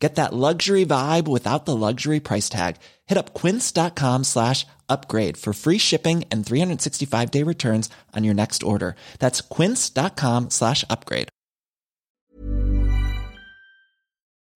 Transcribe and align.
Get 0.00 0.14
that 0.14 0.32
luxury 0.32 0.86
vibe 0.86 1.28
without 1.28 1.66
the 1.66 1.76
luxury 1.76 2.20
price 2.20 2.48
tag. 2.48 2.76
Hit 3.06 3.18
up 3.18 3.34
quince.com 3.34 4.24
slash 4.24 4.66
upgrade 4.88 5.36
for 5.36 5.52
free 5.52 5.78
shipping 5.78 6.24
and 6.32 6.44
365 6.44 7.30
day 7.30 7.44
returns 7.44 7.90
on 8.16 8.24
your 8.24 8.34
next 8.34 8.62
order. 8.62 8.94
That's 9.18 9.42
quince.com 9.42 10.48
slash 10.50 10.84
upgrade. 10.88 11.28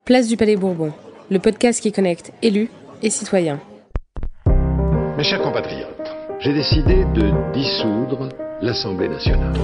Place 0.07 0.29
du 0.29 0.37
Palais 0.37 0.57
Bourbon, 0.57 0.93
le 1.31 1.39
podcast 1.39 1.81
qui 1.81 1.91
connecte 1.91 2.33
élus 2.43 2.69
et 3.03 3.09
citoyens. 3.11 3.61
Mes 5.17 5.25
chers 5.25 5.41
compatriotes, 5.41 6.11
j'ai 6.41 6.53
décidé 6.53 7.05
de 7.15 7.33
dissoudre 7.55 8.29
l'Assemblée 8.61 9.09
nationale. 9.09 9.55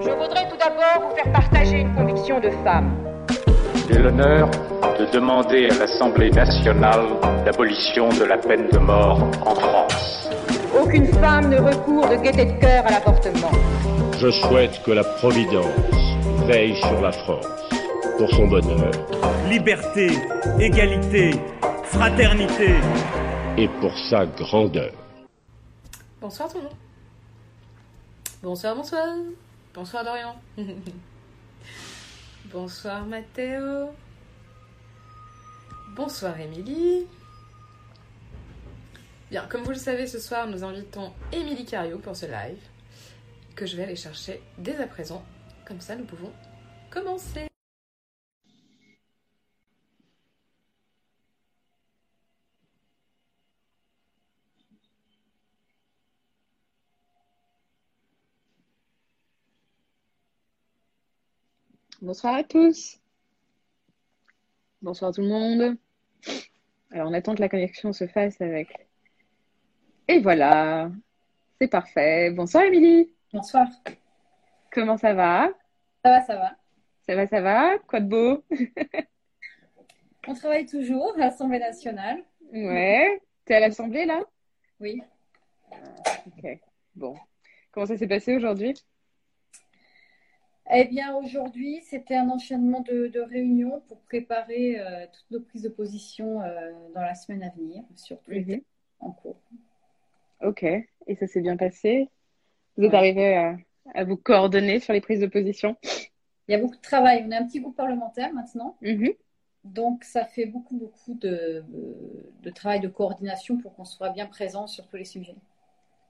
Je 0.00 0.10
voudrais 0.10 0.48
tout 0.48 0.56
d'abord 0.56 1.08
vous 1.08 1.16
faire 1.16 1.32
partager 1.32 1.80
une 1.80 1.94
conviction 1.94 2.38
de 2.38 2.50
femme. 2.62 2.94
J'ai 3.88 3.98
l'honneur 3.98 4.48
de 5.00 5.06
demander 5.12 5.68
à 5.70 5.78
l'Assemblée 5.78 6.30
nationale 6.30 7.06
l'abolition 7.46 8.10
de 8.10 8.24
la 8.24 8.36
peine 8.36 8.68
de 8.70 8.78
mort 8.78 9.22
en 9.46 9.54
France. 9.54 10.28
Aucune 10.78 11.06
femme 11.06 11.48
ne 11.48 11.58
recourt 11.58 12.06
de 12.08 12.16
gaieté 12.16 12.44
de 12.44 12.60
cœur 12.60 12.86
à 12.86 12.90
l'avortement. 12.90 13.50
Je 14.18 14.30
souhaite 14.30 14.82
que 14.84 14.90
la 14.90 15.04
Providence 15.04 15.64
veille 16.46 16.76
sur 16.76 17.00
la 17.00 17.12
France 17.12 17.46
pour 18.18 18.28
son 18.30 18.46
bonheur 18.46 18.92
liberté, 19.48 20.10
égalité, 20.60 21.30
fraternité. 21.84 22.74
et 23.56 23.68
pour 23.80 23.96
sa 24.10 24.26
grandeur. 24.26 24.92
Bonsoir 26.20 26.48
tout 26.50 26.58
le 26.58 26.64
monde. 26.64 26.72
Bonsoir, 28.42 28.76
bonsoir. 28.76 29.06
Bonsoir 29.74 30.04
Dorian. 30.04 30.36
bonsoir 32.52 33.06
Mathéo. 33.06 33.88
Bonsoir 35.96 36.38
Émilie. 36.40 37.08
Bien, 39.28 39.44
comme 39.48 39.62
vous 39.62 39.70
le 39.70 39.76
savez, 39.76 40.06
ce 40.06 40.20
soir 40.20 40.46
nous 40.46 40.62
invitons 40.62 41.12
Émilie 41.32 41.64
Cario 41.64 41.98
pour 41.98 42.14
ce 42.14 42.26
live 42.26 42.60
que 43.56 43.66
je 43.66 43.76
vais 43.76 43.82
aller 43.82 43.96
chercher 43.96 44.40
dès 44.58 44.76
à 44.76 44.86
présent. 44.86 45.24
Comme 45.66 45.80
ça, 45.80 45.96
nous 45.96 46.04
pouvons 46.04 46.32
commencer. 46.90 47.48
Bonsoir 62.00 62.34
à 62.36 62.44
tous. 62.44 62.99
Bonsoir 64.82 65.12
tout 65.12 65.20
le 65.20 65.28
monde. 65.28 65.76
Alors 66.90 67.10
on 67.10 67.12
attend 67.12 67.34
que 67.34 67.40
la 67.40 67.50
connexion 67.50 67.92
se 67.92 68.06
fasse 68.06 68.40
avec. 68.40 68.88
Et 70.08 70.20
voilà, 70.20 70.90
c'est 71.60 71.68
parfait. 71.68 72.30
Bonsoir 72.30 72.64
Émilie. 72.64 73.14
Bonsoir. 73.30 73.68
Comment 74.72 74.96
ça 74.96 75.12
va? 75.12 75.50
Ça 76.02 76.10
va, 76.12 76.20
ça 76.22 76.36
va. 76.36 76.56
Ça 77.06 77.14
va, 77.14 77.26
ça 77.26 77.40
va? 77.42 77.78
Quoi 77.88 78.00
de 78.00 78.08
beau? 78.08 78.44
On 80.26 80.32
travaille 80.32 80.64
toujours 80.64 81.14
à 81.16 81.18
l'Assemblée 81.18 81.58
nationale. 81.58 82.24
Ouais. 82.50 83.20
T'es 83.44 83.56
à 83.56 83.60
l'Assemblée 83.60 84.06
là? 84.06 84.24
Oui. 84.80 85.02
Ok. 86.26 86.58
Bon. 86.94 87.16
Comment 87.70 87.84
ça 87.84 87.98
s'est 87.98 88.08
passé 88.08 88.34
aujourd'hui? 88.34 88.74
Eh 90.72 90.84
bien, 90.84 91.14
aujourd'hui, 91.16 91.80
c'était 91.82 92.14
un 92.14 92.28
enchaînement 92.28 92.80
de, 92.80 93.08
de 93.08 93.20
réunions 93.20 93.82
pour 93.88 93.98
préparer 94.02 94.78
euh, 94.78 95.06
toutes 95.12 95.30
nos 95.30 95.40
prises 95.40 95.62
de 95.62 95.68
position 95.68 96.42
euh, 96.42 96.70
dans 96.94 97.02
la 97.02 97.14
semaine 97.14 97.42
à 97.42 97.50
venir, 97.50 97.82
sur 97.96 98.20
tous 98.20 98.30
les 98.30 98.44
thèmes 98.44 98.62
en 99.00 99.10
cours. 99.10 99.36
Ok. 100.42 100.62
Et 100.62 101.16
ça 101.16 101.26
s'est 101.26 101.40
bien 101.40 101.56
passé? 101.56 102.08
Vous 102.76 102.84
êtes 102.84 102.92
Ouais. 102.92 102.98
arrivé 102.98 103.34
à, 103.36 103.56
à 103.94 104.04
vous 104.04 104.16
coordonner 104.16 104.80
sur 104.80 104.92
les 104.92 105.00
prises 105.00 105.20
de 105.20 105.26
position? 105.26 105.76
Il 106.48 106.52
y 106.52 106.54
a 106.54 106.58
beaucoup 106.58 106.76
de 106.76 106.80
travail. 106.82 107.24
On 107.26 107.30
est 107.30 107.36
un 107.36 107.46
petit 107.46 107.60
groupe 107.60 107.76
parlementaire 107.76 108.32
maintenant, 108.34 108.76
Mhm. 108.82 109.14
donc 109.64 110.04
ça 110.04 110.24
fait 110.24 110.46
beaucoup, 110.46 110.76
beaucoup 110.76 111.14
de, 111.14 111.64
de 112.42 112.50
travail 112.50 112.80
de 112.80 112.88
coordination 112.88 113.58
pour 113.58 113.74
qu'on 113.74 113.84
soit 113.86 114.10
bien 114.10 114.26
présent 114.26 114.66
sur 114.66 114.86
tous 114.86 114.96
les 114.96 115.04
sujets. 115.06 115.36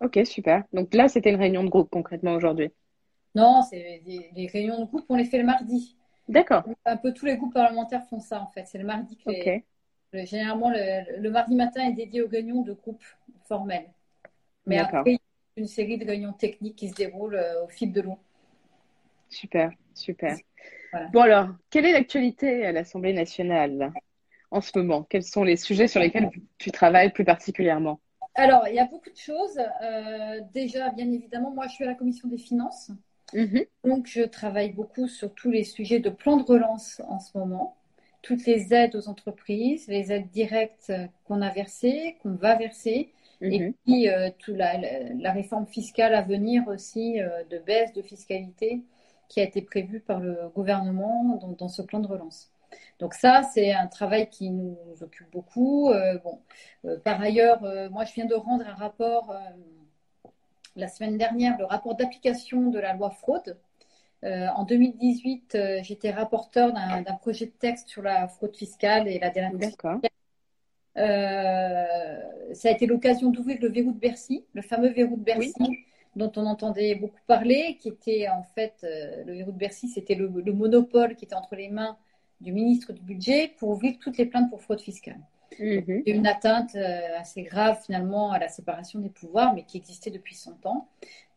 Ok, 0.00 0.18
super. 0.24 0.64
Donc 0.72 0.92
là, 0.94 1.08
c'était 1.08 1.30
une 1.30 1.36
réunion 1.36 1.64
de 1.64 1.70
groupe 1.70 1.90
concrètement 1.90 2.34
aujourd'hui? 2.34 2.70
Non, 3.34 3.62
c'est 3.62 4.00
des, 4.04 4.30
des 4.34 4.46
réunions 4.46 4.80
de 4.80 4.86
groupe, 4.86 5.04
on 5.08 5.16
les 5.16 5.24
fait 5.24 5.38
le 5.38 5.44
mardi. 5.44 5.96
D'accord. 6.28 6.64
Un 6.86 6.96
peu 6.98 7.14
tous 7.14 7.26
les 7.26 7.36
groupes 7.38 7.54
parlementaires 7.54 8.04
font 8.06 8.20
ça 8.20 8.40
en 8.42 8.48
fait. 8.48 8.66
C'est 8.66 8.78
le 8.78 8.84
mardi 8.86 9.16
que 9.18 9.30
les. 9.30 9.54
Le- 10.12 10.24
Généralement, 10.26 10.70
le, 10.70 11.20
le 11.20 11.30
mardi 11.30 11.54
matin 11.56 11.84
est 11.88 11.92
dédié 11.94 12.22
aux 12.22 12.28
réunions 12.28 12.62
de 12.62 12.72
groupe 12.74 13.02
formels. 13.44 13.90
Mais 14.66 14.78
D'accord. 14.78 15.06
après, 15.06 15.12
il 15.12 15.14
y 15.14 15.16
a 15.16 15.62
une 15.62 15.68
série 15.68 15.98
de 15.98 16.06
réunions 16.06 16.32
techniques 16.34 16.76
qui 16.76 16.90
se 16.90 16.94
déroulent 16.96 17.36
euh, 17.36 17.64
au 17.64 17.68
fil 17.68 17.92
de 17.92 18.00
l'eau. 18.02 18.18
Super, 19.28 19.70
super. 19.94 20.38
Voilà. 20.92 21.12
Bon 21.12 21.22
alors, 21.22 21.48
quelle 21.70 21.86
est 21.86 21.92
l'actualité 21.92 22.66
à 22.66 22.72
l'Assemblée 22.72 23.12
nationale 23.14 23.94
en 24.52 24.60
ce 24.62 24.78
moment? 24.78 25.04
Quels 25.04 25.24
sont 25.24 25.44
les 25.44 25.56
sujets 25.56 25.88
sur 25.88 26.00
lesquels 26.00 26.30
tu 26.58 26.72
travailles 26.72 27.12
plus 27.12 27.24
particulièrement? 27.24 28.00
Alors, 28.34 28.66
il 28.68 28.74
y 28.74 28.78
a 28.78 28.86
beaucoup 28.86 29.10
de 29.10 29.16
choses. 29.16 29.58
Euh, 29.82 30.40
déjà, 30.52 30.90
bien 30.90 31.10
évidemment, 31.12 31.50
moi, 31.52 31.66
je 31.68 31.74
suis 31.74 31.84
à 31.84 31.88
la 31.88 31.94
commission 31.94 32.28
des 32.28 32.38
finances. 32.38 32.90
Mhm. 33.32 33.64
Donc, 33.84 34.06
je 34.06 34.22
travaille 34.22 34.72
beaucoup 34.72 35.08
sur 35.08 35.34
tous 35.34 35.50
les 35.50 35.64
sujets 35.64 36.00
de 36.00 36.10
plan 36.10 36.36
de 36.36 36.44
relance 36.44 37.00
en 37.08 37.18
ce 37.20 37.36
moment. 37.38 37.76
Toutes 38.22 38.44
les 38.46 38.74
aides 38.74 38.94
aux 38.96 39.08
entreprises, 39.08 39.86
les 39.88 40.12
aides 40.12 40.30
directes 40.30 40.92
qu'on 41.24 41.40
a 41.42 41.50
versées, 41.50 42.16
qu'on 42.22 42.32
va 42.34 42.56
verser, 42.56 43.10
et 43.48 43.58
Mhm. 43.58 43.74
puis 43.86 44.08
euh, 44.10 44.30
toute 44.38 44.56
la, 44.56 44.76
la- 44.78 45.14
la 45.14 45.32
réforme 45.32 45.66
fiscale 45.66 46.14
à 46.14 46.22
venir 46.22 46.68
aussi, 46.68 47.20
euh, 47.20 47.42
de 47.50 47.58
baisse 47.58 47.92
de 47.94 48.02
fiscalité 48.02 48.82
qui 49.28 49.40
a 49.40 49.44
été 49.44 49.62
prévue 49.62 50.00
par 50.00 50.20
le 50.20 50.48
gouvernement 50.54 51.36
dans, 51.40 51.52
dans 51.52 51.68
ce 51.68 51.82
plan 51.82 52.00
de 52.00 52.06
relance. 52.08 52.50
Donc 52.98 53.14
ça, 53.14 53.42
c'est 53.54 53.72
un 53.72 53.86
travail 53.86 54.28
qui 54.28 54.50
nous 54.50 54.76
occupe 55.00 55.30
beaucoup. 55.32 55.90
Euh, 55.90 56.18
bon, 56.18 56.38
par 57.04 57.20
ailleurs, 57.20 57.62
moi, 57.90 58.04
je 58.04 58.12
viens 58.14 58.26
de 58.26 58.34
rendre 58.34 58.66
un 58.66 58.74
rapport 58.74 59.34
la 60.76 60.88
semaine 60.88 61.18
dernière, 61.18 61.58
le 61.58 61.64
rapport 61.64 61.94
d'application 61.94 62.70
de 62.70 62.78
la 62.78 62.94
loi 62.94 63.10
fraude. 63.10 63.58
Euh, 64.24 64.48
en 64.54 64.64
2018, 64.64 65.54
euh, 65.54 65.80
j'étais 65.82 66.10
rapporteur 66.10 66.72
d'un 66.72 67.14
projet 67.14 67.46
de 67.46 67.52
texte 67.52 67.88
sur 67.88 68.02
la 68.02 68.28
fraude 68.28 68.54
fiscale 68.56 69.08
et 69.08 69.18
la 69.18 69.30
délinquance 69.30 69.76
euh, 70.96 72.18
ça 72.52 72.68
a 72.68 72.72
été 72.72 72.86
l'occasion 72.86 73.30
d'ouvrir 73.30 73.58
le 73.60 73.68
verrou 73.68 73.92
de 73.92 73.98
Bercy, 73.98 74.44
le 74.52 74.62
fameux 74.62 74.90
verrou 74.90 75.16
de 75.16 75.22
Bercy 75.22 75.78
dont 76.16 76.32
on 76.36 76.44
entendait 76.46 76.96
beaucoup 76.96 77.20
parler, 77.28 77.78
qui 77.80 77.88
était 77.88 78.28
en 78.28 78.42
fait 78.42 78.74
euh, 78.82 79.22
le 79.24 79.34
verrou 79.34 79.52
de 79.52 79.56
Bercy, 79.56 79.88
c'était 79.88 80.16
le, 80.16 80.28
le 80.28 80.52
monopole 80.52 81.14
qui 81.14 81.24
était 81.24 81.36
entre 81.36 81.54
les 81.54 81.68
mains 81.68 81.96
du 82.40 82.52
ministre 82.52 82.92
du 82.92 83.00
budget 83.00 83.54
pour 83.58 83.70
ouvrir 83.70 83.96
toutes 84.00 84.18
les 84.18 84.26
plaintes 84.26 84.50
pour 84.50 84.60
fraude 84.60 84.80
fiscale. 84.80 85.20
Mhm. 85.58 86.06
C'est 86.06 86.12
une 86.12 86.26
atteinte 86.26 86.74
euh, 86.76 87.18
assez 87.18 87.42
grave 87.42 87.78
finalement 87.84 88.32
à 88.32 88.38
la 88.38 88.48
séparation 88.48 88.98
des 89.00 89.10
pouvoirs, 89.10 89.54
mais 89.54 89.64
qui 89.64 89.76
existait 89.76 90.10
depuis 90.10 90.34
100 90.34 90.64
ans. 90.66 90.88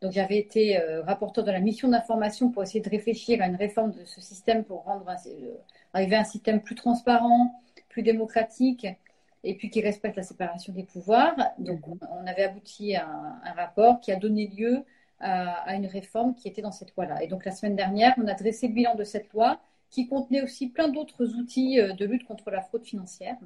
Donc 0.01 0.11
j'avais 0.13 0.37
été 0.37 0.79
euh, 0.79 1.01
rapporteur 1.03 1.43
de 1.43 1.51
la 1.51 1.59
mission 1.59 1.89
d'information 1.89 2.49
pour 2.51 2.63
essayer 2.63 2.81
de 2.81 2.89
réfléchir 2.89 3.41
à 3.41 3.47
une 3.47 3.55
réforme 3.55 3.91
de 3.91 4.05
ce 4.05 4.21
système 4.21 4.63
pour 4.63 4.83
rendre 4.83 5.07
un- 5.09 5.15
euh, 5.27 5.55
arriver 5.93 6.15
à 6.15 6.21
un 6.21 6.23
système 6.23 6.61
plus 6.61 6.75
transparent, 6.75 7.61
plus 7.89 8.03
démocratique, 8.03 8.87
et 9.43 9.55
puis 9.55 9.69
qui 9.69 9.81
respecte 9.81 10.15
la 10.15 10.23
séparation 10.23 10.73
des 10.73 10.83
pouvoirs. 10.83 11.35
Donc 11.59 11.87
on, 11.87 11.97
on 12.11 12.25
avait 12.27 12.43
abouti 12.43 12.95
à 12.95 13.05
un, 13.07 13.41
un 13.43 13.53
rapport 13.53 13.99
qui 13.99 14.11
a 14.11 14.15
donné 14.15 14.47
lieu 14.47 14.83
à, 15.19 15.53
à 15.69 15.75
une 15.75 15.85
réforme 15.87 16.33
qui 16.35 16.47
était 16.47 16.61
dans 16.61 16.71
cette 16.71 16.95
loi-là. 16.95 17.21
Et 17.23 17.27
donc 17.27 17.43
la 17.45 17.51
semaine 17.51 17.75
dernière, 17.75 18.13
on 18.17 18.27
a 18.27 18.33
dressé 18.33 18.67
le 18.67 18.73
bilan 18.73 18.95
de 18.95 19.03
cette 19.03 19.31
loi 19.33 19.59
qui 19.93 20.07
contenait 20.07 20.41
aussi 20.41 20.69
plein 20.69 20.87
d'autres 20.87 21.35
outils 21.35 21.79
euh, 21.79 21.93
de 21.93 22.05
lutte 22.05 22.25
contre 22.25 22.49
la 22.49 22.61
fraude 22.61 22.83
financière 22.83 23.37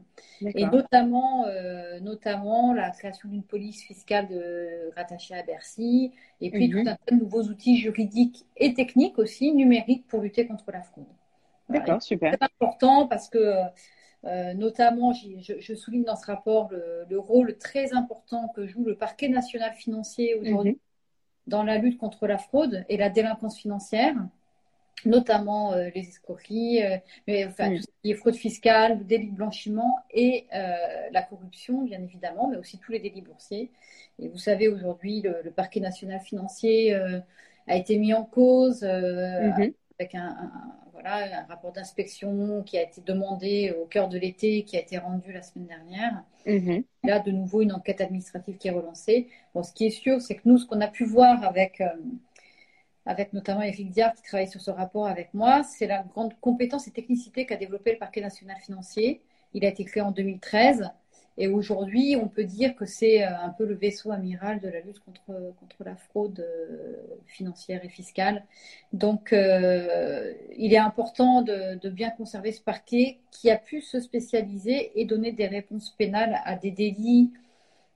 et 0.42 0.66
notamment, 0.66 1.46
euh, 1.46 2.00
notamment 2.00 2.74
la 2.74 2.90
création 2.92 3.28
d'une 3.28 3.44
police 3.44 3.84
fiscale 3.84 4.30
de, 4.30 4.90
rattachée 4.96 5.36
à 5.36 5.44
Bercy, 5.44 6.14
et 6.40 6.50
puis 6.50 6.70
Mhm. 6.70 6.84
tout 6.84 6.90
un 6.90 6.96
tas 6.96 7.16
de 7.16 7.20
nouveaux 7.22 7.44
outils 7.44 7.78
juridiques 7.78 8.46
et 8.56 8.74
techniques 8.74 9.20
aussi, 9.20 9.52
numériques, 9.52 10.08
pour 10.08 10.22
lutter 10.22 10.48
contre 10.48 10.72
la 10.72 10.82
fraude. 10.82 11.04
Voilà. 11.68 11.84
D'accord, 11.84 12.02
super. 12.02 12.32
C'est 12.34 12.44
important 12.44 13.08
parce 13.08 13.28
que, 13.28 13.56
euh, 14.24 14.54
notamment, 14.54 15.12
je, 15.12 15.60
je 15.60 15.74
souligne 15.76 16.06
dans 16.06 16.16
ce 16.16 16.26
rapport 16.26 16.70
le, 16.72 17.06
le 17.10 17.20
rôle 17.20 17.58
très 17.58 17.94
important 17.94 18.48
que 18.56 18.66
joue 18.66 18.86
le 18.86 18.96
parquet 18.96 19.28
national 19.28 19.74
financier 19.74 20.36
aujourd'hui, 20.36 20.80
dans 21.46 21.64
la 21.64 21.78
lutte 21.78 21.98
contre 21.98 22.26
la 22.26 22.38
fraude 22.38 22.86
et 22.88 22.96
la 22.98 23.10
délinquance 23.10 23.58
financière, 23.58 24.16
notamment 25.06 25.74
euh, 25.74 25.90
les 25.96 26.02
escroqueries, 26.08 26.84
euh, 26.84 26.98
mais, 27.28 27.46
enfin, 27.46 27.70
Mm. 27.70 27.76
tout 27.78 27.82
ce 27.84 27.88
qui 28.04 28.12
est 28.12 28.16
fraude 28.16 28.36
fiscale, 28.36 29.00
le 29.00 29.04
délit 29.06 29.30
de 29.32 29.36
blanchiment 29.36 30.00
et 30.12 30.48
euh, 30.54 30.76
la 31.12 31.22
corruption, 31.22 31.84
bien 31.84 32.02
évidemment, 32.02 32.48
mais 32.50 32.58
aussi 32.58 32.78
tous 32.80 32.92
les 32.92 33.00
délits 33.00 33.22
boursiers. 33.22 33.72
Et 34.20 34.28
vous 34.28 34.38
savez, 34.40 34.68
aujourd'hui, 34.68 35.22
le, 35.22 35.42
le 35.44 35.52
parquet 35.52 35.80
national 35.80 36.20
financier 36.20 36.96
a 37.68 37.76
été 37.76 37.98
mis 37.98 38.14
en 38.14 38.24
cause 38.24 38.84
Mhm. 38.84 39.74
avec 40.00 40.16
un, 40.16 40.28
un- 40.28 40.74
voilà, 40.94 41.42
un 41.42 41.46
rapport 41.46 41.72
d'inspection 41.72 42.64
qui 42.64 42.78
a 42.78 42.82
été 42.84 43.02
demandé 43.02 43.76
au 43.80 43.86
cœur 43.86 44.10
de 44.10 44.18
l'été, 44.18 44.64
qui 44.64 44.78
a 44.78 44.80
été 44.82 44.98
rendu 44.98 45.32
la 45.32 45.44
semaine 45.44 45.68
dernière. 45.68 46.24
Mhm. 46.48 46.84
Là, 47.04 47.20
de 47.20 47.32
nouveau, 47.32 47.62
une 47.62 47.72
enquête 47.72 48.02
administrative 48.02 48.58
qui 48.58 48.68
est 48.68 48.72
relancée. 48.72 49.28
Bon, 49.54 49.62
ce 49.64 49.74
qui 49.74 49.86
est 49.86 49.92
sûr, 49.92 50.22
c'est 50.22 50.36
que 50.36 50.42
nous, 50.46 50.58
ce 50.58 50.66
qu'on 50.66 50.82
a 50.82 50.88
pu 50.88 51.06
voir 51.06 51.44
avec, 51.44 51.82
avec 53.08 53.34
notamment 53.34 53.62
Eric 53.62 53.90
Diard, 53.90 54.14
qui 54.14 54.22
travaille 54.22 54.50
sur 54.50 54.62
ce 54.62 54.70
rapport 54.70 55.08
avec 55.08 55.34
moi, 55.34 55.64
c'est 55.64 55.88
la 55.88 56.04
grande 56.04 56.34
compétence 56.42 56.88
et 56.88 56.92
technicité 56.92 57.46
qu'a 57.46 57.56
développé 57.56 57.94
le 57.94 57.98
parquet 57.98 58.22
national 58.22 58.58
financier. 58.58 59.22
Il 59.54 59.66
a 59.66 59.70
été 59.70 59.86
créé 59.86 60.04
en 60.04 60.12
2013. 60.12 60.92
Et 61.40 61.48
aujourd'hui, 61.48 62.18
on 62.20 62.28
peut 62.28 62.44
dire 62.44 62.76
que 62.76 62.86
c'est 62.86 63.24
euh, 63.24 63.30
un 63.40 63.50
peu 63.50 63.66
le 63.66 63.76
vaisseau 63.76 64.12
amiral 64.12 64.60
de 64.60 64.68
la 64.68 64.82
lutte 64.82 65.00
contre, 65.00 65.54
contre 65.60 65.84
la 65.86 65.96
fraude 65.96 66.40
euh, 66.40 66.96
financière 67.28 67.86
et 67.86 67.90
fiscale. 67.90 68.44
Donc, 68.92 69.32
euh, 69.32 70.34
il 70.58 70.74
est 70.74 70.80
important 70.80 71.44
de, 71.44 71.76
de 71.80 71.90
bien 71.90 72.10
conserver 72.10 72.52
ce 72.52 72.62
parquet 72.62 73.20
qui 73.32 73.52
a 73.52 73.58
pu 73.58 73.82
se 73.82 74.00
spécialiser 74.00 75.00
et 75.00 75.06
donner 75.06 75.32
des 75.32 75.48
réponses 75.48 75.92
pénales 75.92 76.42
à 76.44 76.56
des 76.56 76.72
délits 76.72 77.32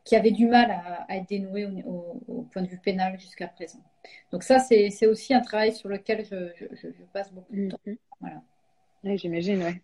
qui 0.03 0.15
avaient 0.15 0.31
du 0.31 0.47
mal 0.47 0.71
à, 0.71 1.05
à 1.07 1.17
être 1.17 1.29
dénoués 1.29 1.67
au, 1.85 2.47
point 2.51 2.61
de 2.61 2.67
vue 2.67 2.79
pénal 2.79 3.19
jusqu'à 3.19 3.47
présent. 3.47 3.79
Donc 4.31 4.43
ça, 4.43 4.59
c'est 4.59 5.07
aussi 5.07 5.33
un 5.33 5.41
travail 5.41 5.73
sur 5.73 5.89
lequel 5.89 6.25
je, 6.25 6.49
je- 6.55 6.75
je- 6.75 6.91
je 6.91 7.03
passe 7.13 7.31
beaucoup 7.31 7.55
de 7.55 7.69
temps. 7.69 7.77
Mhm. 7.85 7.97
Voilà. 8.19 8.41
Oui, 9.03 9.17
j'imagine, 9.17 9.61
ouais. 9.63 9.81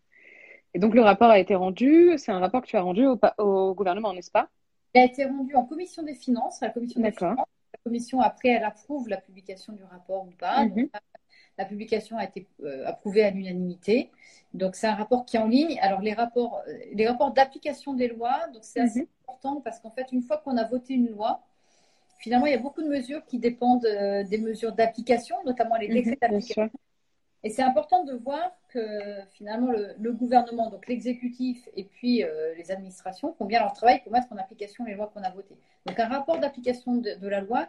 Et 0.73 0.79
donc 0.79 0.93
le 0.93 1.01
rapport 1.01 1.29
a 1.29 1.39
été 1.39 1.55
rendu, 1.55 2.13
c'est 2.17 2.31
un 2.31 2.39
rapport 2.39 2.61
que 2.61 2.67
tu 2.67 2.77
as 2.77 2.81
rendu 2.81 3.05
au, 3.37 3.73
gouvernement, 3.73 4.13
n'est-ce 4.13 4.31
pas? 4.31 4.49
Il 4.93 5.01
a 5.01 5.05
été 5.05 5.25
rendu 5.25 5.55
en 5.55 5.65
commission 5.65 6.03
des 6.03 6.15
finances, 6.15 6.59
la 6.61 6.69
commission 6.69 7.01
des 7.01 7.11
finances. 7.11 7.37
La 7.73 7.79
commission, 7.83 8.21
après, 8.21 8.49
elle 8.49 8.63
approuve 8.63 9.09
la 9.09 9.17
publication 9.17 9.73
du 9.73 9.83
rapport 9.83 10.25
ou 10.25 10.31
pas. 10.39 10.65
Donc, 10.65 10.89
la 11.57 11.65
publication 11.65 12.18
a 12.18 12.25
été 12.25 12.48
euh, 12.63 12.86
approuvée 12.88 13.24
à 13.24 13.31
l'unanimité. 13.31 14.12
Donc, 14.54 14.75
c'est 14.75 14.88
un 14.88 14.95
rapport 14.95 15.25
qui 15.25 15.38
est 15.38 15.39
en 15.39 15.48
ligne. 15.48 15.80
Alors, 15.81 16.01
les 16.01 16.13
rapports, 16.13 16.62
euh, 16.68 16.74
les 16.94 17.07
rapports 17.07 17.31
d'application 17.33 17.94
des 17.94 18.07
lois, 18.07 18.48
donc 18.54 18.63
c'est 18.63 18.80
assez 18.81 19.00
Mhm. 19.00 19.07
important 19.27 19.62
parce 19.62 19.80
qu'en 19.80 19.92
fait, 19.92 20.07
une 20.12 20.21
fois 20.24 20.38
qu'on 20.38 20.57
a 20.57 20.63
voté 20.65 20.94
une 20.94 21.09
loi, 21.09 21.42
finalement, 22.19 22.45
il 22.48 22.51
y 22.54 22.56
a 22.56 22.59
beaucoup 22.59 22.83
de 22.83 22.88
mesures 22.89 23.25
qui 23.25 23.39
dépendent 23.39 23.86
euh, 23.86 24.24
des 24.24 24.38
mesures 24.39 24.74
d'application, 24.74 25.36
notamment 25.45 25.75
les 25.77 25.88
Mhm, 25.88 25.89
décrets 25.89 26.18
d'application. 26.21 26.57
Et 27.44 27.50
c'est 27.50 27.62
important 27.62 28.04
de 28.04 28.13
voir 28.13 28.51
que 28.69 28.80
finalement 29.33 29.71
le, 29.71 29.89
le 30.00 30.12
gouvernement, 30.12 30.69
donc 30.69 30.88
l'exécutif 30.88 31.69
et 31.75 31.83
puis 31.86 32.24
euh, 32.24 32.54
les 32.56 32.71
administrations 32.71 33.33
font 33.33 33.45
bien 33.45 33.59
leur 33.59 33.74
travail 33.74 34.01
pour 34.04 34.12
mettre 34.12 34.31
en 34.33 34.38
application 34.38 34.83
les 34.86 34.95
lois 34.95 35.07
qu'on 35.13 35.21
a 35.24 35.30
votées. 35.30 35.57
Donc 35.86 36.00
un 36.00 36.07
rapport 36.07 36.39
d'application 36.39 36.95
de, 36.98 37.13
de 37.15 37.27
la 37.27 37.42
loi, 37.42 37.68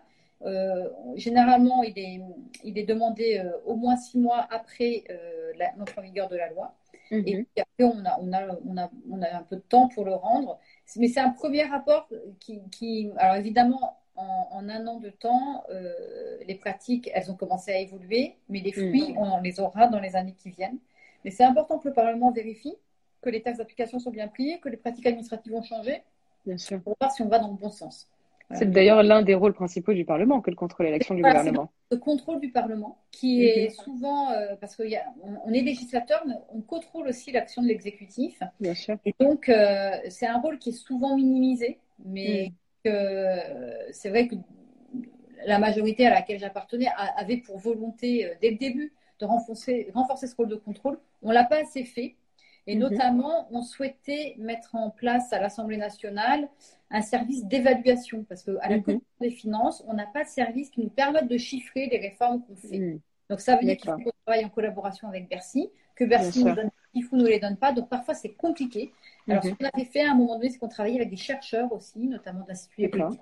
généralement 1.16 1.82
il 1.82 1.98
est, 1.98 2.20
il 2.64 2.78
est 2.78 2.84
demandé 2.84 3.38
euh, 3.38 3.50
au 3.66 3.74
moins 3.76 3.96
six 3.96 4.18
mois 4.18 4.46
après 4.50 5.04
euh, 5.10 5.52
l'entrée 5.76 6.00
en 6.00 6.04
vigueur 6.04 6.28
de 6.28 6.36
la 6.36 6.48
loi. 6.50 6.74
Et 7.10 7.36
Mhm. 7.36 7.44
puis 7.46 7.62
après, 7.62 7.84
on 7.84 8.04
a, 8.04 8.18
on, 8.20 8.32
a, 8.34 8.58
on, 8.66 8.76
a, 8.76 8.90
on 9.10 9.22
a 9.22 9.30
un 9.38 9.42
peu 9.42 9.56
de 9.56 9.62
temps 9.62 9.88
pour 9.88 10.04
le 10.04 10.12
rendre. 10.14 10.58
Mais 10.96 11.08
c'est 11.08 11.20
un 11.20 11.30
premier 11.30 11.62
rapport 11.64 12.06
qui, 12.38 12.60
qui 12.70 13.10
alors 13.16 13.36
évidemment, 13.36 13.96
en, 14.14 14.48
en 14.50 14.68
un 14.68 14.86
an 14.86 14.98
de 14.98 15.08
temps, 15.10 15.64
euh, 15.70 15.94
les 16.46 16.54
pratiques, 16.54 17.10
elles 17.14 17.30
ont 17.30 17.34
commencé 17.34 17.72
à 17.72 17.78
évoluer, 17.78 18.36
mais 18.50 18.60
les 18.60 18.72
fruits, 18.72 19.14
on 19.16 19.40
les 19.40 19.58
aura 19.58 19.86
dans 19.88 20.00
les 20.00 20.16
années 20.16 20.34
qui 20.34 20.50
viennent. 20.50 20.78
Mais 21.24 21.30
c'est 21.30 21.44
important 21.44 21.78
que 21.78 21.88
le 21.88 21.94
Parlement 21.94 22.30
vérifie 22.30 22.76
que 23.22 23.30
les 23.30 23.42
taxes 23.42 23.58
d'application 23.58 23.98
sont 23.98 24.10
bien 24.10 24.28
prises, 24.28 24.58
que 24.60 24.68
les 24.68 24.76
pratiques 24.76 25.06
administratives 25.06 25.54
ont 25.54 25.62
changé, 25.62 26.02
Bien 26.44 26.58
sûr. 26.58 26.82
pour 26.82 26.94
voir 27.00 27.10
si 27.12 27.22
on 27.22 27.28
va 27.28 27.38
dans 27.38 27.48
le 27.48 27.56
bon 27.56 27.70
sens. 27.70 28.08
C'est 28.54 28.70
d'ailleurs 28.70 29.02
l'un 29.02 29.22
des 29.22 29.34
rôles 29.34 29.52
principaux 29.52 29.92
du 29.92 30.04
Parlement 30.04 30.40
que 30.40 30.50
le 30.50 30.56
contrôle 30.56 30.86
et 30.86 30.90
l'action 30.90 31.14
du 31.14 31.20
Voilà, 31.20 31.40
gouvernement. 31.40 31.70
le 31.90 31.98
contrôle 31.98 32.40
du 32.40 32.50
Parlement, 32.50 32.98
qui 33.10 33.44
est 33.44 33.68
souvent, 33.70 34.30
euh, 34.30 34.56
parce 34.60 34.74
qu'on 34.74 34.84
on 35.44 35.52
est 35.52 35.60
législateur, 35.60 36.22
mais 36.26 36.34
on 36.54 36.60
contrôle 36.62 37.08
aussi 37.08 37.30
l'action 37.30 37.62
de 37.62 37.68
l'exécutif. 37.68 38.42
Bien 38.60 38.74
sûr. 38.74 38.96
Et 39.04 39.14
donc, 39.20 39.48
euh, 39.48 39.90
c'est 40.08 40.26
un 40.26 40.38
rôle 40.38 40.58
qui 40.58 40.70
est 40.70 40.72
souvent 40.72 41.14
minimisé, 41.16 41.78
mais 42.04 42.52
que 42.84 42.88
euh, 42.88 43.92
c'est 43.92 44.08
vrai 44.08 44.28
que 44.28 44.36
la 45.46 45.58
majorité 45.58 46.06
à 46.06 46.10
laquelle 46.10 46.38
j'appartenais 46.38 46.88
avait 47.16 47.36
pour 47.36 47.58
volonté, 47.58 48.32
dès 48.40 48.50
le 48.50 48.56
début, 48.56 48.92
de 49.20 49.26
renforcer, 49.26 49.90
renforcer 49.94 50.26
ce 50.26 50.34
rôle 50.36 50.48
de 50.48 50.56
contrôle. 50.56 50.98
On 51.22 51.28
ne 51.28 51.34
l'a 51.34 51.44
pas 51.44 51.60
assez 51.60 51.84
fait. 51.84 52.16
Et 52.68 52.74
Mhm. 52.74 52.80
notamment, 52.82 53.48
on 53.50 53.62
souhaitait 53.62 54.36
mettre 54.38 54.74
en 54.76 54.90
place 54.90 55.32
à 55.32 55.40
l'Assemblée 55.40 55.78
nationale 55.78 56.48
un 56.90 57.02
service 57.02 57.44
d'évaluation, 57.46 58.24
parce 58.28 58.42
qu'à 58.44 58.68
la 58.68 58.76
Mhm. 58.76 58.82
Commission 58.84 59.16
des 59.20 59.30
finances, 59.30 59.82
on 59.88 59.94
n'a 59.94 60.06
pas 60.06 60.22
de 60.24 60.28
service 60.28 60.70
qui 60.70 60.80
nous 60.82 60.90
permette 60.90 61.28
de 61.28 61.38
chiffrer 61.38 61.88
les 61.90 61.98
réformes 61.98 62.42
qu'on 62.44 62.56
fait. 62.56 62.78
Mhm. 62.78 63.00
Donc 63.30 63.40
ça 63.40 63.56
veut 63.56 63.64
dire 63.64 63.76
qu'il 63.76 63.90
faut 63.90 63.98
qu'on 63.98 64.12
travaille 64.24 64.44
en 64.44 64.48
collaboration 64.50 65.08
avec 65.08 65.28
Bercy, 65.28 65.68
que 65.96 66.04
Bercy 66.04 66.44
Bien 66.44 66.50
nous 66.50 66.56
donne 66.56 66.66
des 66.66 67.00
chiffres 67.00 67.12
ou 67.14 67.16
ne 67.16 67.26
les 67.26 67.40
donne 67.40 67.56
pas. 67.56 67.72
Donc 67.72 67.88
parfois 67.88 68.14
c'est 68.14 68.34
compliqué. 68.34 68.92
Alors 69.28 69.42
ce 69.44 69.50
qu'on 69.50 69.66
avait 69.74 69.84
fait 69.84 70.04
à 70.04 70.12
un 70.12 70.14
moment 70.14 70.36
donné, 70.36 70.50
c'est 70.50 70.58
qu'on 70.58 70.68
travaillait 70.68 70.98
avec 71.00 71.10
des 71.10 71.16
chercheurs 71.16 71.70
aussi, 71.72 72.06
notamment 72.06 72.42
de 72.44 72.48
l'Institut 72.48 72.82
des 72.82 72.88
politiques 72.88 73.20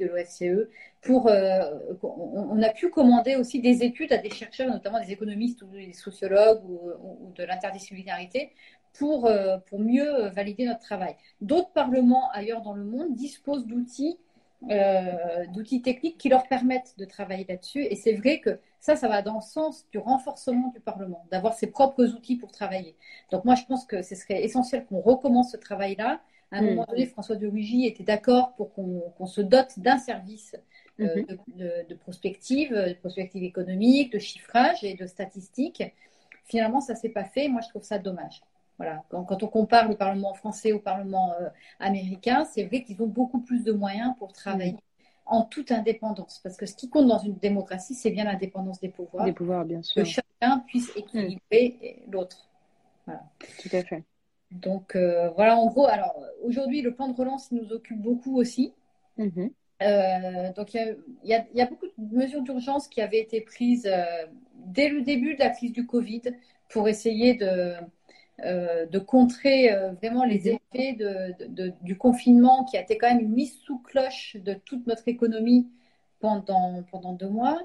de 0.00 0.06
l'OFCE, 0.06 0.68
pour 1.02 1.28
euh, 1.28 1.60
on, 2.02 2.48
on 2.58 2.62
a 2.62 2.70
pu 2.70 2.90
commander 2.90 3.36
aussi 3.36 3.60
des 3.60 3.84
études 3.84 4.12
à 4.12 4.18
des 4.18 4.28
chercheurs, 4.30 4.68
notamment 4.68 5.00
des 5.00 5.12
économistes 5.12 5.62
ou 5.62 5.66
des 5.68 5.92
sociologues 5.92 6.64
ou, 6.68 6.80
ou 7.22 7.32
de 7.32 7.44
l'interdisciplinarité, 7.44 8.50
pour, 8.94 9.26
euh, 9.26 9.58
pour 9.66 9.80
mieux 9.80 10.28
valider 10.28 10.66
notre 10.66 10.80
travail. 10.80 11.16
D'autres 11.40 11.72
parlements 11.72 12.30
ailleurs 12.32 12.62
dans 12.62 12.74
le 12.74 12.84
monde 12.84 13.14
disposent 13.14 13.66
d'outils 13.66 14.18
euh, 14.70 15.46
d'outils 15.52 15.82
techniques 15.82 16.18
qui 16.18 16.28
leur 16.28 16.48
permettent 16.48 16.94
de 16.98 17.04
travailler 17.04 17.46
là-dessus. 17.48 17.82
Et 17.84 17.94
c'est 17.94 18.14
vrai 18.14 18.40
que 18.40 18.58
ça, 18.80 18.96
ça 18.96 19.08
va 19.08 19.22
dans 19.22 19.36
le 19.36 19.40
sens 19.40 19.86
du 19.92 19.98
renforcement 19.98 20.68
du 20.74 20.80
Parlement, 20.80 21.24
d'avoir 21.30 21.54
ses 21.54 21.68
propres 21.68 22.04
outils 22.06 22.36
pour 22.36 22.50
travailler. 22.50 22.96
Donc 23.30 23.44
moi, 23.44 23.54
je 23.54 23.64
pense 23.64 23.84
que 23.86 24.02
ce 24.02 24.16
serait 24.16 24.42
essentiel 24.42 24.84
qu'on 24.86 25.00
recommence 25.00 25.52
ce 25.52 25.56
travail-là. 25.56 26.20
À 26.50 26.58
un 26.58 26.62
Mm. 26.62 26.66
moment 26.66 26.84
donné, 26.88 27.06
François 27.06 27.36
de 27.36 27.46
Rugy 27.46 27.86
était 27.86 28.02
d'accord 28.04 28.54
pour 28.56 28.72
qu'on 28.72 29.00
qu'on 29.16 29.26
se 29.26 29.40
dote 29.42 29.78
d'un 29.78 29.98
service 29.98 30.56
euh, 31.00 31.20
Mhm. 31.20 31.26
de, 31.28 31.38
de- 31.56 31.88
de 31.88 31.94
prospective, 31.94 32.72
de 32.74 32.94
prospective 32.94 33.44
économique, 33.44 34.12
de 34.12 34.18
chiffrage 34.18 34.82
et 34.82 34.94
de 34.94 35.06
statistiques. 35.06 35.82
Finalement, 36.46 36.80
ça 36.80 36.94
s'est 36.96 37.10
pas 37.10 37.24
fait. 37.24 37.48
Moi, 37.48 37.60
je 37.62 37.68
trouve 37.68 37.82
ça 37.84 37.98
dommage. 37.98 38.42
Voilà. 38.78 39.02
Quand, 39.10 39.24
quand 39.24 39.42
on 39.42 39.48
compare 39.48 39.88
le 39.88 39.96
Parlement 39.96 40.34
français 40.34 40.72
au 40.72 40.78
Parlement 40.78 41.32
euh, 41.40 41.48
américain, 41.80 42.44
c'est 42.44 42.64
vrai 42.64 42.82
qu'ils 42.82 43.02
ont 43.02 43.08
beaucoup 43.08 43.40
plus 43.40 43.64
de 43.64 43.72
moyens 43.72 44.14
pour 44.18 44.32
travailler 44.32 44.76
en 45.26 45.42
toute 45.42 45.72
indépendance. 45.72 46.40
Parce 46.42 46.56
que 46.56 46.64
ce 46.64 46.74
qui 46.74 46.88
compte 46.88 47.08
dans 47.08 47.18
une 47.18 47.34
démocratie, 47.34 47.94
c'est 47.94 48.10
bien 48.10 48.24
l'indépendance 48.24 48.80
des 48.80 48.88
pouvoirs, 48.88 49.24
Des 49.24 49.32
pouvoirs, 49.32 49.64
bien 49.64 49.82
sûr. 49.82 50.02
que 50.02 50.08
chacun 50.08 50.60
puisse 50.66 50.90
équilibrer 50.96 52.02
l'autre. 52.10 52.48
Voilà. 53.04 53.22
Tout 53.60 53.68
à 53.72 53.82
fait. 53.82 54.04
Donc 54.52 54.96
euh, 54.96 55.28
voilà, 55.30 55.58
en 55.58 55.66
gros, 55.66 55.86
alors 55.86 56.14
aujourd'hui, 56.42 56.80
le 56.80 56.94
plan 56.94 57.08
de 57.08 57.14
relance 57.14 57.48
il 57.50 57.58
nous 57.58 57.72
occupe 57.72 58.00
beaucoup 58.00 58.38
aussi. 58.38 58.72
Mhm. 59.18 59.50
Euh, 59.82 60.52
donc, 60.54 60.74
il 60.74 60.96
y 61.24 61.34
a, 61.34 61.44
y 61.54 61.60
y 61.60 61.64
beaucoup 61.66 61.86
de 61.86 62.16
mesures 62.16 62.42
d'urgence 62.42 62.88
qui 62.88 63.00
avaient 63.00 63.20
été 63.20 63.40
prises 63.40 63.90
dès 64.54 64.88
le 64.88 65.02
début 65.02 65.34
de 65.34 65.40
la 65.40 65.50
crise 65.50 65.72
du 65.72 65.86
Covid 65.86 66.22
pour 66.68 66.88
essayer 66.88 67.34
de, 67.34 67.74
euh, 68.44 68.86
de 68.86 68.98
contrer 68.98 69.72
euh, 69.72 69.92
vraiment 69.92 70.24
les 70.24 70.48
effets 70.48 70.92
de, 70.94 71.34
de- 71.44 71.46
de- 71.68 71.72
du 71.82 71.96
confinement 71.98 72.64
qui 72.64 72.76
a 72.76 72.82
été 72.82 72.96
quand 72.98 73.08
même 73.08 73.20
une 73.20 73.32
mise 73.32 73.54
sous 73.64 73.78
cloche 73.78 74.36
de 74.36 74.54
toute 74.54 74.86
notre 74.86 75.08
économie 75.08 75.68
pendant, 76.20 76.82
pendant 76.90 77.12
deux 77.12 77.28
mois. 77.28 77.58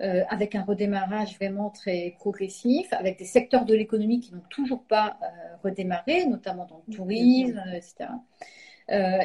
euh, 0.00 0.24
avec 0.30 0.54
un 0.54 0.62
redémarrage 0.62 1.36
vraiment 1.36 1.68
très 1.70 2.14
progressif, 2.18 2.90
avec 2.94 3.18
des 3.18 3.26
secteurs 3.26 3.66
de 3.66 3.74
l'économie 3.74 4.18
qui 4.20 4.34
n'ont 4.34 4.42
toujours 4.48 4.82
pas 4.84 5.18
redémarré, 5.62 6.24
notamment 6.26 6.64
dans 6.66 6.82
le 6.88 6.94
tourisme, 6.94 7.62
etc. 7.74 8.06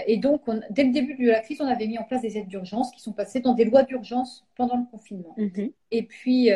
Et 0.08 0.18
donc, 0.18 0.42
on- 0.48 0.62
dès 0.70 0.84
le 0.84 0.92
début 0.92 1.16
de 1.16 1.32
la 1.32 1.40
crise, 1.40 1.62
on 1.62 1.66
avait 1.66 1.88
mis 1.88 1.98
en 1.98 2.04
place 2.04 2.22
des 2.22 2.38
aides 2.38 2.48
d'urgence 2.50 2.92
qui 2.92 3.00
sont 3.02 3.14
passées 3.14 3.40
dans 3.40 3.54
des 3.54 3.66
lois 3.66 3.84
d'urgence 3.84 4.46
pendant 4.56 4.76
le 4.78 4.84
confinement. 4.92 5.34
Mhm. 5.38 5.72
Et 5.92 6.04
puis, 6.04 6.50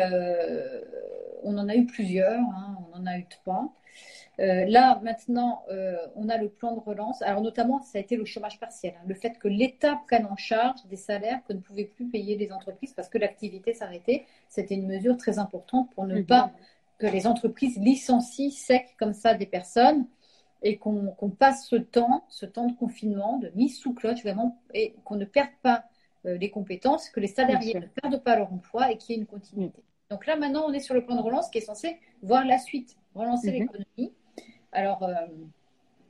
on 1.42 1.56
en 1.58 1.68
a 1.68 1.74
eu 1.74 1.86
plusieurs, 1.86 2.38
hein, 2.38 2.78
on 2.92 2.98
en 2.98 3.06
a 3.06 3.18
eu 3.18 3.26
trois. 3.28 3.72
Euh, 4.40 4.64
là, 4.66 4.98
maintenant, 5.02 5.62
euh, 5.70 5.96
on 6.16 6.28
a 6.30 6.38
le 6.38 6.48
plan 6.48 6.74
de 6.74 6.80
relance. 6.80 7.20
Alors, 7.22 7.42
notamment, 7.42 7.82
ça 7.82 7.98
a 7.98 8.00
été 8.00 8.16
le 8.16 8.24
chômage 8.24 8.58
partiel. 8.58 8.94
hein. 8.96 9.02
le 9.06 9.14
fait 9.14 9.38
que 9.38 9.48
l'État 9.48 10.00
prenne 10.06 10.24
en 10.26 10.36
charge 10.36 10.80
des 10.88 10.96
salaires 10.96 11.40
que 11.46 11.52
ne 11.52 11.58
pouvaient 11.60 11.84
plus 11.84 12.06
payer 12.06 12.36
les 12.36 12.50
entreprises 12.52 12.94
parce 12.94 13.08
que 13.10 13.18
l'activité 13.18 13.74
s'arrêtait. 13.74 14.24
C'était 14.48 14.74
une 14.76 14.86
mesure 14.86 15.16
très 15.18 15.38
importante 15.38 15.90
pour 15.94 16.06
ne 16.06 16.16
Mhm. 16.20 16.24
pas 16.26 16.50
que 16.98 17.06
les 17.06 17.26
entreprises 17.26 17.78
licencient 17.78 18.50
sec 18.50 18.94
comme 18.98 19.12
ça 19.12 19.34
des 19.34 19.46
personnes 19.46 20.06
et 20.62 20.76
qu'on 20.78 21.14
passe 21.38 21.66
ce 21.66 21.76
temps, 21.76 22.24
ce 22.28 22.46
temps 22.46 22.66
de 22.66 22.76
confinement, 22.76 23.38
de 23.38 23.50
mise 23.54 23.78
sous 23.78 23.94
cloche 23.94 24.22
vraiment, 24.22 24.58
et 24.74 24.94
qu'on 25.04 25.16
ne 25.16 25.24
perde 25.24 25.50
pas 25.62 25.84
euh, 26.26 26.36
les 26.36 26.50
compétences, 26.50 27.08
que 27.08 27.20
les 27.20 27.28
salariés 27.28 27.74
ne 27.74 27.86
perdent 27.86 28.22
pas 28.22 28.36
leur 28.36 28.52
emploi 28.52 28.90
et 28.92 28.98
qu'il 28.98 29.16
y 29.16 29.18
ait 29.18 29.22
une 29.22 29.26
continuité. 29.26 29.82
Donc 30.10 30.26
là, 30.26 30.36
maintenant, 30.36 30.64
on 30.68 30.72
est 30.72 30.80
sur 30.80 30.94
le 30.94 31.04
plan 31.04 31.16
de 31.16 31.22
relance 31.22 31.48
qui 31.50 31.58
est 31.58 31.62
censé 31.62 31.98
voir 32.22 32.44
la 32.44 32.58
suite, 32.58 32.96
relancer 33.14 33.48
Mhm. 33.52 33.54
l'économie. 33.58 34.12
Alors, 34.72 35.02
euh, 35.02 35.14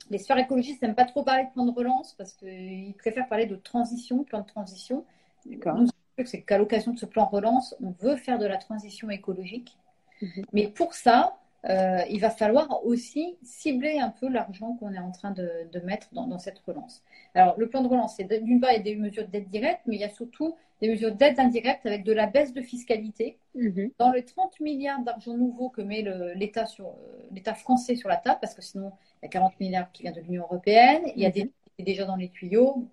les 0.09 0.17
sphères 0.17 0.37
écologistes 0.37 0.81
n'aiment 0.81 0.95
pas 0.95 1.05
trop 1.05 1.23
parler 1.23 1.45
de 1.45 1.49
plan 1.51 1.65
de 1.65 1.71
relance 1.71 2.13
parce 2.17 2.33
qu'ils 2.33 2.93
préfèrent 2.97 3.27
parler 3.27 3.45
de 3.45 3.55
transition, 3.55 4.23
plan 4.23 4.41
de 4.41 4.45
transition. 4.45 5.05
D'accord. 5.45 5.75
Nous, 5.75 5.87
c'est 6.25 6.41
qu'à 6.41 6.57
l'occasion 6.57 6.93
de 6.93 6.99
ce 6.99 7.05
plan 7.05 7.25
relance, 7.25 7.75
on 7.81 7.91
veut 7.91 8.15
faire 8.15 8.37
de 8.37 8.45
la 8.45 8.57
transition 8.57 9.09
écologique. 9.09 9.77
Mhm. 10.21 10.45
Mais 10.53 10.67
pour 10.67 10.93
ça, 10.93 11.37
euh, 11.69 12.01
il 12.09 12.19
va 12.19 12.29
falloir 12.31 12.83
aussi 12.85 13.37
cibler 13.43 13.99
un 13.99 14.09
peu 14.09 14.27
l'argent 14.27 14.75
qu'on 14.79 14.93
est 14.93 14.99
en 14.99 15.11
train 15.11 15.31
de, 15.31 15.49
de 15.71 15.79
mettre 15.81 16.07
dans, 16.13 16.25
dans 16.27 16.39
cette 16.39 16.59
relance. 16.59 17.03
Alors, 17.35 17.55
le 17.59 17.69
plan 17.69 17.83
de 17.83 17.87
relance, 17.87 18.15
c'est 18.17 18.23
d'une 18.43 18.59
part, 18.59 18.71
il 18.71 18.77
y 18.77 18.79
a 18.79 18.83
des 18.83 18.95
mesures 18.95 19.27
d'aide 19.27 19.47
directe, 19.47 19.81
mais 19.85 19.95
il 19.95 20.01
y 20.01 20.03
a 20.03 20.09
surtout 20.09 20.55
des 20.81 20.89
mesures 20.89 21.13
d'aide 21.13 21.39
indirecte 21.39 21.85
avec 21.85 22.03
de 22.03 22.13
la 22.13 22.25
baisse 22.25 22.53
de 22.53 22.61
fiscalité. 22.61 23.37
Mhm. 23.53 23.91
Dans 23.99 24.11
les 24.11 24.23
30 24.25 24.59
milliards 24.59 25.03
d'argent 25.03 25.37
nouveau 25.37 25.69
que 25.69 25.81
met 25.81 26.03
l'État 26.35 26.65
euh, 26.79 26.83
l'État 27.31 27.53
français 27.53 27.95
sur 27.95 28.09
la 28.09 28.17
table, 28.17 28.39
parce 28.41 28.55
que 28.55 28.61
sinon, 28.63 28.91
il 29.21 29.25
y 29.25 29.27
a 29.27 29.29
40 29.29 29.59
milliards 29.59 29.91
qui 29.91 30.01
viennent 30.03 30.15
de 30.15 30.21
l'Union 30.21 30.43
européenne, 30.43 31.03
il 31.15 31.21
y 31.21 31.25
a 31.25 31.29
Mhm. 31.29 31.33
des 31.33 31.51
est 31.79 31.83
déjà 31.83 32.05
dans 32.05 32.15
les 32.15 32.29
tuyaux. 32.29 32.85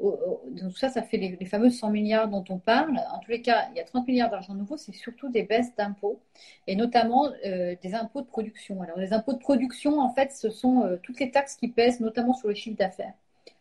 Donc 0.00 0.76
ça, 0.76 0.88
ça 0.88 1.02
fait 1.02 1.16
les, 1.16 1.36
les 1.36 1.46
fameux 1.46 1.70
100 1.70 1.90
milliards 1.90 2.28
dont 2.28 2.44
on 2.48 2.58
parle. 2.58 2.98
En 3.12 3.18
tous 3.20 3.30
les 3.30 3.42
cas, 3.42 3.68
il 3.70 3.76
y 3.76 3.80
a 3.80 3.84
30 3.84 4.06
milliards 4.08 4.30
d'argent 4.30 4.54
nouveau, 4.54 4.76
c'est 4.76 4.92
surtout 4.92 5.28
des 5.30 5.42
baisses 5.42 5.74
d'impôts, 5.76 6.20
et 6.66 6.76
notamment 6.76 7.30
euh, 7.46 7.74
des 7.82 7.94
impôts 7.94 8.22
de 8.22 8.26
production. 8.26 8.82
Alors 8.82 8.98
les 8.98 9.12
impôts 9.12 9.32
de 9.32 9.38
production, 9.38 10.00
en 10.00 10.12
fait, 10.12 10.32
ce 10.32 10.50
sont 10.50 10.82
euh, 10.82 10.96
toutes 11.02 11.20
les 11.20 11.30
taxes 11.30 11.56
qui 11.56 11.68
pèsent 11.68 12.00
notamment 12.00 12.34
sur 12.34 12.48
le 12.48 12.54
chiffre 12.54 12.76
d'affaires 12.76 13.14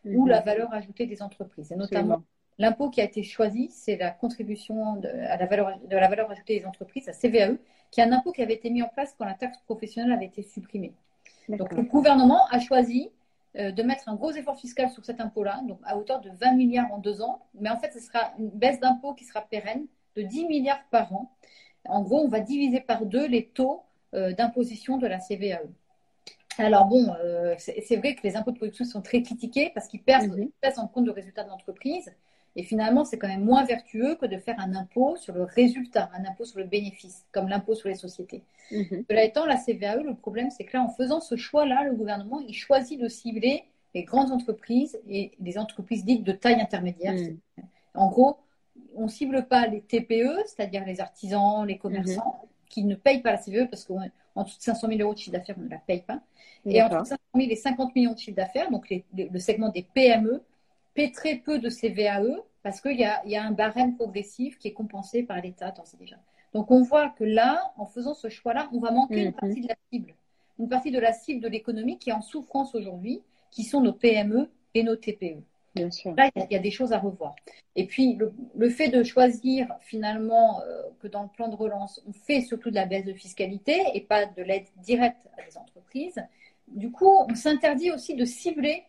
ou 0.06 0.26
Mhm. 0.26 0.30
la 0.30 0.42
valeur 0.42 0.74
ajoutée 0.74 1.06
des 1.06 1.22
entreprises, 1.22 1.72
et 1.72 1.76
notamment. 1.76 2.22
L'impôt 2.60 2.90
qui 2.92 3.02
a 3.02 3.04
été 3.06 3.24
choisi, 3.24 3.70
c'est 3.72 3.98
la 3.98 4.12
contribution 4.12 4.98
de, 4.98 5.08
à 5.08 5.38
la 5.38 5.46
valeur, 5.48 5.80
de 5.90 5.98
la 5.98 6.08
valeur 6.08 6.30
ajoutée 6.30 6.60
des 6.60 6.66
entreprises, 6.68 7.08
la 7.08 7.14
CVAE, 7.14 7.58
qui 7.90 8.00
est 8.00 8.04
un 8.04 8.12
impôt 8.12 8.32
qui 8.32 8.44
avait 8.44 8.54
été 8.54 8.70
mis 8.70 8.84
en 8.84 8.90
place 8.90 9.16
quand 9.18 9.26
la 9.26 9.34
taxe 9.34 9.58
professionnelle 9.66 10.12
avait 10.12 10.28
été 10.28 10.44
supprimée. 10.44 10.94
Donc 11.58 11.74
le 11.76 11.84
gouvernement 11.84 12.46
a 12.52 12.60
choisi 12.60 13.10
de 13.56 13.84
mettre 13.84 14.10
un 14.10 14.16
gros 14.16 14.32
effort 14.32 14.58
fiscal 14.58 14.90
sur 14.90 15.06
cet 15.06 15.22
impôt-là, 15.22 15.62
donc 15.68 15.80
à 15.84 15.96
hauteur 15.98 16.22
de 16.22 16.32
20 16.32 16.54
milliards 16.54 16.92
en 16.92 16.98
deux 16.98 17.22
ans, 17.22 17.46
mais 17.54 17.70
en 17.70 17.78
fait 17.78 17.94
ce 17.94 18.00
sera 18.00 18.34
une 18.40 18.50
baisse 18.50 18.80
d'impôt 18.80 19.14
qui 19.14 19.26
sera 19.26 19.42
pérenne 19.42 19.86
de 20.16 20.22
10 20.24 20.46
milliards 20.46 20.84
par 20.90 21.14
an. 21.14 21.32
En 21.86 22.02
gros, 22.02 22.20
on 22.20 22.30
va 22.30 22.40
diviser 22.40 22.80
par 22.80 23.06
deux 23.06 23.28
les 23.28 23.48
taux 23.48 23.84
euh, 24.14 24.34
d'imposition 24.34 24.98
de 24.98 25.08
la 25.08 25.20
CVAE. 25.20 25.68
Alors 26.58 26.86
bon, 26.86 27.14
euh, 27.24 27.56
c'est 27.58 27.96
vrai 27.96 28.16
que 28.16 28.22
les 28.24 28.36
impôts 28.36 28.52
de 28.52 28.58
production 28.58 28.86
sont 28.86 29.02
très 29.02 29.24
critiqués 29.24 29.72
parce 29.74 29.88
qu'ils 29.88 30.02
ils 30.06 30.52
pèsent 30.62 30.78
en 30.78 30.88
compte 30.88 31.06
le 31.06 31.12
résultat 31.12 31.44
de 31.44 31.50
l'entreprise. 31.50 32.14
Et 32.56 32.64
finalement, 32.64 33.04
c'est 33.04 33.18
quand 33.18 33.28
même 33.28 33.44
moins 33.44 33.64
vertueux 33.66 34.16
que 34.16 34.28
de 34.28 34.38
faire 34.38 34.60
un 34.60 34.76
impôt 34.76 35.16
sur 35.16 35.34
le 35.34 35.44
résultat, 35.44 36.10
un 36.14 36.24
impôt 36.26 36.46
sur 36.46 36.60
le 36.60 36.66
bénéfice, 36.66 37.26
comme 37.32 37.48
l'impôt 37.50 37.74
sur 37.74 37.90
les 37.90 37.96
sociétés. 37.96 38.44
Mhm. 38.72 39.06
Cela 39.10 39.24
étant, 39.24 39.46
la 39.46 39.58
CVAE, 39.58 40.04
le 40.04 40.14
problème, 40.14 40.52
c'est 40.52 40.64
que 40.64 40.78
là, 40.78 40.84
en 40.84 40.90
faisant 40.90 41.20
ce 41.20 41.36
choix-là, 41.36 41.84
le 41.86 41.96
gouvernement, 41.96 42.40
il 42.42 42.54
choisit 42.54 43.00
de 43.00 43.08
cibler 43.08 43.64
les 43.96 44.04
grandes 44.04 44.32
entreprises 44.32 45.00
et 45.10 45.32
les 45.40 45.58
entreprises 45.58 46.06
dites 46.06 46.24
de 46.24 46.32
taille 46.32 46.62
intermédiaire. 46.62 47.14
Mhm. 47.14 47.38
En 47.96 48.08
gros, 48.08 48.38
on 48.96 49.08
cible 49.08 49.46
pas 49.48 49.66
les 49.68 49.82
TPE, 49.82 50.44
c'est-à-dire 50.46 50.86
les 50.86 51.02
artisans, 51.02 51.66
les 51.66 51.78
commerçants, 51.78 52.48
qui 52.70 52.84
ne 52.84 52.96
payent 52.96 53.22
pas 53.22 53.32
la 53.32 53.38
CVAE 53.38 53.68
parce 53.68 53.86
qu'en 53.86 54.44
dessous 54.44 54.58
de 54.58 54.64
500 54.64 54.88
000 54.88 55.00
euros 55.02 55.14
de 55.14 55.20
chiffre 55.20 55.32
d'affaires, 55.32 55.56
on 55.60 55.64
ne 55.64 55.70
la 55.70 55.78
paye 55.78 56.02
pas. 56.02 56.22
Et 56.66 56.82
entre 56.82 56.92
D'accord. 56.92 57.08
500 57.08 57.22
000 57.36 57.52
et 57.52 57.56
50 57.56 57.96
millions 57.96 58.14
de 58.14 58.18
chiffre 58.20 58.38
d'affaires, 58.38 58.72
donc 58.72 58.90
les- 58.90 59.04
les- 59.14 59.30
le 59.30 59.40
segment 59.40 59.70
des 59.70 59.84
PME, 59.94 60.42
paie 60.94 61.12
très 61.12 61.36
peu 61.38 61.60
de 61.60 61.70
CVAE 61.70 62.38
parce 62.62 62.80
qu'il 62.82 62.98
y 63.00 63.04
a, 63.04 63.22
il 63.26 63.32
y 63.32 63.36
a 63.36 63.44
un 63.44 63.52
barème 63.52 63.96
progressif 63.96 64.58
qui 64.58 64.70
est 64.70 64.74
compensé 64.74 65.24
par 65.24 65.42
l'État 65.42 65.74
déjà. 66.00 66.16
Donc 66.54 66.72
on 66.72 66.82
voit 66.84 67.10
que 67.10 67.24
là, 67.24 67.74
en 67.78 67.86
faisant 67.86 68.14
ce 68.14 68.30
choix-là, 68.30 68.70
on 68.74 68.80
va 68.80 68.92
manquer 68.92 69.22
une 69.22 69.28
Mhm. 69.28 69.34
partie 69.34 69.62
de 69.62 69.68
la 69.68 69.76
cible. 69.92 70.14
Une 70.60 70.70
partie 70.70 70.92
de 70.92 71.00
la 71.00 71.14
cible 71.14 71.42
de 71.42 71.48
l'économie 71.50 71.98
qui 71.98 72.12
est 72.12 72.14
en 72.14 72.22
souffrance 72.22 72.76
aujourd'hui, 72.76 73.22
qui 73.52 73.64
sont 73.64 73.82
nos 73.82 73.94
PME 73.94 74.50
et 74.76 74.84
nos 74.84 74.96
TPE. 74.96 75.42
Bien 75.76 75.90
sûr. 75.90 76.14
Là, 76.16 76.30
il 76.36 76.40
y 76.40 76.44
a- 76.44 76.48
il 76.52 76.54
y, 76.54 76.56
a 76.56 76.60
des 76.60 76.70
choses 76.70 76.94
à 76.94 77.00
revoir. 77.00 77.36
Et 77.76 77.88
puis, 77.88 78.14
le, 78.14 78.32
le 78.56 78.70
fait 78.70 78.90
de 78.90 79.04
choisir 79.04 79.76
finalement 79.82 80.62
euh, 80.62 80.84
que 81.00 81.08
dans 81.08 81.24
le 81.24 81.30
plan 81.30 81.48
de 81.48 81.56
relance, 81.56 82.00
on 82.08 82.14
fait 82.14 82.42
surtout 82.42 82.70
de 82.70 82.76
la 82.76 82.86
baisse 82.86 83.06
de 83.06 83.14
fiscalité 83.14 83.82
et 83.96 84.02
pas 84.02 84.28
de 84.28 84.44
l'aide 84.44 84.68
directe 84.78 85.28
à 85.38 85.42
des 85.44 85.58
entreprises, 85.58 86.24
du 86.68 86.92
coup, 86.92 87.10
on 87.28 87.34
s'interdit 87.34 87.90
aussi 87.92 88.16
de 88.16 88.24
cibler 88.26 88.84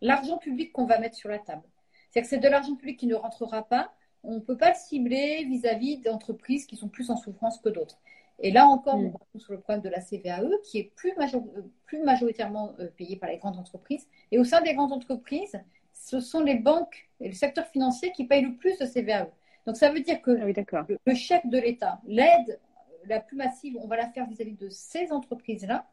l'argent 0.00 0.38
public 0.38 0.72
qu'on 0.72 0.86
va 0.86 0.98
mettre 0.98 1.16
sur 1.16 1.28
la 1.28 1.38
table. 1.38 1.62
C'est-à-dire 2.10 2.22
que 2.28 2.36
c'est 2.36 2.42
de 2.42 2.48
l'argent 2.48 2.74
public 2.76 2.98
qui 2.98 3.06
ne 3.06 3.14
rentrera 3.14 3.62
pas. 3.68 3.92
On 4.22 4.34
ne 4.34 4.40
peut 4.40 4.56
pas 4.56 4.70
le 4.70 4.74
cibler 4.76 5.44
vis-à-vis 5.44 5.98
d'entreprises 5.98 6.66
qui 6.66 6.76
sont 6.76 6.88
plus 6.88 7.10
en 7.10 7.16
souffrance 7.16 7.58
que 7.58 7.68
d'autres. 7.68 7.98
Et 8.42 8.50
là 8.50 8.66
encore, 8.66 8.96
Mm. 8.96 9.06
on 9.06 9.10
retrouve 9.12 9.40
sur 9.40 9.52
le 9.52 9.60
problème 9.60 9.82
de 9.82 9.88
la 9.90 10.00
CVAE, 10.00 10.48
qui 10.64 10.78
est 10.78 10.92
plus, 10.96 11.12
major- 11.16 11.44
euh, 11.56 11.62
plus 11.86 12.02
majoritairement 12.02 12.72
euh, 12.80 12.88
payée 12.96 13.16
par 13.16 13.28
les 13.30 13.36
grandes 13.38 13.58
entreprises. 13.58 14.06
Et 14.30 14.38
au 14.38 14.44
sein 14.44 14.60
des 14.62 14.74
grandes 14.74 14.92
entreprises, 14.92 15.60
ce 15.92 16.20
sont 16.20 16.40
les 16.40 16.54
banques 16.54 17.08
et 17.20 17.28
le 17.28 17.34
secteur 17.34 17.66
financier 17.66 18.12
qui 18.12 18.24
payent 18.24 18.42
le 18.44 18.56
plus 18.56 18.78
de 18.78 18.86
CVAE. 18.86 19.28
Donc 19.66 19.76
ça 19.76 19.90
veut 19.90 20.00
dire 20.00 20.22
que 20.22 20.30
Ah 20.40 20.44
oui, 20.46 20.54
le, 20.88 20.98
le 21.04 21.14
chèque 21.14 21.46
de 21.48 21.58
l'État, 21.58 22.00
l'aide 22.06 22.58
la 23.06 23.20
plus 23.20 23.36
massive, 23.36 23.76
on 23.80 23.86
va 23.86 23.96
la 23.96 24.08
faire 24.08 24.26
vis-à-vis 24.26 24.54
de 24.56 24.68
ces 24.70 25.12
entreprises-là, 25.12 25.86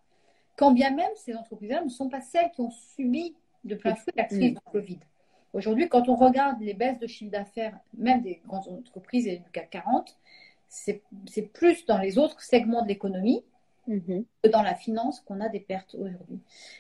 quand 0.56 0.72
bien 0.72 0.92
même 0.92 1.12
ces 1.16 1.36
entreprises-là 1.36 1.84
ne 1.84 1.90
sont 1.90 2.10
pas 2.10 2.22
celles 2.22 2.52
qui 2.52 2.62
ont 2.62 2.72
subi 2.72 3.36
de 3.64 3.76
plein 3.76 3.96
fouet 3.96 4.14
la 4.16 4.24
crise 4.26 4.52
Mm. 4.52 4.54
du 4.56 4.60
Covid. 4.72 5.00
Aujourd'hui, 5.54 5.90
quand 5.90 6.08
on 6.10 6.16
regarde 6.16 6.60
les 6.62 6.74
baisses 6.74 7.00
de 7.00 7.08
chiffre 7.08 7.32
d'affaires, 7.32 7.78
même 7.98 8.22
des 8.22 8.42
grandes 8.48 8.68
entreprises 8.70 9.28
et 9.28 9.38
du 9.38 9.50
CAC 9.52 9.70
40, 9.72 10.18
c'est 10.68 11.02
plus 11.54 11.86
dans 11.86 11.98
les 11.98 12.18
autres 12.18 12.42
segments 12.42 12.82
de 12.84 12.88
l'économie 12.90 13.44
Mhm. 13.88 14.26
que 14.44 14.50
dans 14.50 14.62
la 14.62 14.76
finance 14.76 15.22
qu'on 15.22 15.40
a 15.40 15.48
des 15.48 15.62
pertes 15.62 15.96
aujourd'hui. 15.96 16.40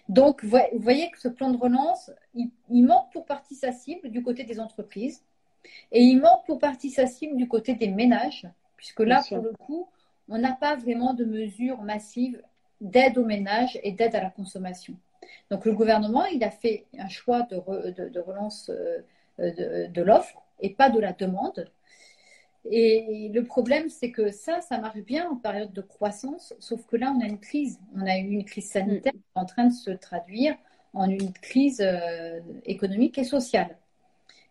Donc, 0.09 0.43
vous 0.43 0.57
voyez- 0.79 1.09
que 1.09 1.19
ce 1.19 1.29
plan 1.29 1.49
de 1.51 1.57
relance, 1.57 2.11
il, 2.33 2.49
il 2.69 2.83
manque 2.83 3.11
pour 3.13 3.25
partie 3.25 3.55
sa 3.55 3.71
cible 3.71 4.09
du 4.09 4.21
côté 4.21 4.43
des 4.43 4.59
entreprises 4.59 5.23
et 5.93 6.01
il 6.03 6.19
manque 6.19 6.45
pour 6.45 6.59
partie 6.59 6.89
sa 6.89 7.07
cible 7.07 7.37
du 7.37 7.47
côté 7.47 7.75
des 7.75 7.87
ménages, 7.87 8.45
puisque 8.75 8.99
là, 8.99 9.23
pour 9.29 9.37
le 9.41 9.53
coup, 9.53 9.87
on 10.27 10.37
n'a 10.37 10.51
pas 10.51 10.75
vraiment 10.75 11.13
de 11.13 11.23
mesures 11.23 11.81
massives 11.81 12.41
d'aide 12.81 13.17
aux 13.17 13.25
ménages 13.25 13.79
et 13.83 13.93
d'aide 13.93 14.13
à 14.13 14.21
la 14.21 14.29
consommation. 14.29 14.93
Donc, 15.51 15.65
le 15.65 15.73
gouvernement, 15.73 16.25
il 16.25 16.43
a 16.43 16.51
fait 16.51 16.85
un 16.97 17.09
choix 17.09 17.43
de, 17.43 17.57
re- 17.57 17.93
de- 17.93 18.09
de 18.09 18.19
relance 18.19 18.69
euh, 18.69 19.01
de, 19.39 19.87
de 19.87 20.01
l'offre 20.01 20.41
et 20.59 20.71
pas 20.71 20.89
de 20.89 20.99
la 20.99 21.13
demande. 21.13 21.69
Et 22.69 23.29
le 23.33 23.43
problème, 23.43 23.87
c'est 23.89 24.11
que 24.11 24.29
ça, 24.31 24.59
ça 24.61 24.77
marche 24.77 24.99
bien 24.99 25.29
en 25.29 25.35
période 25.37 25.71
de 25.71 25.81
croissance, 25.81 26.53
sauf 26.59 26.85
que 26.85 26.97
là, 26.97 27.13
on 27.15 27.21
a 27.21 27.27
une 27.27 27.39
crise. 27.39 27.79
On 27.95 28.05
a 28.05 28.17
eu 28.17 28.29
une 28.29 28.43
crise 28.45 28.69
sanitaire 28.71 29.13
qui 29.13 29.19
est 29.19 29.39
en 29.39 29.45
train 29.45 29.65
de 29.65 29.73
se 29.73 29.91
traduire 29.91 30.55
en 30.93 31.09
une 31.09 31.31
crise 31.31 31.81
euh, 31.81 32.39
économique 32.65 33.17
et 33.17 33.23
sociale. 33.23 33.77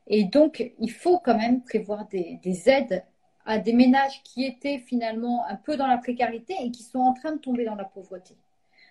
Et 0.06 0.24
donc, 0.24 0.72
il 0.78 0.90
faut 0.90 1.18
quand 1.18 1.36
même 1.36 1.62
prévoir 1.62 2.06
des, 2.08 2.38
des 2.42 2.68
aides 2.70 3.04
à 3.44 3.58
des 3.58 3.72
ménages 3.72 4.22
qui 4.22 4.44
étaient 4.44 4.78
finalement 4.78 5.44
un 5.46 5.56
peu 5.56 5.76
dans 5.76 5.86
la 5.86 5.98
précarité 5.98 6.54
et 6.62 6.70
qui 6.70 6.84
sont 6.84 7.00
en 7.00 7.12
train 7.12 7.32
de 7.32 7.38
tomber 7.38 7.64
dans 7.64 7.74
la 7.74 7.84
pauvreté. 7.84 8.34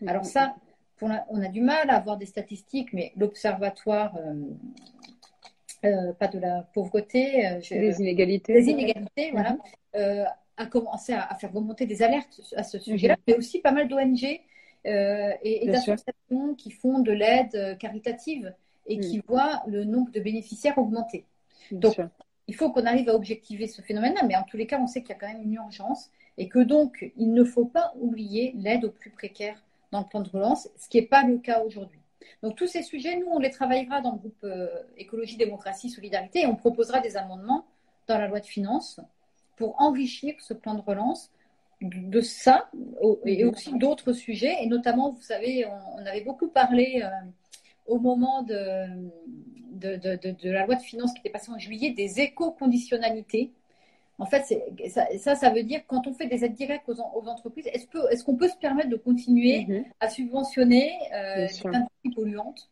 Alors 0.05 0.25
ça, 0.25 0.55
pour 0.97 1.07
la- 1.09 1.25
on 1.29 1.41
a 1.41 1.47
du 1.47 1.61
mal 1.61 1.89
à 1.89 1.95
avoir 1.97 2.17
des 2.17 2.25
statistiques, 2.25 2.93
mais 2.93 3.11
l'observatoire, 3.17 4.15
euh, 4.17 4.33
euh, 5.85 6.13
pas 6.13 6.27
de 6.27 6.39
la 6.39 6.61
pauvreté, 6.73 7.45
euh, 7.47 7.59
je- 7.61 7.75
Les 7.75 7.99
inégalités. 7.99 8.53
des 8.53 8.69
inégalités, 8.69 9.31
voilà, 9.31 9.57
euh, 9.95 10.25
a 10.57 10.65
commencé 10.67 11.13
à, 11.13 11.23
à 11.25 11.35
faire 11.35 11.51
remonter 11.51 11.85
des 11.85 12.01
alertes 12.01 12.39
à 12.55 12.63
ce 12.63 12.79
sujet-là, 12.79 13.17
mais 13.27 13.35
aussi 13.35 13.59
pas 13.59 13.71
mal 13.71 13.87
d'ONG 13.87 14.41
euh, 14.87 15.31
et, 15.43 15.65
d'associations 15.67 16.53
qui 16.57 16.71
font 16.71 16.99
de 16.99 17.11
l'aide 17.11 17.77
caritative 17.79 18.53
et 18.87 18.99
qui 18.99 19.19
voient 19.27 19.63
le 19.67 19.83
nombre 19.83 20.11
de 20.11 20.19
bénéficiaires 20.19 20.77
augmenter. 20.77 21.25
Bien 21.71 21.79
Donc, 21.79 21.93
sûr. 21.93 22.09
il 22.47 22.55
faut 22.55 22.71
qu'on 22.71 22.85
arrive 22.85 23.09
à 23.09 23.15
objectiver 23.15 23.67
ce 23.67 23.81
phénomène-là, 23.81 24.21
mais 24.27 24.35
en 24.35 24.43
tous 24.43 24.57
les 24.57 24.67
cas, 24.67 24.79
on 24.79 24.85
sait 24.87 25.01
qu'il 25.01 25.09
y 25.09 25.13
a 25.13 25.15
quand 25.19 25.27
même 25.27 25.41
une 25.41 25.55
urgence 25.55 26.11
et 26.37 26.47
que 26.47 26.59
donc, 26.59 27.11
il 27.17 27.33
ne 27.33 27.43
faut 27.43 27.65
pas 27.65 27.93
oublier 27.99 28.53
l'aide 28.57 28.85
aux 28.85 28.91
plus 28.91 29.09
précaires 29.09 29.64
dans 29.92 30.00
le 30.01 30.06
plan 30.06 30.22
de 30.22 30.30
relance, 30.30 30.70
ce 30.77 30.88
qui 30.89 31.00
n'est 31.00 31.08
pas 31.08 31.24
le 31.24 31.38
cas 31.38 31.62
aujourd'hui. 31.63 32.00
Donc, 32.42 32.56
tous 32.56 32.68
ces 32.68 32.82
sujets, 32.84 33.18
nous, 33.18 33.27
on 33.32 33.39
les 33.39 33.50
travaillera 33.51 34.01
dans 34.01 34.13
le 34.13 34.18
groupe 34.18 34.44
euh, 34.44 34.68
Écologie, 34.98 35.38
Démocratie, 35.38 35.89
Solidarité 35.89 36.42
et 36.42 36.48
on 36.48 36.56
proposera 36.56 37.00
des 37.00 37.18
amendements 37.18 37.65
dans 38.08 38.18
la 38.18 38.27
loi 38.27 38.39
de 38.39 38.46
finances 38.46 39.00
pour 39.58 39.80
enrichir 39.82 40.36
ce 40.39 40.54
plan 40.54 40.75
de 40.75 40.82
relance 40.82 41.32
de 41.82 42.22
ça 42.22 42.70
et 43.25 43.44
Mhm. 43.44 43.50
aussi 43.51 43.74
d'autres 43.77 44.13
sujets. 44.13 44.56
Et 44.63 44.68
notamment, 44.68 45.12
vous 45.12 45.22
savez, 45.22 45.65
on, 45.65 46.01
on 46.01 46.06
avait 46.06 46.22
beaucoup 46.22 46.48
parlé 46.48 47.01
euh, 47.04 47.10
au 47.86 48.00
moment 48.00 48.42
de, 48.44 48.88
de, 49.72 49.96
de- 49.98 50.15
de- 50.15 50.32
de 50.32 50.50
la 50.51 50.65
loi 50.65 50.75
de 50.75 50.82
finances 50.82 51.13
qui 51.13 51.20
était 51.20 51.30
passée 51.30 51.51
en 51.51 51.60
juillet 51.60 51.92
des 51.92 52.20
éco-conditionnalités. 52.22 53.51
En 54.17 54.25
fait, 54.25 54.43
ça, 54.89 55.05
ça, 55.17 55.36
ça 55.36 55.50
veut 55.50 55.63
dire 55.63 55.81
quand 55.88 56.07
on 56.07 56.13
fait 56.13 56.27
des 56.27 56.45
aides 56.45 56.53
directes 56.53 56.88
aux, 56.88 57.00
en- 57.01 57.12
aux 57.15 57.27
entreprises, 57.27 57.67
est-ce 57.67 58.24
qu'on 58.24 58.36
peut 58.38 58.48
se 58.48 58.55
permettre 58.57 58.89
de 58.89 58.95
continuer 58.95 59.65
Mhm. 59.67 59.86
à 60.00 60.10
subventionner 60.10 60.91
euh, 61.13 61.48
des 61.48 61.67
industries 61.67 62.12
polluantes, 62.15 62.69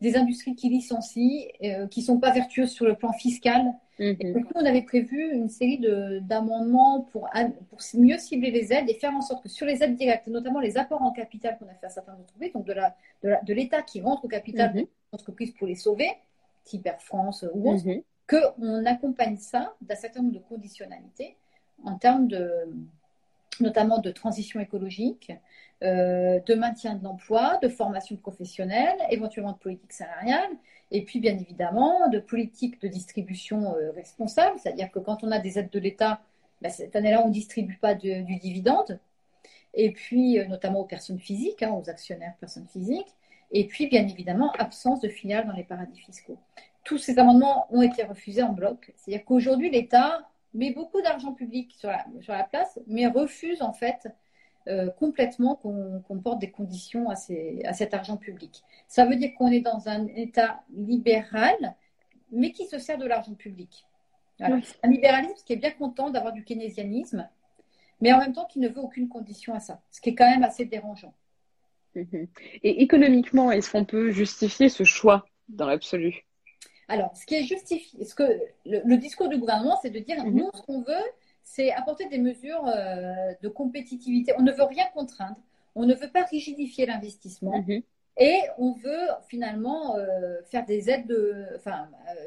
des 0.00 0.16
industries 0.16 0.54
qui 0.54 0.68
licencient, 0.68 1.48
euh, 1.64 1.86
qui 1.88 2.00
ne 2.00 2.04
sont 2.04 2.18
pas 2.20 2.30
vertueuses 2.30 2.70
sur 2.70 2.84
le 2.86 2.94
plan 2.94 3.12
fiscal? 3.12 3.62
Mhm. 3.98 4.16
Et 4.20 4.32
donc, 4.32 4.44
nous, 4.44 4.60
on 4.62 4.64
avait 4.64 4.82
prévu 4.82 5.32
une 5.32 5.48
série 5.48 5.78
de- 5.78 6.20
d'amendements 6.20 7.00
pour, 7.10 7.28
pour 7.70 7.78
mieux 7.94 8.18
cibler 8.18 8.50
les 8.52 8.72
aides 8.72 8.88
et 8.88 8.94
faire 8.94 9.12
en 9.14 9.22
sorte 9.22 9.42
que 9.42 9.48
sur 9.48 9.66
les 9.66 9.82
aides 9.82 9.96
directes, 9.96 10.28
notamment 10.28 10.60
les 10.60 10.76
apports 10.78 11.02
en 11.02 11.10
capital 11.12 11.56
qu'on 11.58 11.66
a 11.66 11.74
fait 11.74 11.86
à 11.86 11.90
certaines 11.90 12.14
entreprises, 12.14 12.52
donc 12.52 12.64
de 12.66 12.72
la- 12.74 12.94
de 13.24 13.30
la- 13.30 13.40
de 13.42 13.54
l'État 13.54 13.82
qui 13.82 14.00
rentre 14.02 14.24
au 14.24 14.28
capital 14.28 14.70
Mhm. 14.70 14.82
des 14.82 14.88
entreprises 15.12 15.50
pour 15.52 15.66
les 15.66 15.74
sauver, 15.74 16.10
type 16.64 16.86
Air 16.86 17.00
France 17.00 17.44
ou 17.54 17.70
autre. 17.72 17.82
Qu'on 18.28 18.84
accompagne 18.86 19.36
ça 19.36 19.74
d'un 19.80 19.94
certain 19.94 20.20
nombre 20.20 20.34
de 20.34 20.40
conditionnalités 20.40 21.36
en 21.84 21.96
termes 21.96 22.26
de, 22.28 22.50
notamment 23.60 23.98
de 23.98 24.10
transition 24.10 24.60
écologique, 24.60 25.32
euh, 25.82 26.40
de 26.40 26.54
maintien 26.54 26.94
de 26.94 27.04
l'emploi, 27.04 27.58
de 27.62 27.68
formation 27.68 28.16
professionnelle, 28.16 28.96
éventuellement 29.10 29.52
de 29.52 29.58
politique 29.58 29.92
salariale, 29.92 30.50
et 30.90 31.04
puis 31.04 31.20
bien 31.20 31.36
évidemment 31.36 32.08
de 32.08 32.18
politique 32.18 32.80
de 32.80 32.88
distribution 32.88 33.74
euh, 33.76 33.90
responsable, 33.92 34.58
c'est-à-dire 34.58 34.90
que 34.90 34.98
quand 34.98 35.22
on 35.22 35.30
a 35.30 35.38
des 35.38 35.58
aides 35.58 35.70
de 35.70 35.78
l'État, 35.78 36.20
ben, 36.62 36.70
cette 36.70 36.96
année-là, 36.96 37.22
on 37.22 37.28
ne 37.28 37.32
distribue 37.32 37.76
pas 37.76 37.94
du 37.94 38.24
dividende, 38.38 38.98
et 39.74 39.92
puis 39.92 40.38
euh, 40.38 40.46
notamment 40.46 40.80
aux 40.80 40.86
personnes 40.86 41.18
physiques, 41.18 41.62
hein, 41.62 41.72
aux 41.72 41.88
actionnaires 41.90 42.34
personnes 42.40 42.66
physiques, 42.68 43.14
et 43.52 43.66
puis 43.66 43.86
bien 43.88 44.06
évidemment 44.08 44.52
absence 44.52 45.00
de 45.00 45.08
filiales 45.08 45.46
dans 45.46 45.52
les 45.52 45.64
paradis 45.64 46.00
fiscaux. 46.00 46.38
Tous 46.86 46.98
ces 46.98 47.18
amendements 47.18 47.66
ont 47.70 47.82
été 47.82 48.02
refusés 48.04 48.42
en 48.42 48.52
bloc, 48.52 48.92
c'est-à-dire 48.96 49.24
qu'aujourd'hui 49.24 49.70
l'État 49.70 50.28
met 50.54 50.72
beaucoup 50.72 51.02
d'argent 51.02 51.32
public 51.32 51.72
sur 51.80 51.88
la, 51.90 52.04
sur 52.20 52.32
la 52.32 52.44
place, 52.44 52.78
mais 52.86 53.06
refuse 53.06 53.60
en 53.60 53.72
fait 53.72 54.08
euh, 54.68 54.88
complètement 54.90 55.54
qu'on 55.56 56.18
porte 56.26 56.38
des 56.38 56.50
conditions 56.50 57.10
à, 57.10 57.16
ces- 57.16 57.62
à 57.64 57.72
cet 57.72 57.92
argent 57.92 58.16
public. 58.16 58.62
Ça 58.88 59.04
veut 59.04 59.16
dire 59.16 59.32
qu'on 59.36 59.50
est 59.50 59.60
dans 59.60 59.88
un 59.88 60.06
État 60.06 60.62
libéral, 60.74 61.56
mais 62.32 62.50
qui 62.52 62.66
se 62.66 62.78
sert 62.78 62.98
de 62.98 63.06
l'argent 63.06 63.34
public. 63.34 63.86
Voilà. 64.38 64.56
Oui. 64.56 64.64
Un 64.82 64.90
libéralisme 64.90 65.44
qui 65.46 65.52
est 65.52 65.56
bien 65.56 65.70
content 65.72 66.10
d'avoir 66.10 66.32
du 66.32 66.44
keynésianisme, 66.44 67.28
mais 68.00 68.12
en 68.12 68.18
même 68.18 68.32
temps 68.32 68.46
qui 68.46 68.58
ne 68.58 68.68
veut 68.68 68.80
aucune 68.80 69.08
condition 69.08 69.54
à 69.54 69.60
ça, 69.60 69.80
ce 69.90 70.00
qui 70.00 70.10
est 70.10 70.14
quand 70.14 70.28
même 70.28 70.44
assez 70.44 70.64
dérangeant. 70.64 71.14
Mhm. 71.94 72.26
Et 72.62 72.82
économiquement, 72.82 73.50
est-ce 73.50 73.70
qu'on 73.70 73.84
peut 73.84 74.10
justifier 74.10 74.68
ce 74.68 74.84
choix 74.84 75.26
dans 75.48 75.66
l'absolu? 75.66 76.25
Alors, 76.88 77.16
ce 77.16 77.26
qui 77.26 77.34
est 77.34 77.42
justifié, 77.44 78.04
ce 78.04 78.14
que 78.14 78.22
le, 78.64 78.80
le 78.84 78.96
discours 78.96 79.28
du 79.28 79.38
gouvernement, 79.38 79.78
c'est 79.82 79.90
de 79.90 79.98
dire 79.98 80.24
Mhm. 80.24 80.34
nous, 80.34 80.50
ce 80.54 80.62
qu'on 80.62 80.82
veut, 80.82 81.04
c'est 81.42 81.72
apporter 81.72 82.06
des 82.08 82.18
mesures 82.18 82.66
euh, 82.66 83.32
de 83.42 83.48
compétitivité. 83.48 84.32
On 84.38 84.42
ne 84.42 84.52
veut 84.52 84.64
rien 84.64 84.86
contraindre, 84.94 85.36
on 85.74 85.84
ne 85.84 85.94
veut 85.94 86.10
pas 86.10 86.24
rigidifier 86.24 86.86
l'investissement. 86.86 87.58
Mhm. 87.62 87.82
Et 88.18 88.38
on 88.58 88.72
veut 88.72 89.08
finalement 89.28 89.96
euh, 89.96 90.40
faire 90.44 90.64
des 90.64 90.88
aides, 90.90 91.06
de, 91.06 91.46
enfin, 91.56 91.88
euh, 92.08 92.26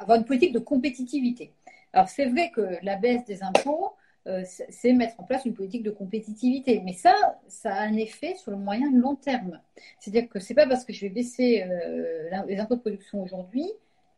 avoir 0.00 0.18
une 0.18 0.24
politique 0.24 0.52
de 0.52 0.58
compétitivité. 0.58 1.52
Alors 1.92 2.08
c'est 2.08 2.26
vrai 2.26 2.50
que 2.50 2.62
la 2.82 2.96
baisse 2.96 3.24
des 3.24 3.42
impôts, 3.42 3.92
euh, 4.26 4.42
c'est 4.68 4.92
mettre 4.92 5.18
en 5.18 5.24
place 5.24 5.44
une 5.46 5.54
politique 5.54 5.82
de 5.82 5.90
compétitivité, 5.90 6.80
mais 6.84 6.92
ça, 6.92 7.14
ça 7.48 7.74
a 7.74 7.80
un 7.80 7.96
effet 7.96 8.34
sur 8.34 8.50
le 8.50 8.58
moyen 8.58 8.88
et 8.88 8.92
le 8.92 9.00
long 9.00 9.16
terme. 9.16 9.60
C'est-à-dire 9.98 10.28
que 10.28 10.38
c'est 10.40 10.54
pas 10.54 10.66
parce 10.66 10.84
que 10.84 10.92
je 10.92 11.00
vais 11.02 11.08
baisser 11.08 11.62
euh, 11.62 12.44
les 12.46 12.58
impôts 12.58 12.76
de 12.76 12.80
production 12.80 13.22
aujourd'hui 13.22 13.70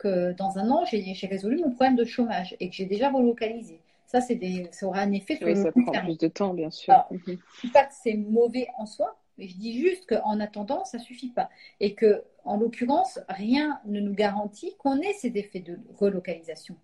que 0.02 0.32
dans 0.32 0.58
un 0.58 0.70
an 0.70 0.84
j'ai 0.84 1.14
résolu 1.26 1.56
mon 1.58 1.70
problème 1.70 1.96
de 1.96 2.04
chômage 2.04 2.56
et 2.60 2.68
que 2.68 2.74
j'ai 2.74 2.86
déjà 2.86 3.10
relocalisé. 3.10 3.78
Ça, 4.06 4.20
des, 4.20 4.68
ça 4.72 4.86
aura 4.86 5.00
un 5.00 5.12
effet 5.12 5.36
sur 5.36 5.46
Oui, 5.46 5.54
le 5.54 5.62
ça 5.62 5.72
prend 5.72 5.90
terme. 5.92 6.04
plus 6.06 6.18
de 6.18 6.28
temps, 6.28 6.52
bien 6.52 6.70
sûr. 6.70 6.92
Alors, 6.92 7.08
Mhm. 7.10 7.38
Je 7.56 7.60
dis 7.68 7.72
pas 7.72 7.84
que 7.84 7.94
c'est 8.02 8.14
mauvais 8.14 8.66
en 8.76 8.84
soi, 8.84 9.16
mais 9.38 9.48
je 9.48 9.56
dis 9.56 9.80
juste 9.80 10.06
qu'en 10.06 10.38
attendant, 10.40 10.84
ça 10.84 10.98
suffit 10.98 11.30
pas. 11.30 11.48
Et 11.80 11.94
que, 11.94 12.22
en 12.44 12.58
l'occurrence, 12.58 13.20
rien 13.28 13.80
ne 13.86 14.00
nous 14.00 14.12
garantit 14.14 14.74
qu'on 14.78 15.00
ait 15.00 15.14
ces 15.14 15.38
effets 15.38 15.60
de 15.60 15.78
relocalisation. 15.98 16.76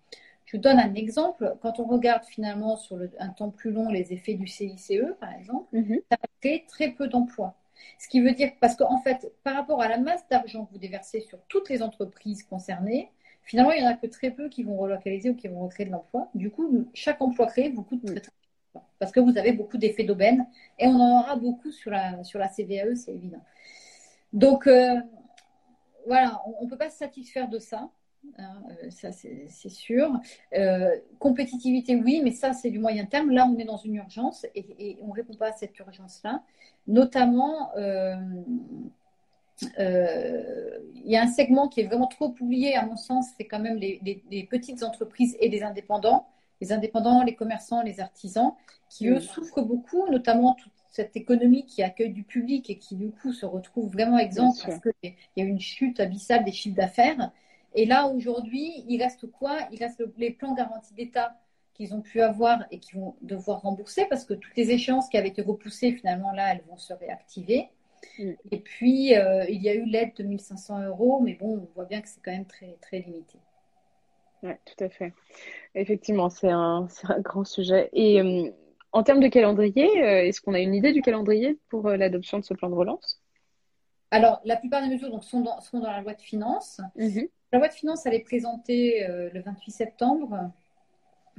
Je 0.45 0.57
vous 0.57 0.63
donne 0.63 0.79
un 0.79 0.95
exemple. 0.95 1.55
Quand 1.61 1.79
on 1.79 1.85
regarde 1.85 2.23
finalement 2.25 2.75
sur 2.77 2.95
le- 2.97 3.11
un 3.19 3.29
temps 3.29 3.51
plus 3.51 3.71
long 3.71 3.89
les 3.89 4.11
effets 4.13 4.33
du 4.33 4.47
CICE, 4.47 5.13
par 5.19 5.31
exemple, 5.33 5.67
Mhm. 5.73 5.99
ça 6.11 6.17
crée 6.41 6.65
très 6.67 6.89
peu 6.91 7.07
d'emplois. 7.07 7.53
Ce 7.99 8.07
qui 8.07 8.21
veut 8.21 8.31
dire, 8.33 8.51
parce 8.59 8.75
qu'en 8.75 8.97
fait, 9.01 9.31
par 9.43 9.55
rapport 9.55 9.81
à 9.81 9.87
la 9.87 9.97
masse 9.97 10.27
d'argent 10.29 10.65
que 10.65 10.71
vous 10.73 10.79
déversez 10.79 11.21
sur 11.21 11.39
toutes 11.47 11.69
les 11.69 11.81
entreprises 11.83 12.43
concernées, 12.43 13.09
finalement, 13.49 13.71
il 13.71 13.81
n'y 13.81 13.87
en 13.87 13.91
a 13.91 13.95
que 13.95 14.05
très 14.05 14.29
peu 14.29 14.47
qui 14.47 14.63
vont 14.63 14.77
relocaliser 14.77 15.31
ou 15.31 15.35
qui 15.35 15.47
vont 15.47 15.61
recréer 15.61 15.87
de 15.87 15.91
l'emploi. 15.91 16.29
Du 16.35 16.51
coup, 16.51 16.87
chaque 16.93 17.19
emploi 17.19 17.47
créé 17.47 17.69
vous 17.69 17.81
coûte 17.81 18.05
très, 18.05 18.19
très. 18.19 18.31
Parce 18.99 19.11
que 19.11 19.19
vous 19.19 19.37
avez 19.39 19.53
beaucoup 19.53 19.79
d'effets 19.79 20.03
d'aubaine 20.03 20.45
et 20.77 20.85
on 20.85 20.95
en 20.95 21.21
aura 21.21 21.35
beaucoup 21.35 21.71
sur 21.71 21.89
la, 21.89 22.23
sur 22.23 22.37
la 22.37 22.47
CVAE, 22.47 22.95
c'est 22.95 23.11
évident. 23.11 23.41
Donc, 24.33 24.67
euh, 24.67 24.95
voilà, 26.05 26.39
on 26.59 26.65
ne 26.65 26.69
peut 26.69 26.77
pas 26.77 26.91
se 26.91 26.97
satisfaire 26.97 27.49
de 27.49 27.57
ça. 27.57 27.89
hein, 28.37 28.61
euh, 28.83 28.91
ça, 28.91 29.11
c'est 29.11 29.69
sûr. 29.69 30.11
Euh, 30.53 30.95
compétitivité, 31.17 31.95
oui, 31.95 32.21
mais 32.23 32.31
ça, 32.31 32.53
c'est 32.53 32.69
du 32.69 32.77
moyen 32.77 33.05
terme. 33.05 33.31
Là, 33.31 33.47
on 33.47 33.57
est 33.57 33.65
dans 33.65 33.77
une 33.77 33.95
urgence 33.95 34.45
et, 34.53 34.99
on 35.01 35.07
ne 35.07 35.13
répond 35.13 35.33
pas 35.33 35.47
à 35.47 35.53
cette 35.53 35.77
urgence-là. 35.79 36.43
Notamment, 36.85 37.71
il 39.77 41.11
y 41.11 41.15
a 41.17 41.23
un 41.23 41.27
segment 41.27 41.67
qui 41.67 41.81
est 41.81 41.85
vraiment 41.85 42.07
trop 42.07 42.33
oublié, 42.39 42.75
à 42.75 42.85
mon 42.85 42.95
sens, 42.97 43.27
c'est 43.37 43.45
quand 43.45 43.59
même 43.59 43.77
les, 43.77 43.99
les- 44.03 44.23
les 44.31 44.43
petites 44.43 44.83
entreprises 44.83 45.35
et 45.39 45.49
les 45.49 45.63
indépendants. 45.63 46.27
Les 46.61 46.73
indépendants, 46.73 47.23
les 47.23 47.35
commerçants, 47.35 47.81
les 47.83 47.99
artisans, 48.01 48.53
qui 48.89 49.07
eux 49.07 49.15
Mm. 49.17 49.21
souffrent 49.21 49.61
beaucoup, 49.61 50.07
notamment 50.09 50.55
toute 50.55 50.73
cette 50.91 51.15
économie 51.15 51.65
qui 51.65 51.83
accueille 51.83 52.11
du 52.11 52.23
public 52.23 52.69
et 52.69 52.77
qui 52.77 52.95
du 52.95 53.11
coup 53.11 53.31
se 53.31 53.45
retrouve 53.45 53.91
vraiment 53.91 54.17
exempt 54.17 54.53
Bien 54.55 54.63
parce 54.65 54.79
qu'il 55.01 55.13
y 55.37 55.41
a 55.41 55.45
une 55.45 55.59
chute 55.61 55.99
abyssale 55.99 56.43
des 56.43 56.51
chiffres 56.51 56.75
d'affaires. 56.75 57.31
Et 57.75 57.85
là, 57.85 58.07
aujourd'hui, 58.07 58.83
il 58.87 59.01
reste 59.01 59.27
quoi? 59.31 59.57
Il 59.71 59.79
reste 59.79 59.99
le- 59.99 60.13
les 60.17 60.31
plans 60.31 60.53
garantis 60.53 60.93
d'État 60.95 61.35
qu'ils 61.75 61.93
ont 61.93 62.01
pu 62.01 62.19
avoir 62.21 62.65
et 62.71 62.79
qu'ils 62.79 62.99
vont 62.99 63.15
devoir 63.21 63.61
rembourser 63.61 64.05
parce 64.09 64.25
que 64.25 64.33
toutes 64.33 64.55
les 64.57 64.71
échéances 64.71 65.07
qui 65.07 65.17
avaient 65.17 65.29
été 65.29 65.41
repoussées, 65.41 65.93
finalement, 65.93 66.31
là, 66.33 66.51
elles 66.53 66.63
vont 66.67 66.77
se 66.77 66.93
réactiver. 66.93 67.69
Mm. 68.17 68.31
Et 68.51 68.59
puis, 68.59 69.15
euh, 69.15 69.45
il 69.49 69.61
y 69.61 69.69
a 69.69 69.73
eu 69.73 69.85
l'aide 69.85 70.13
de 70.15 70.23
1500 70.23 70.83
euros, 70.83 71.21
mais 71.21 71.33
bon, 71.33 71.57
on 71.57 71.73
voit 71.75 71.85
bien 71.85 72.01
que 72.01 72.07
c'est 72.07 72.21
quand 72.23 72.31
même 72.31 72.45
très, 72.45 72.77
très 72.81 72.99
limité. 72.99 73.39
Oui, 74.43 74.51
tout 74.65 74.83
à 74.83 74.89
fait. 74.89 75.13
Effectivement, 75.75 76.29
c'est 76.29 76.49
un, 76.49 76.87
un 77.03 77.19
grand 77.19 77.45
sujet. 77.45 77.89
Et 77.93 78.21
euh, 78.21 78.49
en 78.91 79.03
termes 79.03 79.19
de 79.19 79.27
calendrier, 79.27 80.03
euh, 80.03 80.25
est-ce 80.25 80.41
qu'on 80.41 80.53
a 80.53 80.59
une 80.59 80.75
idée 80.75 80.93
du 80.93 81.01
calendrier 81.01 81.57
pour 81.69 81.89
l'adoption 81.89 82.39
de 82.39 82.43
ce 82.43 82.53
plan 82.53 82.69
de 82.69 82.75
relance? 82.75 83.21
Alors, 84.11 84.41
la 84.43 84.55
plupart 84.55 84.81
des 84.81 84.89
mesures 84.89 85.11
donc, 85.11 85.23
sont, 85.23 85.41
dans, 85.41 85.59
sont 85.61 85.79
dans 85.79 85.91
la 85.91 86.01
loi 86.01 86.13
de 86.13 86.21
finances. 86.21 86.81
Mhm. 86.95 87.27
La 87.51 87.59
loi 87.59 87.67
de 87.67 87.73
finances, 87.73 88.05
elle 88.05 88.15
est 88.15 88.23
présentée 88.23 89.07
le 89.07 89.41
28 89.41 89.71
septembre 89.71 90.51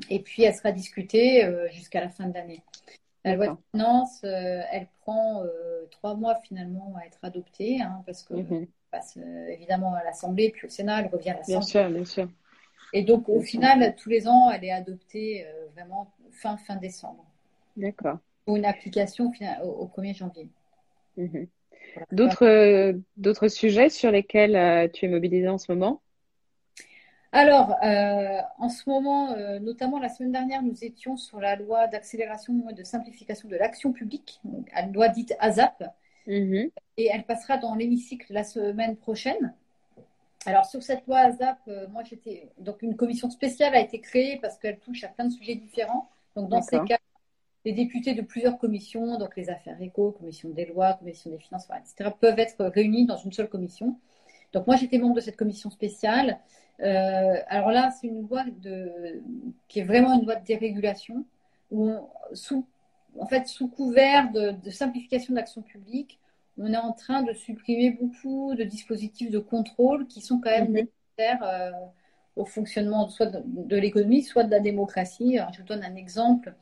et 0.09 0.21
puis 0.21 0.43
elle 0.43 0.55
sera 0.55 0.73
discutée 0.73 1.49
jusqu'à 1.73 2.01
la 2.01 2.09
fin 2.09 2.27
de 2.27 2.35
l'année. 2.35 2.63
La 3.25 3.35
loi 3.35 3.49
de 3.49 3.55
finances, 3.73 4.23
euh, 4.25 4.63
elle 4.71 4.89
prend 5.01 5.43
euh, 5.45 5.87
trois 5.91 6.15
mois 6.15 6.35
finalement 6.43 6.95
à 7.01 7.07
être 7.07 7.19
adoptée 7.23 7.81
hein, 7.81 8.03
parce 8.07 8.23
que 8.23 8.35
Mhm. 8.35 8.73
elle 8.93 9.01
passe 9.01 9.17
euh, 9.19 9.47
évidemment 9.49 9.95
à 9.95 10.05
l'Assemblée, 10.05 10.51
puis 10.51 10.67
au 10.67 10.71
Sénat, 10.71 11.01
elle 11.01 11.09
revient 11.09 11.31
à 11.31 11.37
Bien 11.47 11.61
l'Assemblée. 11.61 11.71
sûr, 11.71 11.91
bien 11.91 12.05
sûr. 12.07 12.29
Et 12.93 13.03
donc, 13.03 13.29
au 13.29 13.41
Bien 13.41 13.45
sûr. 13.47 13.49
final, 13.51 13.97
tous 13.97 14.09
les 14.11 14.29
ans, 14.29 14.49
elle 14.49 14.63
est 14.65 14.71
adoptée 14.71 15.45
vraiment 15.75 16.13
fin, 16.31 16.57
fin 16.57 16.77
décembre 16.77 17.25
D'accord. 17.77 18.21
pour 18.45 18.57
une 18.57 18.67
application 18.67 19.33
au, 19.63 19.67
au 19.67 19.87
1er 19.87 20.13
janvier. 20.13 20.51
Mhm. 21.17 21.49
Voilà. 21.95 22.07
D'autres, 22.13 22.95
d'autres 23.19 23.49
sujets 23.49 23.91
sur 23.91 24.11
lesquels 24.13 24.91
tu 24.93 25.07
es 25.07 25.09
mobilisé 25.09 25.49
en 25.49 25.59
ce 25.59 25.73
moment? 25.73 26.03
Alors, 27.33 27.77
euh, 27.85 28.41
en 28.59 28.69
ce 28.69 28.89
moment, 28.89 29.33
euh, 29.33 29.61
notamment 29.61 29.99
la 30.01 30.09
semaine 30.09 30.33
dernière, 30.33 30.63
nous 30.63 30.85
étions 30.85 31.17
sur 31.17 31.41
la 31.41 31.55
loi 31.57 31.87
d'accélération 31.87 32.69
et 32.69 32.75
de 32.75 32.83
simplification 32.83 33.49
de 33.49 33.57
l'action 33.57 33.93
publique, 33.93 34.41
donc, 34.45 34.69
la 34.75 34.87
loi 34.87 35.09
dite 35.09 35.35
ASAP, 35.39 35.85
Mhm. 36.27 36.71
et 36.97 37.07
elle 37.07 37.25
passera 37.25 37.57
dans 37.57 37.75
l'hémicycle 37.77 38.33
la 38.33 38.43
semaine 38.45 38.97
prochaine. 38.97 39.55
Alors, 40.47 40.67
sur 40.67 40.83
cette 40.83 41.07
loi 41.07 41.19
ASAP, 41.19 41.59
euh, 41.69 41.87
moi 41.89 42.03
j'étais. 42.03 42.49
Donc, 42.59 42.83
une 42.83 42.97
commission 42.97 43.31
spéciale 43.31 43.75
a 43.75 43.81
été 43.81 44.01
créée 44.01 44.39
parce 44.41 44.59
qu'elle 44.59 44.79
touche 44.79 45.05
à 45.05 45.09
plein 45.09 45.27
de 45.27 45.33
sujets 45.33 45.55
différents. 45.55 46.09
Donc, 46.35 46.49
dans 46.49 46.63
ces 46.63 46.81
cas, 46.81 46.99
les 47.65 47.73
députés 47.73 48.15
de 48.15 48.23
plusieurs 48.23 48.59
commissions, 48.59 49.19
donc 49.19 49.37
les 49.37 49.51
affaires 49.51 49.81
éco, 49.83 50.13
commission 50.13 50.49
des 50.51 50.67
lois, 50.67 50.95
commission 50.95 51.31
des 51.31 51.39
finances, 51.39 51.69
etc., 51.71 52.11
peuvent 52.21 52.39
être 52.39 52.65
réunis 52.67 53.07
dans 53.07 53.19
une 53.19 53.33
seule 53.33 53.49
commission. 53.49 53.99
Donc, 54.53 54.67
moi 54.67 54.77
j'étais 54.77 54.99
membre 54.99 55.17
de 55.17 55.21
cette 55.21 55.37
commission 55.37 55.71
spéciale. 55.71 56.39
Euh, 56.81 57.35
alors 57.49 57.71
là, 57.71 57.91
c'est 57.91 58.07
une 58.09 58.23
loi 58.29 58.45
de, 58.63 59.23
qui 59.69 59.81
est 59.81 59.85
vraiment 59.85 60.15
une 60.19 60.25
loi 60.27 60.37
de 60.37 60.45
dérégulation, 60.45 61.25
où 61.71 61.89
on- 61.91 62.09
sous, 62.35 62.67
en 63.19 63.27
fait, 63.27 63.47
sous 63.49 63.69
couvert 63.69 64.31
de, 64.33 64.53
de 64.53 64.71
simplification 64.71 65.35
de 65.35 65.39
l'action 65.39 65.63
publique, 65.63 66.19
on 66.59 66.73
est 66.73 66.77
en 66.77 66.93
train 66.93 67.23
de 67.23 67.33
supprimer 67.33 67.91
beaucoup 67.93 68.55
de 68.55 68.65
dispositifs 68.65 69.31
de 69.31 69.39
contrôle 69.39 70.07
qui 70.07 70.21
sont 70.21 70.41
quand 70.41 70.51
même 70.51 70.69
Mhm. 70.71 70.89
nécessaires 71.17 71.43
euh, 71.45 71.71
au 72.37 72.45
fonctionnement 72.45 73.09
soit 73.09 73.27
de, 73.27 73.43
de 73.45 73.77
l'économie, 73.77 74.23
soit 74.23 74.45
de 74.45 74.51
la 74.51 74.61
démocratie. 74.61 75.39
Alors, 75.39 75.53
je 75.53 75.61
vous 75.61 75.67
donne 75.67 75.85
un 75.85 75.97
exemple. 75.97 76.55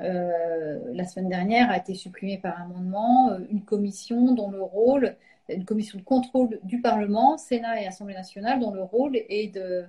Euh, 0.00 0.80
la 0.94 1.04
semaine 1.04 1.28
dernière 1.28 1.70
a 1.70 1.76
été 1.78 1.94
supprimée 1.94 2.38
par 2.38 2.60
amendement 2.60 3.36
une 3.50 3.64
commission 3.64 4.34
dont 4.34 4.50
le 4.50 4.62
rôle, 4.62 5.16
une 5.48 5.64
commission 5.64 5.98
de 5.98 6.04
contrôle 6.04 6.58
du 6.64 6.80
Parlement, 6.80 7.36
Sénat 7.38 7.82
et 7.82 7.86
Assemblée 7.86 8.14
nationale, 8.14 8.60
dont 8.60 8.72
le 8.72 8.82
rôle 8.82 9.16
est 9.16 9.52
de, 9.54 9.84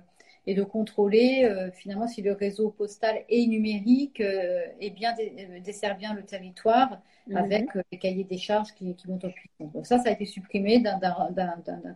et 0.46 0.54
de 0.54 0.62
contrôler 0.62 1.44
euh, 1.44 1.70
finalement 1.72 2.06
si 2.06 2.22
le 2.22 2.32
réseau 2.32 2.70
postal 2.70 3.24
et 3.28 3.46
numérique 3.46 4.20
euh, 4.20 4.62
est 4.80 4.90
bien 4.90 5.14
euh, 5.18 5.60
dessert 5.60 5.96
bien 5.96 6.14
le 6.14 6.22
territoire 6.24 7.00
Mhm. 7.26 7.34
avec 7.36 7.70
les 7.90 7.98
cahiers 7.98 8.24
des 8.24 8.38
charges 8.38 8.72
qui, 8.74 8.94
qui 8.94 9.08
montent 9.08 9.24
en 9.24 9.30
puissance. 9.30 9.72
Donc 9.72 9.86
ça, 9.86 9.98
ça 9.98 10.08
a 10.10 10.12
été 10.12 10.24
supprimé 10.24 10.78
d'un 10.80 11.00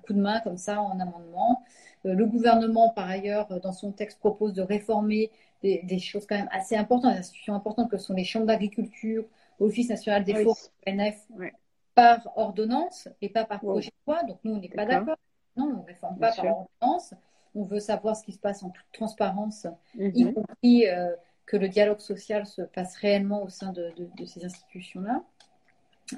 coup 0.05 0.13
de 0.13 0.21
main 0.21 0.41
comme 0.41 0.57
ça 0.57 0.81
en 0.81 0.99
amendement. 0.99 1.63
le 2.05 2.25
gouvernement, 2.27 2.91
par 2.91 3.09
ailleurs, 3.09 3.49
dans 3.61 3.73
son 3.73 3.93
texte, 3.93 4.19
propose 4.19 4.53
de 4.55 4.63
réformer 4.63 5.31
des, 5.63 5.83
des 5.85 5.99
choses 5.99 6.27
quand 6.27 6.37
même 6.37 6.49
assez 6.53 6.77
importantes, 6.77 7.13
des 7.13 7.19
institutions 7.21 7.55
importantes 7.55 7.91
que 7.91 7.99
sont 7.99 8.15
les 8.15 8.25
chambres 8.25 8.47
d'agriculture, 8.47 9.25
l'Office 9.61 9.89
national 9.91 10.25
des 10.25 10.35
Oui. 10.35 10.45
forêts, 10.45 10.59
l'ONF, 10.87 11.17
Ouais. 11.31 11.53
Par 12.01 12.33
ordonnance 12.37 13.09
et 13.23 13.29
pas 13.29 13.45
par 13.45 13.61
projet 13.61 13.91
de 13.91 14.13
loi. 14.13 14.23
Donc 14.25 14.39
nous, 14.45 14.55
on 14.55 14.59
n'est 14.61 14.69
pas 14.69 14.85
D'accord. 14.87 15.17
Non, 15.57 15.67
on 15.75 15.83
ne 15.83 15.87
réforme 15.87 16.17
Bien 16.19 16.29
pas 16.29 16.33
sûr. 16.35 16.45
par 16.45 16.57
ordonnance. 16.83 17.15
On 17.55 17.65
veut 17.65 17.81
savoir 17.81 18.15
ce 18.17 18.23
qui 18.25 18.33
se 18.33 18.39
passe 18.39 18.63
en 18.63 18.71
toute 18.71 18.87
transparence, 18.93 19.67
y 19.97 20.25
Mhm. 20.25 20.35
compris 20.35 20.87
euh, 20.87 21.15
que 21.47 21.57
le 21.57 21.69
dialogue 21.69 21.99
social 21.99 22.47
se 22.47 22.63
passe 22.63 22.95
réellement 22.97 23.43
au 23.43 23.49
sein 23.49 23.73
de, 23.73 23.85
de- 23.97 24.09
de 24.21 24.25
ces 24.27 24.45
institutions-là. 24.45 25.23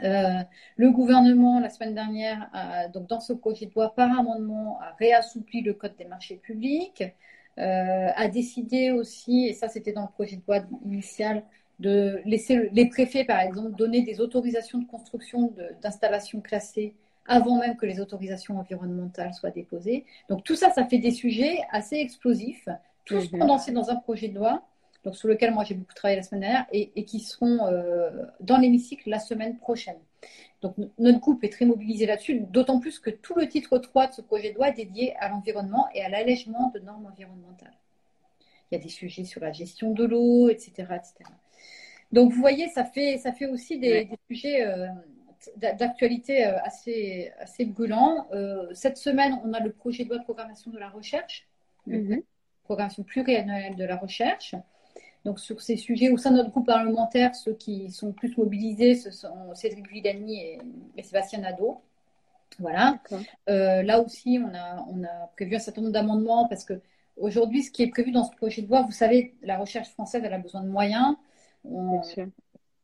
Euh, 0.04 0.44
le 0.76 0.90
gouvernement, 0.92 1.58
la 1.60 1.68
semaine 1.68 1.94
dernière, 1.94 2.48
a, 2.52 2.88
donc 2.88 3.08
dans 3.08 3.20
ce 3.20 3.32
projet 3.32 3.66
de 3.66 3.72
loi, 3.74 3.94
par 3.94 4.10
amendement, 4.18 4.78
a 4.80 4.92
réassoupli 4.98 5.62
le 5.62 5.74
code 5.74 5.96
des 5.96 6.04
marchés 6.04 6.36
publics, 6.36 7.02
euh, 7.58 8.08
a 8.24 8.28
décidé 8.28 8.92
aussi, 8.92 9.46
et 9.48 9.54
ça 9.54 9.68
c'était 9.68 9.92
dans 9.92 10.02
le 10.02 10.08
projet 10.18 10.36
de 10.36 10.42
loi 10.46 10.58
initial, 10.84 11.42
de 11.80 12.20
laisser 12.24 12.54
le- 12.54 12.68
les 12.72 12.86
préfets, 12.88 13.24
par 13.24 13.40
exemple, 13.40 13.72
donner 13.72 14.02
des 14.02 14.20
autorisations 14.20 14.78
de 14.78 14.86
construction 14.86 15.52
d'installations 15.82 16.40
classées 16.40 16.94
avant 17.26 17.58
même 17.58 17.76
que 17.76 17.86
les 17.86 18.00
autorisations 18.00 18.58
environnementales 18.58 19.34
soient 19.34 19.50
déposées. 19.50 20.04
Donc 20.28 20.44
tout 20.44 20.56
ça, 20.56 20.70
ça 20.70 20.84
fait 20.86 20.98
des 20.98 21.10
sujets 21.10 21.58
assez 21.70 21.96
explosifs, 21.96 22.68
tous 23.04 23.32
Mhm. 23.32 23.40
condensés 23.40 23.72
dans 23.72 23.90
un 23.90 23.96
projet 23.96 24.28
de 24.28 24.34
loi, 24.36 24.62
donc 25.04 25.16
sur 25.16 25.28
lequel 25.28 25.52
moi 25.54 25.64
j'ai 25.64 25.74
beaucoup 25.74 25.94
travaillé 25.94 26.16
la 26.16 26.22
semaine 26.22 26.42
dernière, 26.42 26.66
et, 26.72 26.92
et 26.96 27.04
qui 27.04 27.20
seront 27.20 27.66
euh, 27.66 28.10
dans 28.40 28.58
l'hémicycle 28.58 29.08
la 29.08 29.18
semaine 29.20 29.56
prochaine. 29.58 29.98
Donc 30.60 30.74
notre 30.98 31.20
groupe 31.20 31.42
est 31.44 31.48
très 31.50 31.64
mobilisé 31.64 32.04
là-dessus, 32.04 32.40
d'autant 32.40 32.80
plus 32.80 32.98
que 32.98 33.08
tout 33.10 33.34
le 33.34 33.48
titre 33.48 33.78
3 33.78 34.08
de 34.08 34.12
ce 34.12 34.20
projet 34.20 34.50
de 34.50 34.56
loi 34.56 34.68
est 34.68 34.74
dédié 34.74 35.16
à 35.16 35.28
l'environnement 35.30 35.86
et 35.94 36.02
à 36.02 36.08
l'allègement 36.10 36.70
de 36.74 36.80
normes 36.80 37.06
environnementales. 37.06 37.72
Il 38.70 38.76
y 38.76 38.80
a 38.80 38.82
des 38.82 38.90
sujets 38.90 39.24
sur 39.24 39.40
la 39.40 39.52
gestion 39.52 39.92
de 39.92 40.04
l'eau, 40.04 40.48
etc., 40.50 40.70
etc. 40.96 41.14
Donc 42.12 42.32
vous 42.32 42.40
voyez, 42.40 42.68
ça 42.68 42.84
fait, 42.84 43.18
ça 43.18 43.32
fait 43.32 43.46
aussi 43.46 43.78
des, 43.78 43.92
Ouais. 43.92 44.04
des 44.04 44.18
sujets 44.28 44.66
euh, 44.66 44.86
d'a- 45.56 45.72
d'actualité 45.74 46.46
euh, 46.46 46.58
assez, 46.64 47.32
assez 47.38 47.64
brûlants. 47.64 48.26
Euh, 48.32 48.66
cette 48.74 48.96
semaine, 48.98 49.40
on 49.44 49.52
a 49.52 49.60
le 49.60 49.72
projet 49.72 50.04
de 50.04 50.08
loi 50.10 50.18
de 50.18 50.24
programmation 50.24 50.70
de 50.70 50.78
la 50.78 50.88
recherche, 50.88 51.46
Mhm. 51.86 52.22
programmation 52.64 53.02
pluriannuelle 53.04 53.76
de 53.76 53.84
la 53.84 53.96
recherche. 53.96 54.54
Donc 55.24 55.38
sur 55.40 55.60
ces 55.60 55.76
sujets, 55.76 56.10
au 56.10 56.16
sein 56.16 56.30
de 56.30 56.36
notre 56.38 56.50
groupe 56.50 56.66
parlementaire, 56.66 57.34
ceux 57.34 57.54
qui 57.54 57.90
sont 57.90 58.12
plus 58.12 58.36
mobilisés, 58.38 58.94
ce 58.94 59.10
sont 59.10 59.54
Cédric 59.54 59.88
Villani 59.90 60.40
et, 60.40 60.58
et 60.96 61.02
Sébastien 61.02 61.40
Nadeau. 61.40 61.80
Voilà. 62.58 62.98
Euh, 63.48 63.82
là 63.82 64.00
aussi, 64.00 64.40
on 64.44 64.54
a, 64.54 64.84
on 64.88 65.04
a 65.04 65.28
prévu 65.36 65.56
un 65.56 65.58
certain 65.58 65.82
nombre 65.82 65.92
d'amendements 65.94 66.48
parce 66.48 66.64
que 66.64 66.80
aujourd'hui, 67.16 67.62
ce 67.62 67.70
qui 67.70 67.82
est 67.82 67.88
prévu 67.88 68.12
dans 68.12 68.24
ce 68.24 68.34
projet 68.36 68.62
de 68.62 68.68
loi, 68.68 68.82
vous 68.82 68.92
savez, 68.92 69.34
la 69.42 69.56
recherche 69.58 69.88
française, 69.90 70.22
elle 70.24 70.34
a 70.34 70.38
besoin 70.38 70.62
de 70.62 70.68
moyens. 70.68 71.16
On-. 71.64 72.00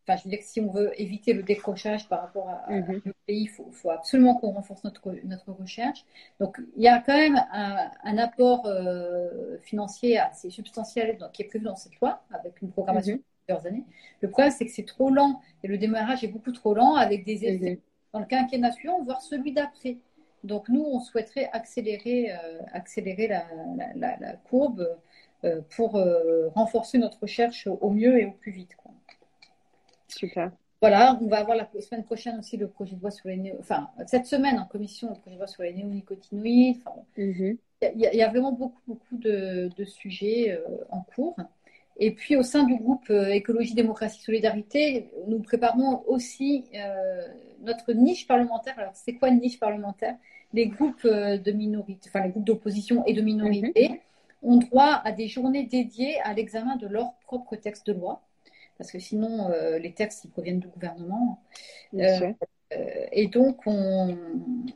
Enfin, 0.08 0.18
je 0.18 0.24
veux 0.24 0.30
dire 0.30 0.38
que 0.38 0.44
si 0.44 0.60
on 0.60 0.70
veut 0.70 0.92
éviter 1.00 1.32
le 1.32 1.42
décrochage 1.42 2.08
par 2.08 2.20
rapport 2.22 2.48
à, 2.48 2.54
à 2.54 2.70
Mhm. 2.70 3.02
notre 3.04 3.18
pays, 3.26 3.42
il 3.42 3.48
faut, 3.48 3.68
faut 3.72 3.90
absolument 3.90 4.36
qu'on 4.36 4.52
renforce 4.52 4.84
notre, 4.84 5.12
notre 5.24 5.50
recherche. 5.52 6.04
Donc, 6.38 6.60
il 6.76 6.82
y 6.84 6.88
a 6.88 7.00
quand 7.00 7.16
même 7.16 7.42
un, 7.52 7.90
un 8.04 8.18
apport 8.18 8.66
euh, 8.66 9.58
financier 9.62 10.18
assez 10.18 10.50
substantiel 10.50 11.18
qui 11.32 11.42
est 11.42 11.46
prévu 11.46 11.64
dans 11.64 11.74
cette 11.76 11.98
loi, 12.00 12.22
avec 12.32 12.62
une 12.62 12.70
programmation 12.70 13.16
Mhm. 13.16 13.18
de 13.18 13.22
plusieurs 13.46 13.66
années. 13.66 13.84
Le 14.20 14.30
problème, 14.30 14.52
c'est 14.52 14.66
que 14.66 14.72
c'est 14.72 14.86
trop 14.86 15.10
lent 15.10 15.40
et 15.64 15.68
le 15.68 15.76
démarrage 15.78 16.22
est 16.22 16.28
beaucoup 16.28 16.52
trop 16.52 16.74
lent 16.74 16.94
avec 16.94 17.24
des 17.24 17.44
effets 17.44 17.80
dans 18.12 18.20
le 18.20 18.26
quinquennat 18.26 18.70
suivant, 18.72 19.02
voire 19.02 19.20
celui 19.22 19.52
d'après. 19.52 19.98
Donc, 20.44 20.68
nous, 20.68 20.82
on 20.84 21.00
souhaiterait 21.00 21.50
accélérer, 21.52 22.30
euh, 22.32 22.58
accélérer 22.72 23.26
la, 23.26 23.44
la, 23.76 23.92
la- 23.96 24.16
la 24.20 24.32
courbe 24.36 24.86
pour 25.76 25.96
euh, 25.96 26.48
renforcer 26.54 26.98
notre 26.98 27.20
recherche 27.20 27.66
au 27.66 27.90
mieux 27.90 28.20
et 28.20 28.26
au 28.26 28.32
plus 28.32 28.52
vite. 28.52 28.74
Quoi. 28.76 28.92
Super. 30.08 30.50
Voilà, 30.80 31.18
on 31.22 31.26
va 31.28 31.38
avoir 31.38 31.56
la 31.56 31.66
semaine 31.80 32.04
prochaine 32.04 32.38
aussi 32.38 32.56
le 32.56 32.68
projet 32.68 32.94
de 32.96 33.00
loi 33.00 33.10
sur 33.10 33.28
les 33.28 33.36
néo... 33.36 33.56
enfin 33.60 33.88
cette 34.06 34.26
semaine 34.26 34.58
en 34.58 34.66
commission 34.66 35.08
le 35.08 35.14
projet 35.20 35.36
de 35.36 35.40
loi 35.40 35.46
sur 35.46 35.62
les 35.62 35.72
néonicotinoïdes. 35.72 36.78
Enfin, 36.84 36.96
Mhm. 37.16 37.56
il 37.94 38.00
y, 38.00 38.06
a- 38.06 38.12
il 38.12 38.18
y 38.18 38.22
a 38.22 38.28
vraiment 38.28 38.52
beaucoup 38.52 38.80
beaucoup 38.86 39.16
de, 39.16 39.70
de 39.76 39.84
sujets 39.84 40.52
euh, 40.52 40.60
en 40.90 41.00
cours. 41.00 41.36
Et 41.98 42.10
puis 42.10 42.36
au 42.36 42.42
sein 42.42 42.64
du 42.64 42.76
groupe 42.76 43.08
euh, 43.08 43.28
écologie, 43.28 43.74
démocratie, 43.74 44.20
solidarité, 44.20 45.08
nous 45.28 45.40
préparons 45.40 46.02
aussi 46.06 46.64
euh, 46.74 47.26
notre 47.62 47.92
niche 47.94 48.26
parlementaire. 48.26 48.78
Alors 48.78 48.94
c'est 48.94 49.14
quoi 49.14 49.28
une 49.30 49.40
niche 49.40 49.58
parlementaire? 49.58 50.16
Les 50.52 50.66
groupes 50.66 51.04
euh, 51.06 51.38
de 51.38 51.52
minorité, 51.52 52.08
enfin 52.10 52.22
les 52.24 52.30
groupes 52.30 52.44
d'opposition 52.44 53.04
et 53.06 53.14
de 53.14 53.22
minorité 53.22 54.02
ont 54.42 54.56
droit 54.58 55.00
à 55.04 55.12
des 55.12 55.28
journées 55.28 55.64
dédiées 55.64 56.20
à 56.22 56.34
l'examen 56.34 56.76
de 56.76 56.86
leur 56.86 57.14
propre 57.26 57.56
texte 57.56 57.86
de 57.88 57.92
loi 57.94 58.22
parce 58.78 58.90
que 58.92 58.98
sinon, 58.98 59.50
euh, 59.50 59.78
les 59.78 59.94
textes, 59.94 60.24
ils 60.24 60.30
proviennent 60.30 60.60
du 60.60 60.68
gouvernement. 60.68 61.42
Euh. 62.00 62.20
Euh, 62.74 63.06
et 63.12 63.28
donc, 63.28 63.60
on, 63.66 64.16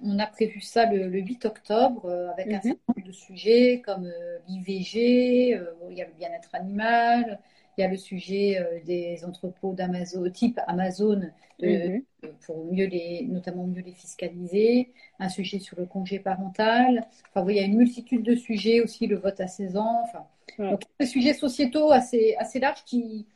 on 0.03 0.19
a 0.19 0.27
prévu 0.27 0.61
ça 0.61 0.87
le, 0.87 1.09
le 1.09 1.19
8 1.21 1.45
octobre 1.45 2.07
euh, 2.07 2.31
avec 2.31 2.55
un 2.55 2.61
Mhm. 2.63 2.63
certain 2.63 2.95
nombre 2.97 3.07
de 3.09 3.13
sujets 3.13 3.83
comme 3.85 4.11
l'IVG, 4.49 5.59
il 5.91 5.97
y 5.97 6.03
a 6.03 6.07
le 6.07 6.13
bien-être 6.15 6.55
animal, 6.55 7.41
il 7.77 7.83
y 7.83 7.85
a 7.85 7.89
le 7.89 7.97
sujet 7.97 8.59
euh, 8.59 8.81
des 8.85 9.25
entrepôts 9.25 9.73
d'Amazon, 9.75 10.29
type 10.31 10.59
Amazon, 10.67 11.21
de- 11.61 11.89
Mhm. 11.89 12.03
pour 12.47 12.65
mieux 12.73 12.87
les, 12.87 13.23
notamment 13.29 13.67
mieux 13.67 13.83
les 13.83 13.93
fiscaliser, 13.95 14.93
un 15.19 15.29
sujet 15.29 15.59
sur 15.59 15.79
le 15.79 15.87
congé 15.87 16.19
parental. 16.19 17.07
Enfin, 17.29 17.45
oui, 17.47 17.55
il 17.55 17.57
y 17.59 17.61
a 17.61 17.67
une 17.67 17.77
multitude 17.77 18.23
de 18.23 18.35
sujets 18.35 18.81
aussi, 18.81 19.07
le 19.07 19.17
vote 19.17 19.41
à 19.41 19.47
16 19.47 19.77
ans. 19.77 20.03
Enfin, 20.05 20.27
donc, 20.59 20.83
des 20.99 21.07
sujets 21.07 21.35
sociétaux 21.35 21.91
assez, 21.93 22.35
assez 22.39 22.59
larges 22.61 22.85
qui, 22.85 23.27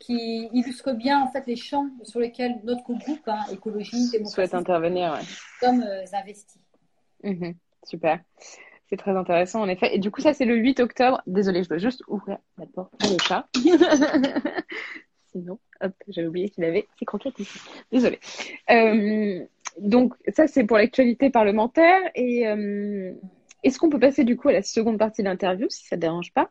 qui 0.00 0.48
illustrent 0.52 0.92
bien 0.92 1.20
en 1.22 1.28
fait 1.30 1.46
les 1.46 1.56
champs 1.56 1.88
sur 2.02 2.20
lesquels 2.20 2.60
notre 2.64 2.82
groupe, 2.84 3.26
hein, 3.26 3.44
écologie, 3.52 3.96
Souhaite 4.06 4.12
démocratie, 4.12 4.56
intervenir, 4.56 5.12
ouais. 5.12 5.20
sommes 5.60 5.82
euh, 5.82 6.04
investis. 6.12 6.60
Mhm. 7.22 7.54
Super. 7.86 8.20
C'est 8.88 8.96
très 8.96 9.16
intéressant, 9.16 9.62
en 9.62 9.68
effet. 9.68 9.94
Et 9.94 9.98
du 9.98 10.10
coup, 10.10 10.20
ça, 10.20 10.34
c'est 10.34 10.44
le 10.44 10.56
8 10.56 10.80
octobre. 10.80 11.22
Désolée, 11.26 11.62
je 11.62 11.68
dois 11.68 11.78
juste 11.78 12.02
ouvrir 12.06 12.38
la 12.58 12.66
porte 12.66 12.92
pour 12.98 13.10
le 13.10 13.18
chat. 13.18 13.46
Sinon, 15.32 15.58
hop, 15.80 15.92
j'avais 16.08 16.28
oublié 16.28 16.50
qu'il 16.50 16.64
avait 16.64 16.86
ses 16.98 17.06
croquettes 17.06 17.38
ici. 17.38 17.58
Désolée. 17.90 18.20
Euh, 18.70 19.44
donc, 19.78 20.14
ça, 20.34 20.46
c'est 20.46 20.64
pour 20.64 20.76
l'actualité 20.76 21.30
parlementaire. 21.30 21.98
Et 22.14 22.46
euh, 22.46 23.12
est-ce 23.62 23.78
qu'on 23.78 23.88
peut 23.88 23.98
passer, 23.98 24.24
du 24.24 24.36
coup, 24.36 24.48
à 24.48 24.52
la 24.52 24.62
seconde 24.62 24.98
partie 24.98 25.22
de 25.22 25.28
l'interview, 25.28 25.66
si 25.70 25.86
ça 25.86 25.96
ne 25.96 26.02
dérange 26.02 26.32
pas? 26.32 26.50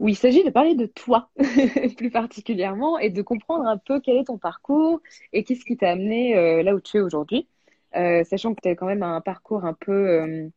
Où 0.00 0.08
il 0.08 0.16
s'agit 0.16 0.44
de 0.44 0.50
parler 0.50 0.74
de 0.74 0.86
toi, 0.86 1.30
plus 1.96 2.10
particulièrement, 2.10 2.98
et 2.98 3.10
de 3.10 3.22
comprendre 3.22 3.66
un 3.66 3.78
peu 3.78 4.00
quel 4.00 4.16
est 4.16 4.24
ton 4.24 4.38
parcours 4.38 5.00
et 5.32 5.44
qu'est-ce 5.44 5.64
qui 5.64 5.76
t'a 5.76 5.90
amené 5.90 6.36
euh, 6.36 6.62
là 6.62 6.74
où 6.74 6.80
tu 6.80 6.98
es 6.98 7.00
aujourd'hui. 7.00 7.48
Sachant 7.94 8.54
que 8.54 8.60
tu 8.60 8.68
as 8.68 8.76
quand 8.76 8.86
même 8.86 9.02
un 9.02 9.20
parcours 9.20 9.64
un 9.64 9.72
peu, 9.72 10.50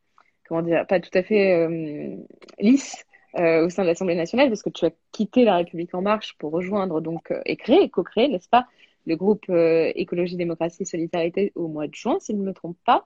comment 0.51 0.63
dire, 0.63 0.85
pas 0.85 0.99
tout 0.99 1.17
à 1.17 1.23
fait 1.23 1.53
euh, 1.53 2.17
lisse 2.59 3.05
euh, 3.39 3.65
au 3.65 3.69
sein 3.69 3.83
de 3.83 3.87
l'Assemblée 3.87 4.15
nationale, 4.15 4.49
parce 4.49 4.61
que 4.61 4.69
tu 4.69 4.83
as 4.83 4.91
quitté 5.13 5.45
La 5.45 5.55
République 5.55 5.95
En 5.95 6.01
Marche 6.01 6.35
pour 6.37 6.51
rejoindre 6.51 6.99
donc 6.99 7.31
euh, 7.31 7.39
et 7.45 7.55
créer, 7.55 7.89
co-créer, 7.89 8.27
n'est-ce 8.27 8.49
pas, 8.49 8.67
le 9.05 9.15
groupe 9.15 9.45
euh, 9.49 9.93
Écologie, 9.95 10.35
Démocratie, 10.35 10.85
Solidarité 10.85 11.53
au 11.55 11.69
mois 11.69 11.87
de 11.87 11.95
juin, 11.95 12.17
si 12.19 12.33
je 12.33 12.37
ne 12.37 12.43
me 12.43 12.51
trompe 12.51 12.75
pas. 12.85 13.05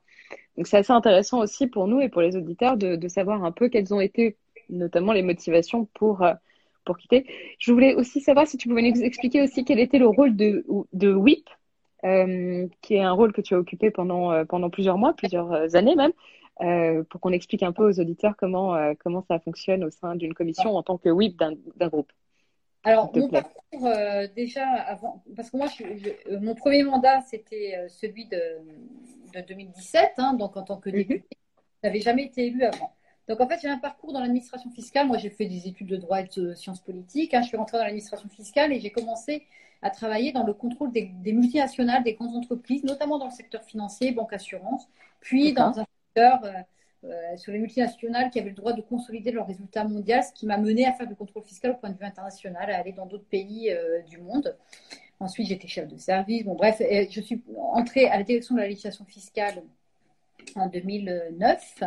Donc 0.57 0.65
c'est 0.65 0.77
assez 0.77 0.91
intéressant 0.91 1.39
aussi 1.39 1.67
pour 1.67 1.87
nous 1.87 2.01
et 2.01 2.09
pour 2.09 2.23
les 2.23 2.35
auditeurs 2.35 2.77
de, 2.77 3.07
savoir 3.07 3.45
un 3.45 3.51
peu 3.51 3.69
quelles 3.69 3.93
ont 3.93 4.01
été 4.01 4.37
notamment 4.69 5.13
les 5.13 5.21
motivations 5.21 5.87
pour, 5.93 6.25
pour 6.83 6.97
quitter. 6.97 7.27
Je 7.59 7.71
voulais 7.71 7.93
aussi 7.93 8.21
savoir 8.21 8.47
si 8.47 8.57
tu 8.57 8.69
pouvais 8.69 8.81
nous 8.81 9.03
expliquer 9.03 9.43
aussi 9.43 9.65
quel 9.65 9.79
était 9.79 9.99
le 9.99 10.07
rôle 10.07 10.35
de, 10.35 10.65
de 10.93 11.13
WIP, 11.13 11.47
qui 12.81 12.95
est 12.95 13.01
un 13.01 13.11
rôle 13.11 13.33
que 13.33 13.41
tu 13.41 13.53
as 13.53 13.59
occupé 13.59 13.91
pendant, 13.91 14.43
pendant 14.45 14.71
plusieurs 14.71 14.97
mois, 14.97 15.13
plusieurs 15.13 15.75
années 15.75 15.95
même, 15.95 16.13
euh, 16.61 17.03
pour 17.09 17.21
qu'on 17.21 17.31
explique 17.31 17.63
un 17.63 17.71
peu 17.71 17.87
aux 17.87 17.99
auditeurs 17.99 18.35
comment, 18.37 18.75
euh, 18.75 18.93
comment 18.99 19.23
ça 19.27 19.39
fonctionne 19.39 19.83
au 19.83 19.89
sein 19.89 20.15
d'une 20.15 20.33
commission 20.33 20.75
en 20.75 20.83
tant 20.83 20.97
que 20.97 21.09
WIP 21.09 21.37
d'un 21.37 21.87
groupe. 21.87 22.11
Alors, 22.83 23.11
mon 23.15 23.29
parcours, 23.29 23.85
euh, 23.87 24.27
déjà, 24.35 24.67
avant, 24.67 25.23
parce 25.35 25.49
que 25.49 25.57
moi, 25.57 25.67
je, 25.67 25.83
je- 25.97 26.35
mon 26.37 26.53
premier 26.55 26.83
mandat, 26.83 27.21
c'était 27.21 27.87
celui 27.89 28.25
de, 28.25 28.37
de 29.33 29.41
2017, 29.41 30.13
hein, 30.17 30.33
donc 30.33 30.55
en 30.55 30.63
tant 30.63 30.77
que 30.77 30.89
Mhm. 30.89 30.97
député. 30.97 31.25
Je 31.83 31.87
n'avais 31.87 31.99
jamais 32.01 32.25
été 32.25 32.47
élu 32.47 32.63
avant. 32.63 32.91
Donc, 33.27 33.41
en 33.41 33.47
fait, 33.47 33.59
j'ai 33.61 33.69
un 33.69 33.79
parcours 33.79 34.13
dans 34.13 34.19
l'administration 34.19 34.69
fiscale. 34.71 35.07
Moi, 35.07 35.17
j'ai 35.17 35.29
fait 35.31 35.45
des 35.45 35.67
études 35.67 35.87
de 35.87 35.97
droit 35.97 36.21
et 36.21 36.27
de 36.35 36.53
sciences 36.53 36.79
politiques. 36.81 37.33
hein. 37.33 37.41
Je 37.41 37.47
suis 37.47 37.57
rentrée 37.57 37.77
dans 37.77 37.83
l'administration 37.83 38.29
fiscale 38.29 38.71
et 38.71 38.79
j'ai 38.79 38.91
commencé 38.91 39.43
à 39.81 39.89
travailler 39.89 40.31
dans 40.31 40.43
le 40.45 40.53
contrôle 40.53 40.91
des, 40.91 41.11
des 41.23 41.33
multinationales, 41.33 42.03
des 42.03 42.13
grandes 42.13 42.35
entreprises, 42.35 42.83
notamment 42.83 43.17
dans 43.19 43.25
le 43.25 43.31
secteur 43.31 43.63
financier, 43.63 44.11
banque, 44.11 44.33
assurance, 44.33 44.87
puis 45.21 45.53
dans 45.53 45.79
un 45.79 45.85
euh, 46.17 46.51
euh, 47.03 47.37
sur 47.37 47.51
les 47.51 47.59
multinationales 47.59 48.31
qui 48.31 48.39
avaient 48.39 48.49
le 48.49 48.55
droit 48.55 48.73
de 48.73 48.81
consolider 48.81 49.31
leurs 49.31 49.45
résultats 49.45 49.83
mondiaux, 49.83 50.21
ce 50.23 50.33
qui 50.33 50.47
m'a 50.47 50.57
mené 50.57 50.87
à 50.87 50.93
faire 50.93 51.07
du 51.07 51.15
contrôle 51.15 51.43
fiscal 51.43 51.71
au 51.71 51.75
point 51.75 51.91
de 51.91 51.97
vue 51.97 52.05
international, 52.05 52.71
à 52.71 52.79
aller 52.79 52.93
dans 52.93 53.05
d'autres 53.05 53.27
pays 53.27 53.69
euh, 53.71 54.01
du 54.03 54.17
monde. 54.17 54.55
Ensuite, 55.19 55.47
j'étais 55.47 55.67
chef 55.67 55.87
de 55.87 55.97
service. 55.97 56.43
Bon, 56.43 56.55
bref, 56.55 56.81
je 56.81 57.21
suis 57.21 57.43
entrée 57.57 58.07
à 58.07 58.17
la 58.17 58.23
direction 58.23 58.55
de 58.55 58.61
la 58.61 58.67
législation 58.67 59.05
fiscale 59.05 59.61
en 60.55 60.67
2009. 60.67 61.83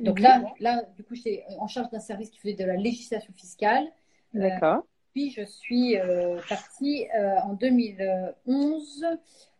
Donc 0.00 0.20
là, 0.20 0.42
là, 0.60 0.82
du 0.96 1.04
coup, 1.04 1.14
j'étais 1.14 1.44
en 1.58 1.68
charge 1.68 1.88
d'un 1.90 2.00
service 2.00 2.30
qui 2.30 2.38
faisait 2.38 2.54
de 2.54 2.64
la 2.64 2.76
législation 2.76 3.32
fiscale. 3.34 3.86
D'accord. 4.34 4.84
puis, 5.12 5.30
je 5.30 5.42
suis 5.42 5.96
partie 6.48 7.06
en 7.44 7.54
2011 7.54 9.06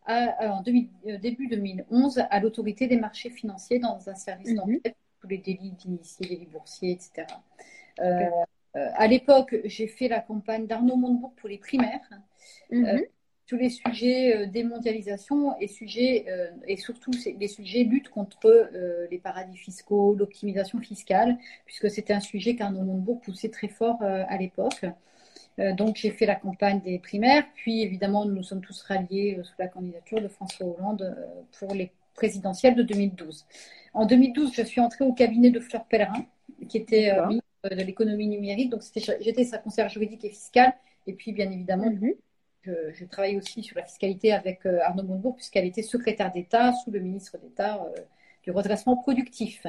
en 0.07 0.61
début 0.61 1.47
2011 1.47 2.23
à 2.29 2.39
l'autorité 2.39 2.87
des 2.87 2.97
marchés 2.97 3.29
financiers 3.29 3.79
dans 3.79 4.09
un 4.09 4.15
service 4.15 4.51
mhm. 4.51 4.55
d'enquête 4.55 4.95
tous 5.19 5.27
les 5.27 5.37
délits 5.37 5.71
d'initiés, 5.71 6.27
délits 6.27 6.45
boursiers, 6.45 6.91
etc. 6.91 7.27
Euh, 7.99 8.25
euh, 8.75 8.89
à 8.95 9.07
l'époque, 9.07 9.55
j'ai 9.65 9.87
fait 9.87 10.07
la 10.07 10.19
campagne 10.19 10.67
d'Arnaud 10.67 10.95
Montebourg 10.95 11.33
pour 11.35 11.49
les 11.49 11.57
primaires. 11.57 12.07
Mhm. 12.71 12.85
Euh, 12.85 13.01
tous 13.47 13.55
les 13.55 13.69
sujets 13.69 14.45
démondialisation 14.47 15.57
et, 15.61 15.69
sujets, 15.69 16.25
et 16.67 16.75
surtout 16.75 17.11
les 17.39 17.47
sujets 17.47 17.83
lutte 17.85 18.09
contre 18.09 18.69
les 19.09 19.19
paradis 19.19 19.55
fiscaux, 19.55 20.15
l'optimisation 20.15 20.81
fiscale, 20.81 21.37
puisque 21.65 21.89
c'était 21.89 22.11
un 22.11 22.19
sujet 22.19 22.57
qu'Arnaud 22.57 22.83
Montebourg 22.83 23.21
poussait 23.21 23.47
très 23.47 23.69
fort 23.69 24.01
à 24.01 24.37
l'époque. 24.37 24.83
Euh, 25.59 25.73
donc 25.73 25.95
j'ai 25.95 26.11
fait 26.11 26.25
la 26.25 26.35
campagne 26.35 26.81
des 26.81 26.99
primaires, 26.99 27.43
puis 27.55 27.81
évidemment 27.81 28.25
nous 28.25 28.43
sommes 28.43 28.61
tous 28.61 28.81
ralliés 28.83 29.37
euh, 29.39 29.43
sous 29.43 29.55
la 29.57 29.67
candidature 29.67 30.21
de 30.21 30.27
François 30.27 30.67
Hollande 30.67 31.01
euh, 31.01 31.41
pour 31.59 31.73
les 31.73 31.91
présidentielles 32.13 32.75
de 32.75 32.83
2012. 32.83 33.45
En 33.93 34.05
2012, 34.05 34.53
je 34.53 34.61
suis 34.61 34.81
entrée 34.81 35.05
au 35.05 35.13
cabinet 35.13 35.49
de 35.49 35.59
Fleur 35.59 35.85
Pellerin, 35.85 36.25
qui 36.69 36.77
était 36.77 37.15
ministre 37.27 37.69
de 37.69 37.75
l'économie 37.75 38.27
numérique. 38.27 38.69
Donc 38.69 38.81
j'étais 39.21 39.43
sa 39.43 39.57
conseillère 39.59 39.89
juridique 39.89 40.25
et 40.25 40.29
fiscale. 40.29 40.73
Et 41.05 41.13
puis 41.13 41.31
bien 41.31 41.49
évidemment, 41.51 41.89
mhm. 41.91 42.13
je, 42.63 43.05
travaille 43.05 43.37
aussi 43.37 43.61
sur 43.63 43.77
la 43.77 43.83
fiscalité 43.83 44.33
avec 44.33 44.65
Arnaud 44.65 45.03
Montebourg, 45.03 45.35
puisqu'elle 45.35 45.65
était 45.65 45.83
secrétaire 45.83 46.31
d'État 46.31 46.73
sous 46.83 46.91
le 46.91 46.99
ministre 46.99 47.37
d'État 47.37 47.83
du 48.43 48.51
redressement 48.51 48.97
productif. 48.97 49.65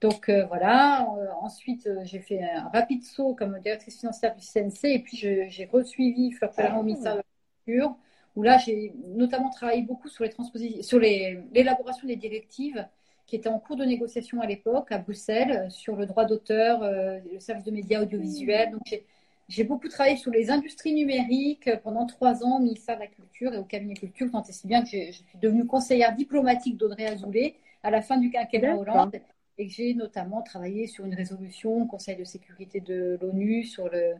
Donc 0.00 0.28
euh, 0.28 0.44
voilà, 0.46 1.08
euh, 1.18 1.26
ensuite 1.40 1.86
euh, 1.86 2.00
j'ai 2.04 2.18
fait 2.18 2.42
un 2.42 2.68
rapide 2.68 3.02
saut 3.04 3.34
comme 3.34 3.58
directrice 3.60 4.00
financière 4.00 4.34
du 4.34 4.44
CNC 4.44 4.84
et 4.84 4.98
puis 4.98 5.16
j'ai 5.16 5.68
resuivi 5.72 6.32
Fleur 6.32 6.50
Pellerin 6.52 6.78
au 6.78 6.82
ministère 6.82 7.12
de 7.12 7.18
la 7.18 7.24
Culture 7.64 7.96
où 8.36 8.42
là 8.42 8.58
j'ai 8.58 8.92
notamment 9.14 9.50
travaillé 9.50 9.82
beaucoup 9.82 10.08
sur 10.08 10.24
les 10.24 10.82
sur 10.82 10.98
l'élaboration 10.98 12.06
des 12.06 12.16
directives 12.16 12.86
qui 13.26 13.36
étaient 13.36 13.48
en 13.48 13.58
cours 13.58 13.76
de 13.76 13.84
négociation 13.84 14.40
à 14.40 14.46
l'époque 14.46 14.92
à 14.92 14.98
Bruxelles 14.98 15.68
sur 15.70 15.96
le 15.96 16.04
droit 16.04 16.26
d'auteur, 16.26 16.82
le 16.82 17.40
service 17.40 17.64
de 17.64 17.70
médias 17.70 18.02
audiovisuels. 18.02 18.72
Donc 18.72 19.02
j'ai 19.48 19.64
beaucoup 19.64 19.88
travaillé 19.88 20.18
sur 20.18 20.30
les 20.30 20.50
industries 20.50 20.92
numériques 20.92 21.70
pendant 21.82 22.04
trois 22.04 22.44
ans 22.44 22.56
au 22.56 22.60
ministère 22.60 22.96
de 22.96 23.02
la 23.02 23.06
Culture 23.06 23.54
et 23.54 23.58
au 23.58 23.64
cabinet 23.64 23.94
Culture, 23.94 24.30
tant 24.30 24.42
et 24.42 24.52
si 24.52 24.66
bien 24.66 24.82
que 24.82 24.88
je, 24.88 25.12
suis 25.12 25.24
devenue 25.40 25.66
conseillère 25.66 26.14
diplomatique 26.14 26.76
d'Audrey 26.76 27.06
Azoulay 27.06 27.54
à 27.82 27.90
la 27.90 28.02
fin 28.02 28.18
du 28.18 28.30
quinquennat 28.30 28.76
Hollande 28.76 29.20
et 29.58 29.66
que 29.66 29.72
j'ai 29.72 29.94
notamment 29.94 30.42
travaillé 30.42 30.86
sur 30.86 31.04
une 31.04 31.14
résolution 31.14 31.82
au 31.82 31.86
Conseil 31.86 32.16
de 32.16 32.24
sécurité 32.24 32.80
de 32.80 33.18
l'ONU 33.20 33.64
sur 33.64 33.88
le, 33.88 34.14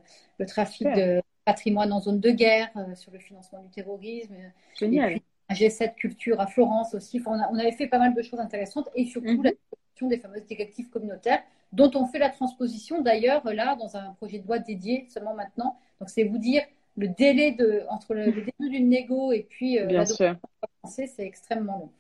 trafic 0.47 0.87
de 0.87 1.23
patrimoine 1.45 1.93
en 1.93 2.01
zone 2.01 2.21
de 2.21 2.31
guerre, 2.31 2.71
euh, 2.77 2.95
sur 2.95 3.13
le 3.13 3.19
financement 3.19 3.63
du 3.63 3.69
terrorisme. 3.69 4.35
Génial. 4.79 5.19
un 5.49 5.55
G7 5.55 5.95
culture 5.95 6.41
à 6.41 6.47
Florence 6.47 6.95
aussi. 6.95 7.21
on, 7.27 7.59
avait 7.59 7.73
fait 7.73 7.87
pas 7.87 7.99
mal 7.99 8.15
de 8.15 8.23
choses 8.23 8.41
intéressantes 8.41 8.89
et 8.95 9.05
surtout 9.05 9.39
mhm. 9.39 9.45
la 9.45 9.51
question 9.51 10.09
des 10.09 10.19
fameuses 10.19 10.47
directives 10.47 10.89
communautaires 10.89 11.43
dont 11.73 11.91
on 11.95 12.07
fait 12.07 12.19
la 12.19 12.31
transposition 12.31 13.03
d'ailleurs 13.03 13.45
là 13.53 13.77
dans 13.77 13.97
un 13.97 14.13
projet 14.13 14.39
de 14.39 14.47
loi 14.47 14.59
dédié 14.59 15.07
seulement 15.09 15.35
maintenant. 15.35 15.77
Donc 16.01 16.09
c'est 16.09 16.25
vous 16.25 16.39
dire 16.39 16.63
le 16.97 17.09
délai 17.09 17.53
de, 17.53 17.83
entre 17.89 18.15
le, 18.15 18.27
début 18.27 18.71
d'une 18.71 18.89
négo 18.89 19.33
et 19.33 19.43
puis 19.49 19.79
euh, 19.79 20.05
sûr. 20.05 20.37
c'est 20.85 21.11
extrêmement 21.19 21.79
long. 21.79 21.91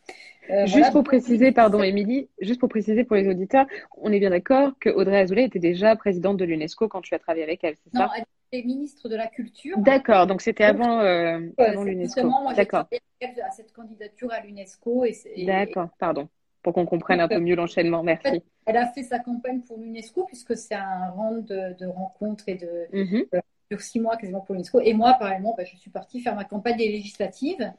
Euh, 0.50 0.66
juste 0.66 0.92
pour 0.92 1.04
préciser, 1.04 1.52
pardon 1.52 1.83
Émilie, 1.83 2.28
juste 2.40 2.61
pour 2.61 2.68
préciser 2.68 3.04
pour 3.04 3.16
les 3.16 3.28
auditeurs, 3.28 3.66
on 3.96 4.12
est 4.12 4.18
bien 4.18 4.30
d'accord 4.30 4.72
que 4.78 4.90
Audrey 4.90 5.18
Azoulay 5.18 5.44
était 5.44 5.59
déjà 5.59 5.96
présidente 5.96 6.37
de 6.37 6.44
l'UNESCO 6.44 6.88
quand 6.88 7.00
tu 7.00 7.14
as 7.14 7.18
travaillé 7.18 7.44
avec 7.44 7.64
elle, 7.64 7.74
c'est 7.76 7.96
ça 7.96 8.07
Non, 8.07 8.09
elle 8.16 8.24
était 8.52 8.66
ministre 8.66 9.09
de 9.09 9.16
la 9.16 9.26
Culture. 9.26 9.78
D'accord, 9.78 10.26
donc 10.26 10.42
c'était 10.42 10.64
avant, 10.64 11.00
euh, 11.00 11.40
avant 11.59 11.85
l'UNESCO. 11.85 12.30
D'accord. 12.57 12.87
à 13.22 13.50
cette 13.50 13.72
candidature 13.72 14.33
à 14.33 14.40
l'UNESCO. 14.40 15.07
D'accord, 15.46 15.88
pardon, 15.98 16.28
pour 16.62 16.74
qu'on 16.74 16.87
comprenne 16.87 17.20
un 17.20 17.28
peu 17.28 17.40
mieux 17.40 17.57
l'enchaînement, 17.57 18.02
merci. 18.02 18.42
elle 18.66 18.76
a 18.76 18.87
fait 18.87 19.02
sa 19.02 19.18
campagne 19.18 19.62
pour 19.62 19.78
l'UNESCO 19.78 20.24
puisque 20.24 20.57
c'est 20.57 20.74
un 20.74 21.11
round 21.11 21.46
de, 21.46 21.87
rencontres 21.87 22.48
et 22.48 22.57
de, 22.57 22.87
mhm 22.92 23.24
six 23.78 24.00
mois 24.00 24.16
quasiment 24.16 24.40
pour 24.40 24.54
l'UNESCO. 24.54 24.80
Et 24.80 24.94
moi, 24.94 25.11
apparemment, 25.11 25.54
bah, 25.57 25.64
je 25.64 25.76
suis 25.76 25.90
partie 25.90 26.20
faire 26.20 26.35
ma 26.35 26.44
campagne 26.44 26.76
des 26.76 26.88
législatives. 26.88 27.72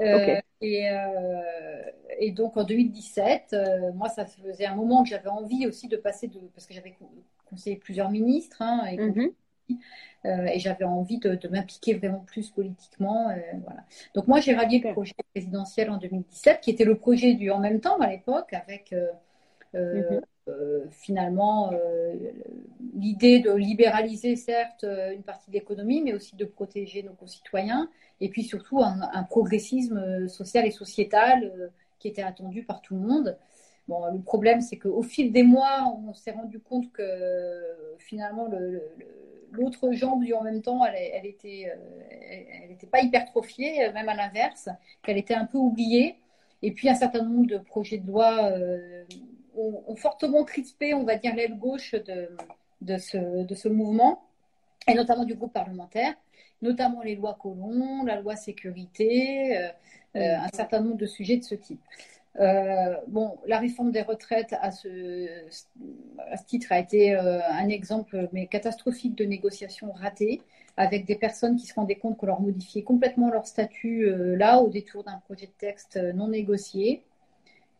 Euh, 0.00 0.40
et, 0.62 0.88
euh, 0.88 1.82
et, 2.18 2.30
donc 2.30 2.56
en 2.56 2.64
2017, 2.64 3.52
euh, 3.52 3.92
moi, 3.92 4.08
ça 4.08 4.24
faisait 4.24 4.64
un 4.64 4.76
moment 4.76 5.02
que 5.02 5.08
j'avais 5.08 5.28
envie 5.28 5.66
aussi 5.66 5.88
de 5.88 5.96
passer 5.96 6.28
de. 6.28 6.38
Parce 6.54 6.66
que 6.66 6.72
j'avais 6.72 6.96
conseillé 7.46 7.76
plusieurs 7.76 8.10
ministres, 8.10 8.62
hein, 8.62 8.84
et, 8.86 8.96
mhm. 8.96 9.32
et 10.24 10.58
j'avais 10.60 10.84
envie 10.84 11.18
de, 11.18 11.48
m'impliquer 11.48 11.94
vraiment 11.94 12.20
plus 12.20 12.50
politiquement. 12.50 13.24
voilà. 13.64 13.84
Donc 14.14 14.28
moi, 14.28 14.40
j'ai 14.40 14.54
rallié 14.54 14.80
le 14.84 14.92
projet 14.92 15.14
présidentiel 15.34 15.90
en 15.90 15.98
2017, 15.98 16.60
qui 16.60 16.70
était 16.70 16.84
le 16.84 16.96
projet 16.96 17.34
du 17.34 17.50
en 17.50 17.58
même 17.58 17.80
temps 17.80 17.98
à 18.00 18.08
l'époque, 18.08 18.52
avec. 18.52 18.94
Mhm. 19.74 20.20
Euh, 20.48 20.86
finalement 20.90 21.70
euh, 21.72 22.16
l'idée 22.94 23.38
de 23.38 23.52
libéraliser 23.52 24.34
certes 24.34 24.82
euh, 24.82 25.12
une 25.12 25.22
partie 25.22 25.48
de 25.50 25.54
l'économie, 25.54 26.02
mais 26.02 26.14
aussi 26.14 26.34
de 26.34 26.44
protéger 26.44 27.04
nos 27.04 27.12
concitoyens, 27.12 27.88
et 28.20 28.28
puis 28.28 28.42
surtout 28.42 28.80
un, 28.82 29.22
progressisme 29.30 30.26
social 30.26 30.66
et 30.66 30.72
sociétal 30.72 31.70
qui 32.00 32.08
était 32.08 32.22
attendu 32.22 32.64
par 32.64 32.82
tout 32.82 32.94
le 32.94 33.00
monde. 33.00 33.38
Bon, 33.86 34.04
le 34.12 34.20
problème, 34.20 34.60
c'est 34.60 34.78
qu'au 34.78 35.02
fil 35.02 35.30
des 35.30 35.44
mois, 35.44 35.94
on 36.04 36.12
s'est 36.12 36.32
rendu 36.32 36.58
compte 36.58 36.90
que 36.92 37.04
finalement, 37.98 38.48
l'autre 39.52 39.92
jambe 39.92 40.24
du 40.24 40.34
en 40.34 40.42
même 40.42 40.62
temps, 40.62 40.84
elle, 40.84 40.94
elle 40.96 41.26
était, 41.26 41.72
elle 42.62 42.68
n'était 42.70 42.86
pas 42.86 43.00
hypertrophiée, 43.00 43.92
même 43.92 44.08
à 44.08 44.14
l'inverse, 44.14 44.68
qu'elle 45.02 45.18
était 45.18 45.34
un 45.34 45.46
peu 45.46 45.58
oubliée. 45.58 46.16
Et 46.62 46.72
puis, 46.72 46.88
un 46.88 46.94
certain 46.94 47.22
nombre 47.22 47.46
de 47.46 47.58
projets 47.58 47.98
de 47.98 48.06
loi 48.06 48.52
ont, 49.56 49.96
fortement 49.96 50.44
crispé, 50.44 50.94
on 50.94 51.04
va 51.04 51.16
dire, 51.16 51.34
l'aile 51.34 51.58
gauche 51.58 51.92
de, 51.92 52.28
de, 52.80 52.98
ce, 52.98 53.44
de 53.44 53.54
ce 53.54 53.68
mouvement, 53.68 54.22
et 54.88 54.94
notamment 54.94 55.24
du 55.24 55.34
groupe 55.34 55.52
parlementaire, 55.52 56.14
notamment 56.60 57.02
les 57.02 57.16
lois 57.16 57.36
Colomb, 57.40 58.04
la 58.04 58.20
loi 58.20 58.36
sécurité, 58.36 59.56
euh, 59.58 59.68
euh, 60.16 60.36
un 60.36 60.48
certain 60.54 60.80
nombre 60.80 60.96
de 60.96 61.06
sujets 61.06 61.36
de 61.36 61.44
ce 61.44 61.54
type. 61.54 61.80
Euh, 62.40 62.96
bon, 63.08 63.38
la 63.46 63.58
réforme 63.58 63.92
des 63.92 64.00
retraites 64.00 64.54
à 64.60 64.70
ce, 64.70 65.28
à 66.30 66.36
ce 66.36 66.44
titre 66.46 66.72
a 66.72 66.78
été 66.78 67.14
un 67.14 67.68
exemple 67.68 68.28
mais 68.32 68.46
catastrophique 68.46 69.14
de 69.16 69.24
négociation 69.24 69.92
ratée 69.92 70.40
avec 70.78 71.04
des 71.04 71.16
personnes 71.16 71.56
qui 71.56 71.66
se 71.66 71.74
rendaient 71.74 71.96
compte 71.96 72.16
qu'on 72.16 72.26
leur 72.26 72.40
modifiait 72.40 72.84
complètement 72.84 73.30
leur 73.30 73.46
statut 73.46 74.10
là 74.36 74.62
au 74.62 74.70
détour 74.70 75.04
d'un 75.04 75.18
projet 75.26 75.44
de 75.44 75.52
texte 75.58 75.98
non 76.14 76.28
négocié. 76.28 77.04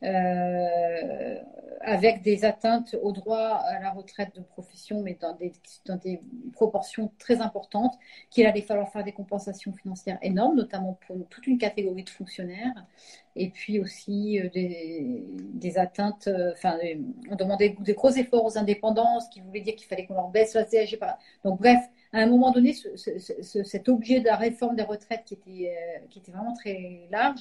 Euh, 0.05 1.39
avec 1.85 2.23
des 2.23 2.45
atteintes 2.45 2.97
au 3.03 3.11
droit 3.11 3.61
à 3.67 3.81
la 3.81 3.91
retraite 3.91 4.37
de 4.37 4.41
profession, 4.41 5.03
mais 5.03 5.19
dans 5.21 5.35
des, 5.35 6.21
proportions 6.53 7.11
très 7.19 7.41
importantes, 7.41 7.95
qu'il 8.31 8.47
allait 8.47 8.63
falloir 8.63 8.89
faire 8.89 9.03
des 9.03 9.11
compensations 9.11 9.73
financières 9.73 10.19
énormes, 10.23 10.55
notamment 10.57 10.97
pour 11.07 11.17
toute 11.29 11.45
une 11.49 11.59
catégorie 11.59 12.05
de 12.05 12.11
fonctionnaires, 12.11 12.87
et 13.35 13.49
puis 13.51 13.81
aussi 13.81 14.39
euh, 14.39 14.49
des, 14.51 15.25
des 15.55 15.77
atteintes, 15.77 16.29
euh, 16.29 16.53
enfin, 16.53 16.79
on 17.29 17.35
demandait 17.35 17.75
des 17.81 17.95
gros 17.95 18.11
efforts 18.11 18.45
aux 18.45 18.57
indépendants, 18.59 19.19
ce 19.19 19.29
qui 19.31 19.41
voulait 19.41 19.61
dire 19.61 19.75
qu'il 19.75 19.89
fallait 19.89 20.07
qu'on 20.07 20.15
leur 20.15 20.29
baisse 20.29 20.55
la 20.55 20.65
CSG. 20.65 21.01
Donc, 21.45 21.59
bref, 21.59 21.81
à 22.13 22.19
un 22.19 22.27
moment 22.27 22.53
donné, 22.53 22.75
cet 22.75 23.89
objet 23.89 24.21
de 24.21 24.27
la 24.27 24.37
réforme 24.37 24.77
des 24.77 24.85
retraites 24.85 25.25
qui 25.25 25.35
était, 25.35 25.75
qui 26.11 26.21
était 26.21 26.31
vraiment 26.31 26.55
très 26.55 27.09
large, 27.11 27.41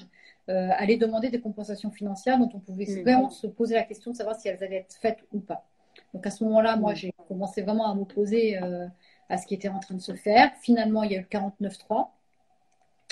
euh, 0.50 0.70
aller 0.76 0.98
demander 0.98 1.30
des 1.30 1.40
compensations 1.40 1.92
financières 1.92 2.40
dont 2.40 2.50
on 2.54 2.60
pouvait 2.60 2.86
mm. 2.86 3.02
vraiment 3.02 3.30
se 3.30 3.48
poser 3.48 3.76
la 3.76 3.84
question 3.84 4.12
de 4.12 4.18
savoir 4.18 4.40
si 4.40 4.48
elles 4.48 4.64
allaient 4.64 4.78
être 4.78 4.96
faites 5.00 5.20
ou 5.34 5.40
pas. 5.40 5.68
Donc 6.14 6.26
à 6.26 6.32
ce 6.32 6.44
moment-là, 6.44 6.76
moi, 6.78 6.94
mm. 6.94 6.96
j'ai 6.96 7.14
commencé 7.28 7.62
vraiment 7.62 7.90
à 7.90 7.96
m'opposer 7.96 8.62
euh, 8.62 8.88
à 9.30 9.38
ce 9.38 9.46
qui 9.46 9.54
était 9.54 9.70
en 9.70 9.80
train 9.80 9.96
de 9.96 10.02
se 10.02 10.14
faire. 10.14 10.52
Finalement, 10.62 11.04
il 11.04 11.12
y 11.12 11.16
a 11.16 11.20
eu 11.20 11.28
le 11.32 11.68
49-3. 11.68 12.08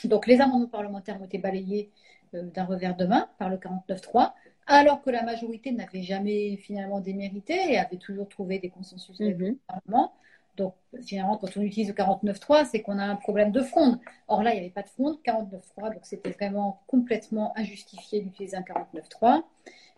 Donc 0.06 0.28
les 0.28 0.42
amendements 0.42 0.68
parlementaires 0.68 1.22
ont 1.22 1.26
été 1.26 1.38
balayés 1.38 1.92
euh, 2.34 2.44
d'un 2.44 2.66
revers 2.66 2.96
de 2.96 3.06
main 3.06 3.28
par 3.38 3.50
le 3.50 3.58
49-3, 3.58 4.34
alors 4.68 5.02
que 5.02 5.10
la 5.10 5.24
majorité 5.24 5.72
n'avait 5.72 6.04
jamais 6.04 6.58
finalement 6.58 7.00
démérité 7.00 7.74
et 7.74 7.78
avait 7.78 7.98
toujours 7.98 8.28
trouvé 8.28 8.60
des 8.60 8.70
consensus 8.70 9.20
avec 9.20 9.38
le 9.38 9.58
Parlement. 9.68 10.14
Donc, 10.58 10.76
généralement, 11.06 11.38
quand 11.38 11.56
on 11.56 11.62
utilise 11.62 11.88
le 11.88 11.94
49.3, 11.94 12.66
c'est 12.66 12.82
qu'on 12.82 13.00
a 13.00 13.04
un 13.06 13.16
problème 13.16 13.52
de 13.52 13.62
fronde. 13.62 14.00
Or 14.28 14.44
là, 14.44 14.52
il 14.52 14.56
n'y 14.56 14.60
avait 14.60 14.70
pas 14.70 14.82
de 14.82 14.90
fronde, 14.90 15.18
49.3, 15.26 15.94
donc 15.94 16.02
c'était 16.04 16.32
vraiment 16.32 16.82
complètement 16.88 17.54
injustifié 17.58 18.22
d'utiliser 18.22 18.58
un 18.58 18.62
49.3. 18.62 19.44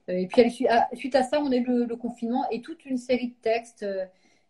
et 0.09 0.27
puis 0.27 0.67
suite 0.93 1.15
à 1.15 1.23
ça, 1.23 1.41
on 1.41 1.51
a 1.51 1.55
eu 1.55 1.63
le, 1.63 1.95
confinement 1.95 2.47
et 2.51 2.61
toute 2.61 2.85
une 2.85 2.97
série 2.97 3.29
de 3.29 3.35
textes 3.41 3.85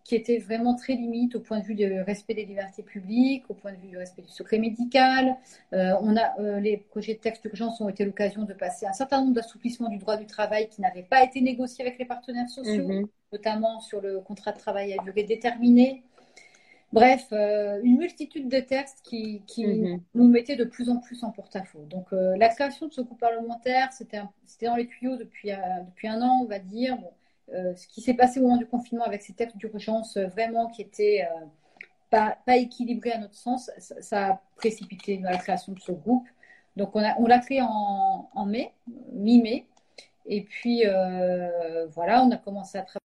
qui 0.04 0.16
étaient 0.16 0.40
vraiment 0.40 0.76
très 0.76 0.94
limites 0.94 1.36
au 1.36 1.40
point 1.40 1.60
de 1.60 1.64
vue 1.64 1.76
du 1.76 2.02
respect 2.02 2.34
des 2.34 2.46
libertés 2.46 2.84
publiques, 2.84 3.44
au 3.50 3.54
point 3.54 3.72
de 3.72 3.78
vue 3.78 3.88
du 3.88 3.98
respect 3.98 4.22
du 4.22 4.30
secret 4.30 4.58
médical. 4.58 5.36
on 5.72 6.16
a, 6.18 6.60
les 6.60 6.78
projets 6.78 7.14
de 7.14 7.20
texte 7.20 7.44
d'urgence 7.44 7.82
ont 7.82 7.90
été 7.90 8.06
l'occasion 8.06 8.44
de 8.44 8.54
passer 8.54 8.86
un 8.86 8.94
certain 8.94 9.22
nombre 9.22 9.34
d'assouplissements 9.34 9.90
du 9.90 9.98
droit 9.98 10.18
du 10.18 10.26
travail 10.26 10.70
qui 10.70 10.82
n'avaient 10.82 11.04
pas 11.04 11.24
été 11.24 11.42
négociés 11.42 11.86
avec 11.86 12.00
les 12.00 12.06
partenaires 12.06 12.50
sociaux, 12.50 12.88
mhm. 12.88 13.08
notamment 13.32 13.80
sur 13.80 14.02
le 14.02 14.20
contrat 14.20 14.52
de 14.52 14.58
travail 14.58 14.94
à 14.98 15.04
durée 15.04 15.24
déterminée. 15.24 16.04
Bref, 16.94 17.28
euh, 17.32 17.80
une 17.84 17.98
multitude 17.98 18.50
de 18.50 18.60
textes 18.60 19.00
qui, 19.04 19.42
mhm. 19.58 20.02
nous 20.14 20.28
mettaient 20.28 20.58
de 20.58 20.66
plus 20.66 20.90
en 20.90 20.98
plus 20.98 21.24
en 21.24 21.32
porte-à-faux. 21.32 21.86
Donc, 21.90 22.08
euh, 22.12 22.36
la 22.36 22.50
création 22.50 22.88
de 22.88 22.94
ce 22.94 23.02
groupe 23.02 23.20
parlementaire, 23.20 23.94
c'était 23.94 24.20
dans 24.64 24.76
les 24.76 24.88
tuyaux 24.88 25.16
depuis, 25.16 25.52
euh, 25.52 25.58
depuis 25.88 26.10
un 26.10 26.22
an, 26.22 26.42
on 26.44 26.46
va 26.46 26.60
dire. 26.60 26.98
Ce 27.50 27.88
qui 27.88 28.02
s'est 28.02 28.14
passé 28.14 28.40
au 28.40 28.44
moment 28.44 28.58
du 28.58 28.66
confinement 28.66 29.04
avec 29.04 29.22
ces 29.22 29.34
textes 29.34 29.58
d'urgence 29.58 30.18
vraiment 30.18 30.68
qui 30.68 30.82
étaient 30.82 31.28
pas, 32.10 32.38
pas, 32.46 32.58
équilibrés 32.58 33.12
à 33.12 33.18
notre 33.18 33.36
sens, 33.36 33.70
ça, 33.78 34.28
a 34.28 34.42
précipité 34.56 35.18
la 35.18 35.38
création 35.38 35.74
de 35.74 35.80
ce 35.80 35.92
groupe. 35.92 36.28
Donc, 36.78 36.96
on 36.96 37.28
l'a 37.28 37.40
créé 37.40 37.62
en, 37.62 38.46
mai, 38.46 38.74
mi-mai. 39.12 39.66
Et 40.26 40.44
puis, 40.44 40.84
voilà, 41.94 42.24
on 42.24 42.32
a 42.32 42.38
commencé 42.38 42.78
à 42.78 42.84
travailler 42.84 43.02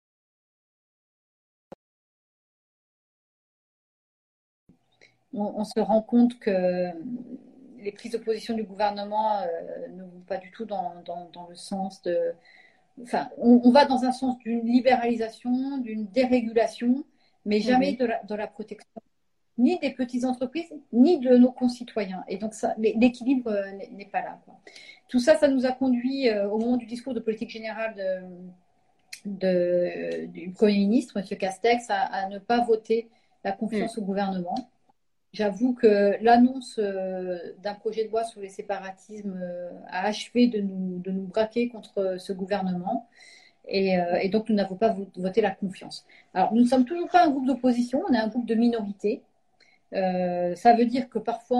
on, 5.34 5.64
se 5.64 5.80
rend 5.80 6.02
compte 6.02 6.38
que 6.38 6.90
les 7.78 7.92
prises 7.92 8.12
de 8.12 8.18
position 8.18 8.54
du 8.54 8.64
gouvernement 8.64 9.38
euh, 9.38 9.88
ne 9.88 10.02
vont 10.04 10.20
pas 10.26 10.38
du 10.38 10.50
tout 10.50 10.64
dans, 10.64 10.94
le 11.48 11.54
sens 11.54 12.02
de. 12.02 12.32
Enfin, 13.02 13.28
on, 13.38 13.70
va 13.70 13.86
dans 13.86 14.04
un 14.04 14.12
sens 14.12 14.38
d'une 14.38 14.64
libéralisation, 14.64 15.78
d'une 15.78 16.06
dérégulation, 16.06 17.04
mais 17.44 17.60
jamais 17.60 17.94
de, 17.94 18.06
la, 18.34 18.46
protection 18.46 18.88
ni 19.58 19.78
des 19.78 19.90
petites 19.90 20.24
entreprises, 20.24 20.72
ni 20.92 21.18
de 21.18 21.36
nos 21.36 21.50
concitoyens. 21.50 22.24
Et 22.28 22.38
donc, 22.38 22.54
l'équilibre 22.78 23.50
euh, 23.50 23.70
n'est 23.92 24.08
pas 24.10 24.22
là. 24.22 24.40
Tout 25.08 25.18
ça, 25.18 25.36
ça 25.36 25.48
nous 25.48 25.66
a 25.66 25.72
conduit 25.72 26.28
euh, 26.28 26.48
au 26.48 26.58
moment 26.58 26.76
du 26.76 26.86
discours 26.86 27.14
de 27.14 27.20
politique 27.20 27.50
générale 27.50 27.94
du 29.24 30.52
Premier 30.54 30.78
ministre, 30.78 31.16
M. 31.16 31.38
Castex, 31.38 31.86
à, 31.88 32.28
ne 32.28 32.38
pas 32.38 32.64
voter 32.64 33.08
la 33.42 33.52
confiance 33.52 33.96
mm. 33.96 34.00
au 34.00 34.04
gouvernement. 34.04 34.54
J'avoue 35.34 35.74
que 35.74 36.16
l'annonce 36.22 36.78
euh, 36.78 37.36
d'un 37.60 37.74
projet 37.74 38.04
de 38.04 38.08
loi 38.08 38.22
sur 38.22 38.40
les 38.40 38.48
séparatismes 38.48 39.36
euh, 39.42 39.68
a 39.88 40.06
achevé 40.06 40.46
de 40.46 40.60
nous, 40.60 41.00
de 41.00 41.10
nous 41.10 41.26
braquer 41.26 41.68
contre 41.68 42.18
ce 42.20 42.32
gouvernement. 42.32 43.08
Et, 43.66 43.98
euh, 43.98 44.28
donc, 44.28 44.48
nous 44.48 44.54
n'avons 44.54 44.76
pas 44.76 44.94
voté 45.16 45.40
la 45.40 45.50
confiance. 45.50 46.06
Alors, 46.34 46.54
nous 46.54 46.62
ne 46.62 46.68
sommes 46.68 46.84
toujours 46.84 47.08
pas 47.08 47.24
un 47.24 47.30
groupe 47.30 47.46
d'opposition, 47.46 48.04
on 48.08 48.12
est 48.12 48.18
un 48.18 48.28
groupe 48.28 48.46
de 48.46 48.54
minorité. 48.54 49.22
ça 49.90 50.74
veut 50.78 50.86
dire 50.86 51.08
que 51.08 51.18
parfois, 51.18 51.58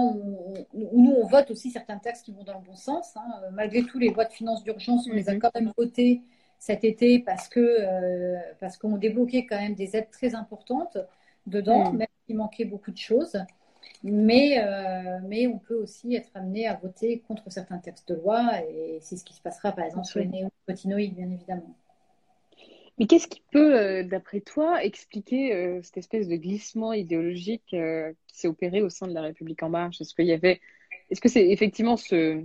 nous, 0.72 1.14
on 1.20 1.26
vote 1.26 1.50
aussi 1.50 1.72
certains 1.72 1.98
textes 1.98 2.26
qui 2.26 2.32
vont 2.32 2.44
dans 2.44 2.60
le 2.60 2.64
bon 2.64 2.76
sens. 2.76 3.16
Hein. 3.16 3.28
Malgré 3.54 3.82
tout, 3.82 3.98
les 3.98 4.10
lois 4.10 4.24
de 4.24 4.32
finances 4.32 4.62
d'urgence, 4.62 5.08
on 5.10 5.14
les 5.14 5.28
a 5.28 5.32
mhm. 5.32 5.40
quand 5.40 5.50
même 5.52 5.72
votées 5.76 6.22
cet 6.60 6.84
été 6.84 7.18
parce 7.18 7.48
que 7.48 8.36
parce 8.60 8.76
qu'on 8.76 8.98
débloquait 8.98 9.46
quand 9.46 9.58
même 9.58 9.74
des 9.74 9.96
aides 9.96 10.10
très 10.10 10.36
importantes 10.36 10.96
dedans, 11.46 11.90
mhm. 11.90 11.98
même 11.98 12.08
s'il 12.26 12.36
manquait 12.36 12.66
beaucoup 12.66 12.92
de 12.92 12.98
choses. 12.98 13.36
Mais, 14.04 14.58
euh, 14.58 15.18
mais 15.26 15.46
on 15.46 15.58
peut 15.58 15.76
aussi 15.76 16.14
être 16.14 16.28
amené 16.34 16.66
à 16.66 16.74
voter 16.74 17.20
contre 17.26 17.50
certains 17.50 17.78
textes 17.78 18.06
de 18.10 18.16
loi, 18.16 18.60
et 18.68 18.98
c'est 19.00 19.16
ce 19.16 19.24
qui 19.24 19.32
se 19.32 19.40
passera 19.40 19.72
par 19.72 19.86
exemple 19.86 20.04
sur 20.04 20.20
les 20.20 20.26
néonicotinoïdes, 20.26 21.14
bien 21.14 21.30
évidemment. 21.30 21.74
Mais 22.98 23.06
qu'est-ce 23.06 23.26
qui 23.26 23.42
peut, 23.50 23.76
euh, 23.76 24.02
d'après 24.04 24.40
toi, 24.40 24.84
expliquer 24.84 25.54
euh, 25.54 25.80
cette 25.82 25.96
espèce 25.96 26.28
de 26.28 26.36
glissement 26.36 26.92
idéologique 26.92 27.64
qui 27.68 28.38
s'est 28.38 28.46
opéré 28.46 28.82
au 28.82 28.90
sein 28.90 29.08
de 29.08 29.14
la 29.14 29.22
République 29.22 29.62
en 29.62 29.70
marche? 29.70 30.02
Est-ce 30.02 30.14
qu'il 30.14 30.26
y 30.26 30.32
avait, 30.32 30.60
est-ce 31.10 31.22
que 31.22 31.30
c'est 31.30 31.48
effectivement 31.48 31.96
ce, 31.96 32.44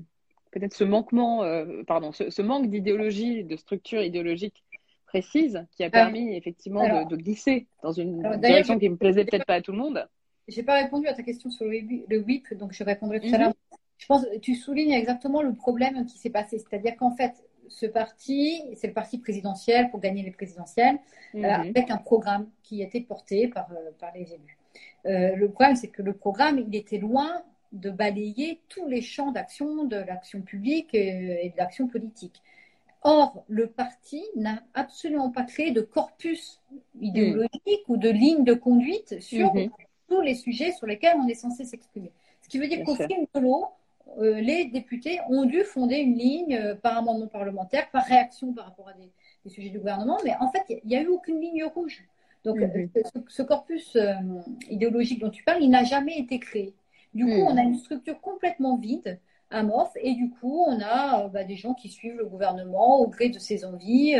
peut-être 0.52 0.73
ce 0.73 0.86
manquement, 0.86 1.43
pardon, 1.86 2.13
ce, 2.13 2.41
manque 2.41 2.69
d'idéologie, 2.69 3.43
de 3.43 3.58
structure 3.58 4.02
idéologique 4.02 4.63
précise 5.08 5.65
qui 5.75 5.84
a 5.84 5.89
permis 5.89 6.38
effectivement 6.38 7.06
de, 7.06 7.15
glisser 7.17 7.67
dans 7.84 7.91
une 7.91 8.21
direction 8.39 8.80
qui 8.80 8.89
ne 8.89 8.95
plaisait 8.95 9.25
peut-être 9.25 9.45
pas 9.45 9.56
à 9.56 9.62
tout 9.62 9.73
le 9.73 9.78
monde? 9.78 10.08
J'ai 10.50 10.64
pas 10.64 10.76
répondu 10.76 11.08
à 11.08 11.14
ta 11.14 11.24
question 11.24 11.50
sur 11.50 11.66
le 11.66 12.18
WIP, 12.20 12.54
donc 12.56 12.74
je 12.74 12.84
répondrai 12.84 13.20
tout 13.20 13.28
à 13.28 13.38
mhm. 13.38 13.44
l'heure. 13.44 13.54
Je 13.98 14.06
pense 14.06 14.26
tu 14.42 14.56
soulignes 14.56 14.94
exactement 14.94 15.42
le 15.42 15.54
problème 15.54 16.06
qui 16.06 16.18
s'est 16.18 16.30
passé. 16.30 16.58
C'est-à-dire 16.58 16.96
qu'en 16.96 17.12
fait, 17.12 17.34
ce 17.68 17.86
parti, 17.86 18.64
c'est 18.76 18.88
le 18.88 18.94
parti 18.94 19.20
présidentiel 19.20 19.90
pour 19.92 20.00
gagner 20.00 20.24
les 20.24 20.32
présidentielles, 20.32 20.98
mhm. 21.34 21.46
euh, 21.46 21.50
avec 21.50 21.92
un 21.92 21.98
programme 21.98 22.50
qui 22.64 22.82
était 22.82 23.02
porté 23.02 23.48
par, 23.48 23.72
euh, 23.72 23.92
par 24.00 24.12
les 24.14 24.34
élus. 24.34 24.58
Euh, 25.06 25.36
le 25.36 25.50
problème, 25.50 25.76
c'est 25.76 25.88
que 25.88 26.02
le 26.02 26.14
programme, 26.14 26.60
il 26.60 26.76
était 26.76 26.98
loin 26.98 27.44
de 27.72 27.92
balayer 27.92 28.60
tous 28.68 28.88
les 28.88 29.02
champs 29.02 29.32
d'action 29.32 29.84
de 29.84 29.98
l'action 29.98 30.42
publique 30.42 30.90
et, 30.94 31.52
de 31.54 31.58
l'action 31.58 31.88
politique. 31.88 32.42
Or, 33.04 33.46
le 33.48 33.68
parti 33.68 34.24
n'a 34.36 34.64
absolument 34.74 35.30
pas 35.30 35.44
créé 35.44 35.72
de 35.72 35.82
corpus 35.82 36.60
idéologique 37.00 37.84
ou 37.88 37.96
de 37.96 38.10
ligne 38.10 38.44
de 38.44 38.56
conduite 38.56 39.22
sur 39.22 39.54
mhm 39.54 39.70
tous 40.10 40.22
les 40.22 40.36
sujets 40.36 40.72
sur 40.72 40.88
lesquels 40.88 41.15
on 41.17 41.28
est 41.28 41.36
censé 41.36 41.63
s'exprimer. 41.63 42.12
Ce 42.41 42.50
qui 42.50 42.60
veut 42.60 42.67
dire 42.67 42.84
qu'au 42.84 42.95
fil 42.95 43.28
de 43.34 43.39
l'eau, 43.39 43.67
euh, 44.17 44.39
les 44.41 44.65
députés 44.65 45.19
ont 45.30 45.45
dû 45.45 45.63
fonder 45.63 45.98
une 45.98 46.17
ligne 46.17 46.56
euh, 46.56 46.76
par 46.76 46.98
amendement 46.98 47.28
parlementaire, 47.28 47.89
par 47.91 48.04
réaction 48.06 48.54
par 48.54 48.65
rapport 48.65 48.89
à 48.89 48.93
des, 48.93 49.10
sujets 49.50 49.69
du 49.69 49.80
gouvernement, 49.80 50.17
mais 50.24 50.34
en 50.39 50.52
fait, 50.52 50.62
il 50.69 50.88
n'y 50.88 50.95
a, 50.95 51.02
eu 51.02 51.08
aucune 51.08 51.39
ligne 51.39 51.63
rouge. 51.63 52.04
Donc, 52.43 52.58
mhm. 52.58 52.89
euh, 52.95 53.22
ce, 53.28 53.41
corpus 53.41 53.98
idéologique 54.69 55.19
dont 55.19 55.30
tu 55.30 55.43
parles, 55.43 55.63
il 55.63 55.69
n'a 55.69 55.84
jamais 55.84 56.17
été 56.17 56.39
créé. 56.39 56.74
Du 57.13 57.26
coup, 57.26 57.32
on 57.32 57.58
a 57.58 57.63
mhm. 57.63 57.69
une 57.69 57.76
structure 57.76 58.22
complètement 58.22 58.78
vide, 58.78 59.19
amorphe, 59.50 59.98
et 60.00 60.13
du 60.13 60.30
coup, 60.30 60.63
on 60.67 60.80
a 60.82 61.28
bah, 61.30 61.43
des 61.43 61.56
gens 61.56 61.74
qui 61.74 61.89
suivent 61.89 62.17
le 62.17 62.26
gouvernement 62.26 63.00
au 63.00 63.08
gré 63.08 63.30
de 63.30 63.39
ses 63.39 63.65
envies. 63.65 64.15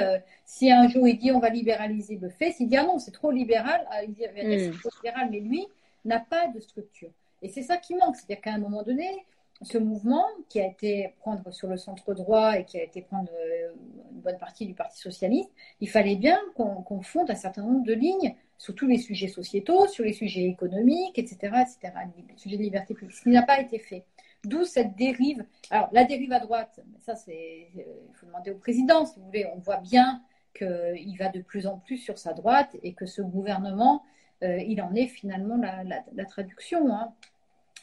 si 0.46 0.72
un 0.72 0.88
jour 0.88 1.08
il 1.08 1.18
dit 1.18 1.32
on 1.32 1.40
va 1.40 1.50
libéraliser, 1.50 2.18
le 2.20 2.30
fait. 2.30 2.52
S'il 2.52 2.68
dit 2.68 2.78
ah 2.78 2.84
non, 2.84 2.98
c'est 2.98 3.12
trop 3.12 3.30
libéral, 3.30 3.88
il 4.08 4.14
dit 4.14 4.24
c'est 4.24 4.72
trop 4.72 4.90
libéral, 5.04 5.30
mais 5.30 5.40
lui, 5.40 5.68
n'a 6.06 6.20
pas 6.20 6.48
de 6.48 6.60
structure. 6.60 7.12
Et 7.42 7.50
c'est 7.50 7.64
ça 7.64 7.78
qui 7.78 7.96
manque. 7.96 8.16
C'est-à-dire 8.16 8.42
qu'à 8.42 8.54
un 8.54 8.60
moment 8.60 8.84
donné, 8.84 9.26
ce 9.62 9.78
mouvement 9.78 10.26
qui 10.48 10.60
a 10.62 10.66
été 10.66 11.14
prendre 11.20 11.52
sur 11.52 11.68
le 11.68 11.78
centre 11.78 12.14
droit 12.14 12.58
et 12.58 12.66
qui 12.66 12.80
a 12.80 12.84
été 12.84 13.02
prendre 13.02 13.30
euh, 13.34 13.74
une 14.12 14.22
bonne 14.22 14.38
partie 14.38 14.66
du 14.66 14.74
Parti 14.74 15.00
socialiste, 15.00 15.52
il 15.82 15.90
fallait 15.90 16.16
bien 16.16 16.40
qu'on 16.56 17.02
fonde 17.02 17.30
un 17.30 17.36
certain 17.36 17.64
nombre 17.64 17.86
de 17.86 17.94
lignes 17.94 18.36
sur 18.58 18.76
tous 18.76 18.88
les 18.88 18.98
sujets 18.98 19.28
sociétaux, 19.28 19.88
sur 19.88 20.04
les 20.04 20.14
sujets 20.14 20.46
économiques, 20.46 21.18
etc., 21.18 21.38
etc., 21.62 21.94
les 22.30 22.38
sujets 22.38 22.58
de 22.58 22.64
liberté 22.64 22.94
publique, 22.94 23.16
ce 23.16 23.24
qui 23.24 23.30
n'a 23.30 23.44
pas 23.44 23.60
été 23.60 23.80
fait. 23.80 24.04
D'où 24.46 24.64
cette 24.64 24.96
dérive. 24.96 25.46
Alors, 25.70 25.90
la 25.92 26.06
dérive 26.06 26.32
à 26.32 26.40
droite, 26.40 26.80
ça, 27.00 27.16
c'est, 27.16 27.68
il 27.76 28.14
faut 28.14 28.26
demander 28.26 28.52
au 28.52 28.56
président, 28.58 29.06
si 29.06 29.20
vous 29.20 29.26
voulez. 29.26 29.46
On 29.54 29.60
voit 29.60 29.78
bien 29.78 30.22
qu'il 30.54 31.18
va 31.18 31.30
de 31.30 31.42
plus 31.42 31.68
en 31.68 31.78
plus 31.78 31.98
sur 31.98 32.18
sa 32.18 32.34
droite 32.34 32.76
et 32.82 32.94
que 32.94 33.06
ce 33.06 33.22
gouvernement 33.22 34.04
euh, 34.44 34.58
il 34.58 34.82
en 34.82 34.94
est 34.96 35.08
finalement 35.08 35.58
la, 35.58 36.26
traduction. 36.26 36.94
Hein. 36.94 37.14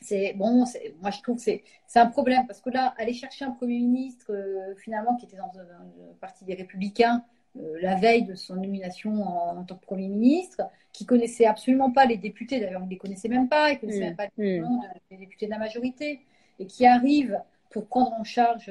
C'est 0.01 0.35
bon, 0.35 0.65
moi 1.01 1.11
je 1.11 1.23
trouve 1.23 1.37
que 1.37 1.43
c'est 1.43 1.63
un 1.95 2.07
problème 2.07 2.47
parce 2.47 2.61
que 2.61 2.71
là, 2.71 2.95
aller 2.99 3.15
chercher 3.15 3.45
un 3.45 3.51
premier 3.51 3.79
ministre 3.79 4.33
euh, 4.33 4.75
finalement 4.77 5.17
qui 5.17 5.27
était 5.27 5.37
dans 5.37 5.53
le 5.57 6.15
parti 6.21 6.45
des 6.45 6.55
Républicains 6.55 7.25
euh, 7.59 7.79
la 7.81 7.95
veille 7.95 8.25
de 8.25 8.35
son 8.35 8.57
nomination 8.57 9.23
en, 9.23 9.65
tant 9.65 9.77
que 9.77 9.87
Premier 9.87 10.09
ministre, 10.09 10.63
qui 10.93 11.07
connaissait 11.07 11.47
absolument 11.47 11.91
pas 11.91 12.05
les 12.05 12.19
députés, 12.19 12.61
d'ailleurs 12.61 12.83
il 12.83 12.87
ne 12.87 12.91
les 12.91 12.99
connaissait 12.99 13.29
même 13.29 13.49
pas, 13.49 13.71
il 13.71 13.77
ne 13.77 13.81
connaissait 13.81 14.01
même 14.01 14.17
pas 14.17 14.29
les 14.37 14.61
noms 14.61 14.81
des 15.11 15.17
députés 15.17 15.47
de 15.47 15.51
la 15.51 15.59
majorité, 15.59 16.21
et 16.59 16.67
qui 16.67 16.87
arrive 16.87 17.41
pour 17.71 17.87
prendre 17.87 18.13
en 18.13 18.25
charge 18.25 18.71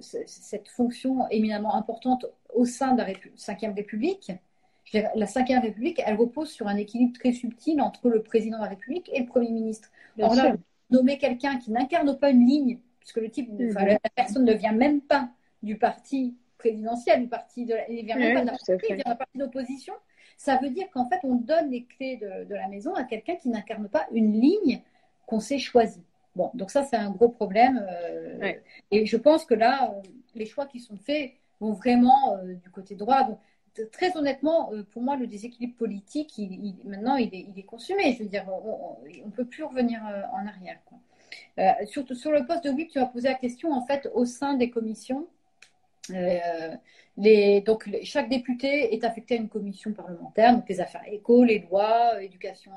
cette 0.00 0.68
fonction 0.68 1.28
éminemment 1.28 1.74
importante 1.74 2.26
au 2.54 2.64
sein 2.64 2.92
de 2.92 3.02
la 3.02 3.12
Ve 3.12 3.74
République, 3.74 4.32
la 4.92 5.26
Ve 5.26 5.62
République, 5.62 6.00
elle 6.04 6.16
repose 6.16 6.50
sur 6.50 6.68
un 6.68 6.76
équilibre 6.76 7.12
très 7.18 7.32
subtil 7.32 7.80
entre 7.80 8.08
le 8.08 8.22
président 8.22 8.58
de 8.58 8.62
la 8.62 8.70
République 8.70 9.10
et 9.12 9.20
le 9.20 9.26
Premier 9.26 9.50
ministre. 9.50 9.90
Or 10.20 10.34
là, 10.34 10.56
nommer 10.90 11.18
quelqu'un 11.18 11.58
qui 11.58 11.70
n'incarne 11.70 12.16
pas 12.18 12.30
une 12.30 12.46
ligne, 12.46 12.78
puisque 13.00 13.16
le 13.16 13.30
type, 13.30 13.50
mhm. 13.50 13.72
la 13.74 13.98
personne 14.14 14.44
ne 14.44 14.52
vient 14.52 14.72
même 14.72 15.00
pas 15.00 15.28
du 15.62 15.76
parti 15.76 16.36
présidentiel, 16.58 17.22
du 17.22 17.28
parti 17.28 17.66
de, 17.66 17.74
il 17.88 18.04
vient 18.04 18.16
même 18.16 18.34
pas 18.34 18.44
d'un 18.44 19.16
parti, 19.16 19.38
d'opposition. 19.38 19.94
Ça 20.36 20.58
veut 20.62 20.70
dire 20.70 20.90
qu'en 20.90 21.08
fait, 21.08 21.20
on 21.22 21.36
donne 21.36 21.70
les 21.70 21.84
clés 21.84 22.16
de, 22.16 22.54
la 22.54 22.68
maison 22.68 22.94
à 22.94 23.04
quelqu'un 23.04 23.36
qui 23.36 23.48
n'incarne 23.48 23.88
pas 23.88 24.06
une 24.12 24.40
ligne 24.40 24.80
qu'on 25.26 25.40
s'est 25.40 25.58
choisie. 25.58 26.02
Bon, 26.34 26.50
donc 26.54 26.70
ça, 26.70 26.82
c'est 26.82 26.96
un 26.96 27.10
gros 27.10 27.28
problème. 27.28 27.86
Euh, 27.88 28.52
et 28.90 29.06
je 29.06 29.16
pense 29.16 29.44
que 29.44 29.54
là, 29.54 29.92
euh, 29.92 30.02
les 30.34 30.46
choix 30.46 30.66
qui 30.66 30.80
sont 30.80 30.96
faits 30.96 31.32
vont 31.60 31.72
vraiment 31.72 32.36
euh, 32.36 32.54
du 32.54 32.70
côté 32.70 32.96
droit. 32.96 33.22
Donc, 33.24 33.38
très 33.92 34.16
honnêtement, 34.16 34.72
euh, 34.72 34.82
pour 34.92 35.02
moi, 35.02 35.16
le 35.16 35.26
déséquilibre 35.26 35.76
politique, 35.76 36.40
maintenant, 36.84 37.16
il 37.16 37.34
est, 37.34 37.62
consumé. 37.62 38.12
Je 38.12 38.22
veux 38.22 38.28
dire, 38.28 38.46
on 38.48 38.96
ne 39.26 39.30
peut 39.30 39.44
plus 39.44 39.64
revenir 39.64 40.00
euh, 40.06 40.22
en 40.32 40.46
arrière. 40.46 40.78
Quoi. 40.86 40.98
Euh, 41.58 41.86
sur, 41.86 42.30
le 42.30 42.46
poste 42.46 42.64
de 42.64 42.70
WIP, 42.70 42.90
tu 42.90 42.98
as 42.98 43.06
posé 43.06 43.28
la 43.28 43.34
question, 43.34 43.72
en 43.72 43.84
fait, 43.84 44.08
au 44.14 44.24
sein 44.24 44.54
des 44.54 44.70
commissions, 44.70 45.26
donc, 47.66 47.88
chaque 48.02 48.28
député 48.28 48.94
est 48.94 49.04
affecté 49.04 49.34
à 49.34 49.38
une 49.38 49.48
commission 49.48 49.92
parlementaire, 49.92 50.54
donc 50.54 50.68
les 50.68 50.80
affaires 50.80 51.04
éco, 51.06 51.44
les 51.44 51.60
lois, 51.60 52.22
éducation, 52.22 52.72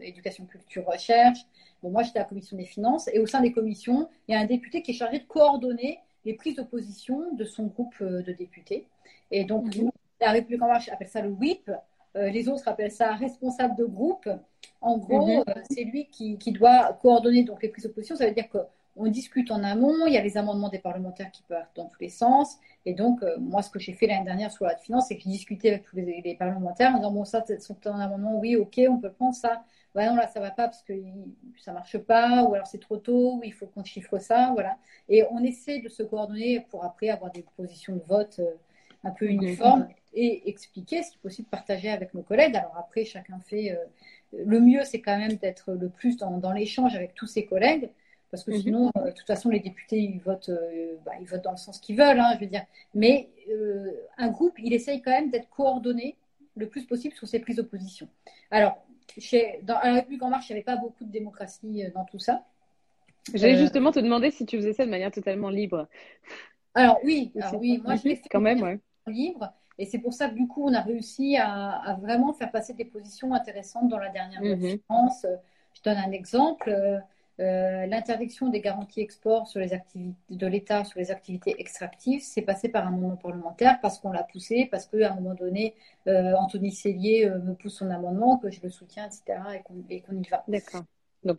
éducation 0.00 0.44
culture, 0.44 0.86
recherche. 0.86 1.40
Bon, 1.82 1.90
moi, 1.90 2.04
j'étais 2.04 2.20
à 2.20 2.22
la 2.22 2.28
commission 2.28 2.56
des 2.56 2.66
finances, 2.66 3.08
et 3.12 3.18
au 3.18 3.26
sein 3.26 3.40
des 3.40 3.50
commissions, 3.50 4.08
il 4.28 4.32
y 4.32 4.34
a 4.36 4.38
un 4.38 4.44
député 4.44 4.82
qui 4.82 4.92
est 4.92 4.94
chargé 4.94 5.18
de 5.18 5.24
coordonner 5.24 5.98
les 6.24 6.34
prises 6.34 6.54
de 6.54 6.62
position 6.62 7.32
de 7.32 7.44
son 7.44 7.66
groupe 7.66 8.00
de 8.00 8.32
députés. 8.32 8.86
Et 9.32 9.44
donc, 9.44 9.74
mhm. 9.74 9.90
la 10.20 10.30
République 10.30 10.62
en 10.62 10.68
marche 10.68 10.88
appelle 10.88 11.08
ça 11.08 11.20
le 11.20 11.30
WIP, 11.30 11.70
les 12.14 12.48
autres 12.48 12.68
appellent 12.68 12.92
ça 12.92 13.14
responsable 13.14 13.74
de 13.76 13.84
groupe. 13.84 14.28
En 14.80 14.98
gros, 14.98 15.38
mhm. 15.38 15.44
c'est 15.70 15.84
lui 15.84 16.06
qui, 16.06 16.38
qui, 16.38 16.52
doit 16.52 16.92
coordonner 17.00 17.42
donc 17.42 17.62
les 17.62 17.68
prises 17.68 17.84
de 17.84 17.88
position. 17.88 18.14
Ça 18.14 18.26
veut 18.26 18.34
dire 18.34 18.48
que 18.48 18.58
on 18.96 19.08
discute 19.08 19.50
en 19.50 19.62
amont, 19.62 20.06
il 20.06 20.12
y 20.12 20.18
a 20.18 20.22
les 20.22 20.36
amendements 20.36 20.68
des 20.68 20.78
parlementaires 20.78 21.30
qui 21.30 21.42
partent 21.44 21.74
dans 21.76 21.86
tous 21.86 22.00
les 22.00 22.08
sens. 22.08 22.58
Et 22.84 22.94
donc, 22.94 23.22
euh, 23.22 23.36
moi, 23.38 23.62
ce 23.62 23.70
que 23.70 23.78
j'ai 23.78 23.92
fait 23.94 24.06
l'année 24.06 24.24
dernière 24.24 24.52
sur 24.52 24.66
la 24.66 24.76
finances, 24.76 25.06
c'est 25.08 25.16
que 25.16 25.22
j'ai 25.22 25.30
discuté 25.30 25.70
avec 25.70 25.84
tous 25.84 25.96
les, 25.96 26.36
parlementaires 26.38 26.90
en 26.94 26.98
disant, 26.98 27.12
bon, 27.12 27.24
ça, 27.24 27.42
c'est 27.46 27.86
un 27.86 28.00
amendement, 28.00 28.38
oui, 28.38 28.56
ok, 28.56 28.80
on 28.88 28.98
peut 28.98 29.10
prendre 29.10 29.34
ça. 29.34 29.64
Bah 29.94 30.06
non, 30.08 30.16
là, 30.16 30.26
ça 30.26 30.40
va 30.40 30.50
pas 30.50 30.68
parce 30.68 30.82
que 30.82 30.94
ça 31.58 31.72
marche 31.72 31.98
pas, 31.98 32.44
ou 32.44 32.54
alors 32.54 32.66
c'est 32.66 32.80
trop 32.80 32.96
tôt, 32.96 33.34
ou 33.36 33.42
il 33.44 33.52
faut 33.52 33.66
qu'on 33.66 33.84
chiffre 33.84 34.18
ça, 34.18 34.50
voilà. 34.54 34.76
Et 35.08 35.24
on 35.30 35.42
essaie 35.42 35.80
de 35.80 35.88
se 35.88 36.02
coordonner 36.02 36.60
pour 36.70 36.84
après 36.84 37.10
avoir 37.10 37.30
des 37.30 37.44
positions 37.56 37.96
de 37.96 38.02
vote 38.02 38.38
euh, 38.38 38.54
un 39.04 39.10
peu 39.10 39.26
uniformes 39.26 39.88
et 40.14 40.48
expliquer, 40.48 41.02
si 41.02 41.16
possible, 41.18 41.48
partager 41.48 41.88
avec 41.90 42.14
nos 42.14 42.22
collègues. 42.22 42.56
Alors 42.56 42.76
après, 42.78 43.04
chacun 43.04 43.38
fait... 43.40 43.72
Euh, 43.72 43.76
le 44.44 44.60
mieux, 44.60 44.82
c'est 44.84 45.02
quand 45.02 45.18
même 45.18 45.34
d'être 45.34 45.72
le 45.72 45.90
plus 45.90 46.16
dans, 46.16 46.38
dans 46.38 46.52
l'échange 46.52 46.94
avec 46.94 47.14
tous 47.14 47.26
ses 47.26 47.44
collègues 47.44 47.90
parce 48.30 48.44
que 48.44 48.50
mhm. 48.50 48.62
sinon, 48.62 48.90
euh, 48.96 49.10
de 49.10 49.10
toute 49.10 49.26
façon, 49.26 49.50
les 49.50 49.60
députés, 49.60 49.98
ils 49.98 50.18
votent, 50.18 50.48
euh, 50.48 50.96
bah, 51.04 51.12
ils 51.20 51.26
votent 51.26 51.44
dans 51.44 51.50
le 51.50 51.58
sens 51.58 51.78
qu'ils 51.78 51.96
veulent, 51.96 52.18
hein, 52.18 52.32
je 52.36 52.40
veux 52.40 52.50
dire. 52.50 52.64
Mais 52.94 53.28
un 54.16 54.28
groupe, 54.28 54.58
il 54.58 54.72
essaye 54.72 55.02
quand 55.02 55.10
même 55.10 55.28
d'être 55.28 55.50
coordonné 55.50 56.16
le 56.56 56.66
plus 56.66 56.86
possible 56.86 57.14
sur 57.14 57.28
ses 57.28 57.40
prises 57.40 57.56
de 57.56 57.62
position. 57.62 58.08
Alors, 58.50 58.78
chez, 59.18 59.60
dans, 59.64 59.76
à 59.76 59.88
la 59.88 59.94
République 59.96 60.22
en 60.22 60.30
marche, 60.30 60.48
il 60.48 60.54
n'y 60.54 60.60
avait 60.60 60.64
pas 60.64 60.76
beaucoup 60.76 61.04
de 61.04 61.12
démocratie 61.12 61.84
dans 61.94 62.06
tout 62.06 62.18
ça. 62.18 62.46
J'allais 63.34 63.58
justement 63.58 63.92
te 63.92 64.00
demander 64.00 64.30
si 64.30 64.46
tu 64.46 64.56
faisais 64.56 64.72
ça 64.72 64.86
de 64.86 64.90
manière 64.90 65.10
totalement 65.10 65.50
libre. 65.50 65.86
Alors 66.74 66.98
oui, 67.04 67.32
oui 67.58 67.82
moi 67.84 67.96
je 67.96 68.08
l'ai 68.08 68.16
fait 68.16 68.28
quand 68.30 68.40
même, 68.40 68.62
ouais. 68.62 68.80
Libre. 69.06 69.52
Et 69.78 69.86
c'est 69.86 69.98
pour 69.98 70.12
ça 70.12 70.28
que 70.28 70.34
du 70.34 70.46
coup, 70.46 70.64
on 70.68 70.74
a 70.74 70.80
réussi 70.80 71.36
à, 71.38 71.98
vraiment 72.00 72.32
faire 72.32 72.50
passer 72.50 72.74
des 72.74 72.84
positions 72.84 73.32
intéressantes 73.32 73.88
dans 73.88 73.98
la 73.98 74.10
dernière 74.10 74.42
mm 74.42 74.78
Je 74.88 75.82
donne 75.82 75.98
un 75.98 76.12
exemple. 76.12 77.02
Euh, 77.40 77.86
l'interdiction 77.86 78.50
des 78.50 78.60
garanties 78.60 79.00
export 79.00 79.48
sur 79.48 79.58
les 79.58 79.72
activités 79.72 80.14
de 80.28 80.46
l'État 80.46 80.84
sur 80.84 80.98
les 80.98 81.10
activités 81.10 81.54
extractives, 81.58 82.20
c'est 82.22 82.42
passé 82.42 82.68
par 82.68 82.84
un 82.84 82.88
amendement 82.88 83.16
parlementaire 83.16 83.78
parce 83.80 83.98
qu'on 83.98 84.12
l'a 84.12 84.22
poussé, 84.22 84.68
parce 84.70 84.86
qu'à 84.86 85.12
un 85.12 85.14
moment 85.14 85.34
donné, 85.34 85.74
euh, 86.08 86.34
Anthony 86.34 86.70
Cellier 86.70 87.26
euh, 87.26 87.38
me 87.38 87.54
pousse 87.54 87.78
son 87.78 87.90
amendement, 87.90 88.36
que 88.36 88.50
je 88.50 88.60
le 88.62 88.68
soutiens, 88.68 89.06
etc., 89.06 89.40
et 89.88 90.02
qu'on 90.02 90.14
y 90.14 90.28
va. 90.28 90.44
D'accord. 90.46 90.82
Donc, 91.24 91.38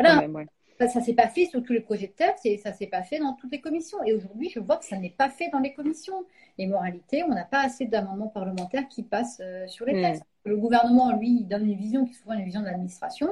Ça, 0.80 1.00
ne 1.00 1.04
s'est 1.06 1.14
pas 1.14 1.28
fait 1.28 1.46
sur 1.46 1.64
tous 1.64 1.74
les 1.74 1.80
projets 1.80 2.08
de 2.08 2.14
texte 2.14 2.46
et 2.46 2.58
ça 2.58 2.74
s'est 2.74 2.88
pas 2.88 3.04
fait 3.04 3.20
dans 3.20 3.34
toutes 3.34 3.52
les 3.52 3.62
commissions. 3.62 4.04
Et 4.06 4.14
aujourd'hui, 4.14 4.50
je 4.50 4.60
vois 4.60 4.78
que 4.78 4.86
ça 4.86 4.98
n'est 4.98 5.10
pas 5.10 5.30
fait 5.30 5.50
dans 5.50 5.60
les 5.60 5.74
commissions. 5.74 6.26
Et 6.58 6.68
moralité, 6.68 7.24
on 7.24 7.30
n'a 7.30 7.46
pas 7.46 7.64
assez 7.64 7.86
d'amendements 7.86 8.28
parlementaires 8.28 8.88
qui 8.90 9.04
passent 9.04 9.42
sur 9.68 9.86
les 9.86 9.94
hmm. 9.94 10.02
textes. 10.02 10.24
Le 10.46 10.58
gouvernement, 10.58 11.16
lui, 11.16 11.30
il 11.42 11.48
donne 11.48 11.66
une 11.66 11.78
vision 11.78 12.06
qui 12.06 12.12
est 12.12 12.16
souvent 12.16 12.34
une 12.34 12.44
vision 12.44 12.62
de 12.62 12.66
l'administration. 12.66 13.30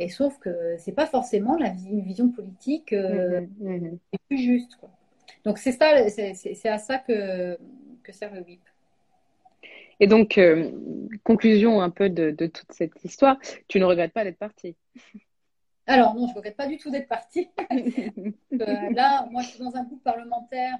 Et 0.00 0.08
sauf 0.08 0.38
que 0.38 0.76
c'est 0.78 0.92
pas 0.92 1.06
forcément 1.06 1.56
la, 1.58 1.68
une 1.68 2.00
vision 2.00 2.30
politique 2.30 2.94
euh, 2.94 3.42
mmh, 3.60 3.68
mmh, 3.68 3.76
mmh. 3.76 3.98
plus 4.28 4.38
juste. 4.38 4.76
Quoi. 4.76 4.88
Donc 5.44 5.58
c'est 5.58 5.72
ça, 5.72 6.08
c'est 6.08 6.68
à 6.68 6.78
ça 6.78 6.98
que, 6.98 7.58
que 8.02 8.12
sert 8.12 8.34
le 8.34 8.40
WIP. 8.40 8.60
Et 10.02 10.06
donc, 10.06 10.38
euh, 10.38 10.70
conclusion 11.22 11.82
un 11.82 11.90
peu 11.90 12.08
de, 12.08 12.30
de, 12.30 12.46
toute 12.46 12.72
cette 12.72 13.04
histoire, 13.04 13.38
tu 13.68 13.78
ne 13.78 13.84
regrettes 13.84 14.14
pas 14.14 14.24
d'être 14.24 14.38
partie 14.38 14.74
Alors 15.90 16.14
non, 16.14 16.26
je 16.26 16.32
ne 16.32 16.36
regrette 16.36 16.56
pas 16.56 16.66
du 16.66 16.76
tout 16.76 16.90
d'être 16.90 17.08
partie. 17.08 17.50
Euh, 18.60 18.90
là, 18.90 19.26
moi, 19.30 19.40
je 19.40 19.48
suis 19.48 19.58
dans 19.58 19.74
un 19.74 19.84
groupe 19.84 20.02
parlementaire 20.02 20.76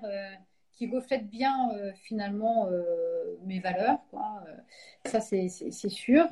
qui 0.72 0.86
reflète 0.90 1.30
bien 1.30 1.70
finalement 1.94 2.68
mes 3.46 3.58
valeurs. 3.58 4.00
Quoi. 4.10 4.44
ça, 5.06 5.20
c'est 5.20 5.48
sûr. 5.88 6.28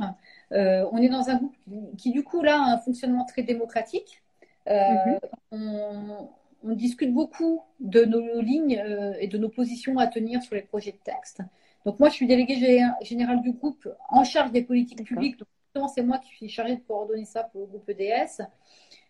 Euh, 0.53 0.87
on 0.93 0.99
est 0.99 1.09
dans 1.09 1.29
un 1.29 1.37
groupe 1.37 1.57
qui, 1.97 2.11
du 2.11 2.24
coup, 2.24 2.43
là, 2.43 2.62
a 2.62 2.72
un 2.72 2.79
fonctionnement 2.79 3.24
très 3.24 3.43
démocratique. 3.43 4.22
Euh, 4.68 5.18
mhm. 5.53 6.29
on, 6.62 6.74
discute 6.74 7.12
beaucoup 7.12 7.62
de 7.81 8.05
nos 8.05 8.41
lignes 8.41 8.79
euh, 8.79 9.14
et 9.18 9.26
de 9.26 9.39
nos 9.39 9.49
positions 9.49 9.99
à 9.99 10.07
tenir 10.07 10.43
sur 10.43 10.55
les 10.55 10.62
projets 10.62 10.93
de 10.93 10.99
texte. 10.99 11.41
Donc, 11.87 11.99
moi, 11.99 12.09
je 12.09 12.14
suis 12.14 12.26
déléguée 12.26 12.83
générale 13.03 13.41
du 13.41 13.53
groupe 13.53 13.89
en 14.11 14.24
charge 14.24 14.53
des 14.53 14.62
politiques 14.62 15.05
publiques. 15.05 15.39
Donc, 15.39 15.49
c'est 15.87 16.03
moi 16.03 16.18
qui 16.18 16.31
suis 16.31 16.49
chargée 16.49 16.76
de 16.76 16.81
coordonner 16.81 17.24
ça 17.24 17.45
pour 17.45 17.61
le 17.61 17.66
groupe 17.68 17.89
EDS. 17.89 18.43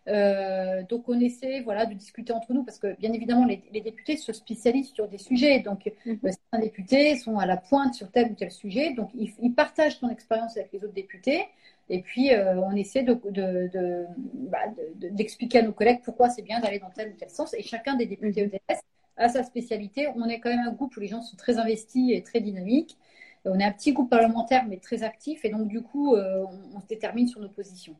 Euh, 0.09 0.83
donc 0.89 1.07
on 1.09 1.21
essaie 1.21 1.61
voilà, 1.61 1.85
de 1.85 1.93
discuter 1.93 2.33
entre 2.33 2.55
nous 2.55 2.64
parce 2.64 2.79
que 2.79 2.97
bien 2.99 3.12
évidemment 3.12 3.45
les, 3.45 3.81
députés 3.81 4.16
se 4.16 4.33
spécialisent 4.33 4.93
sur 4.93 5.09
des 5.09 5.19
sujets. 5.19 5.61
Donc 5.61 5.91
mhm. 6.05 6.19
euh, 6.25 6.31
certains 6.31 6.64
députés 6.64 7.16
sont 7.16 7.39
à 7.39 7.47
la 7.47 7.57
pointe 7.57 7.95
sur 7.95 8.11
tel 8.11 8.33
ou 8.33 8.35
tel 8.35 8.51
sujet. 8.51 8.95
Donc 8.95 9.11
ils, 9.14 9.55
partagent 9.55 10.01
ton 10.01 10.09
expérience 10.09 10.57
avec 10.57 10.73
les 10.73 10.79
autres 10.79 10.95
députés. 10.95 11.47
Et 11.91 12.01
puis 12.03 12.33
euh, 12.33 12.61
on 12.61 12.75
essaie 12.75 13.03
bah, 13.03 14.59
d'expliquer 14.97 15.59
de, 15.59 15.62
de, 15.62 15.66
à 15.66 15.69
nos 15.69 15.75
collègues 15.75 16.01
pourquoi 16.05 16.31
c'est 16.31 16.43
bien 16.43 16.61
d'aller 16.61 16.79
dans 16.79 16.91
tel 16.91 17.11
ou 17.11 17.16
tel 17.16 17.31
sens. 17.31 17.55
Et 17.55 17.62
chacun 17.62 17.95
des 17.95 18.07
députés 18.07 18.47
mhm. 18.47 18.53
EDS 18.55 18.81
a 19.19 19.29
sa 19.29 19.43
spécialité. 19.43 20.09
On 20.16 20.27
est 20.27 20.41
quand 20.41 20.51
même 20.51 20.66
un 20.66 20.73
groupe 20.73 20.97
où 20.97 21.01
les 21.01 21.09
gens 21.09 21.21
sont 21.21 21.37
très 21.37 21.59
investis 21.59 22.12
et 22.12 22.23
très 22.23 22.41
dynamiques. 22.41 22.97
On 23.45 23.59
est 23.59 23.64
un 23.64 23.72
petit 23.72 23.93
groupe 23.93 24.11
parlementaire, 24.11 24.64
mais 24.68 24.78
très 24.78 25.03
actif, 25.03 25.45
et 25.45 25.51
donc 25.51 25.68
du 25.68 25.82
coup, 25.82 26.16
on, 26.16 26.80
se 26.80 26.86
détermine 26.86 27.28
sur 27.28 27.41
nos 27.41 27.49
positions. 27.49 27.97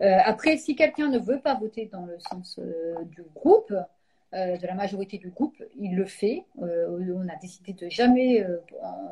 Euh, 0.00 0.18
après, 0.24 0.56
si 0.56 0.76
quelqu'un 0.76 1.08
ne 1.08 1.18
veut 1.18 1.40
pas 1.40 1.54
voter 1.54 1.86
dans 1.86 2.06
le 2.06 2.18
sens 2.20 2.58
euh, 2.58 2.94
du 3.04 3.22
groupe, 3.34 3.74
euh, 4.34 4.56
de 4.56 4.66
la 4.66 4.74
majorité 4.74 5.18
du 5.18 5.30
groupe, 5.30 5.56
il 5.78 5.96
le 5.96 6.04
fait. 6.04 6.44
on 6.58 7.28
a 7.28 7.36
décidé 7.36 7.72
de 7.72 7.88
jamais 7.88 8.44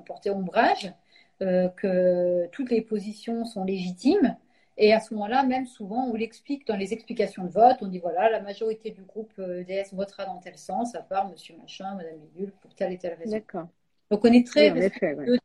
porter 0.07 0.31
ombrage, 0.31 0.93
que 1.41 2.47
toutes 2.49 2.71
les 2.71 2.81
positions 2.81 3.45
sont 3.45 3.65
légitimes. 3.65 4.37
Et 4.79 4.93
à 4.93 5.01
ce 5.01 5.15
moment-là, 5.15 5.43
même 5.43 5.67
souvent, 5.67 6.05
on 6.05 6.15
l'explique 6.15 6.67
dans 6.67 6.77
les 6.77 6.93
explications 6.93 7.45
de 7.45 7.49
vote. 7.49 7.79
On 7.81 7.87
dit 7.87 7.99
voilà, 7.99 8.29
la 8.31 8.41
majorité 8.41 8.91
du 8.91 9.03
groupe 9.03 9.33
DS 9.41 9.95
votera 9.95 10.27
dans 10.27 10.37
tel 10.37 10.59
sens, 10.59 10.95
à 10.95 11.01
part 11.01 11.31
Monsieur 11.31 11.57
Machin, 11.57 11.95
Madame 11.95 12.19
Bidule, 12.19 12.53
pour 12.61 12.75
telle 12.75 12.93
et 12.93 12.99
telle 12.99 13.15
raison. 13.15 13.31
D'accord. 13.31 13.69
Donc 14.11 14.23
on 14.25 14.33
est 14.33 14.47
très 14.47 14.71
oui, 14.71 15.39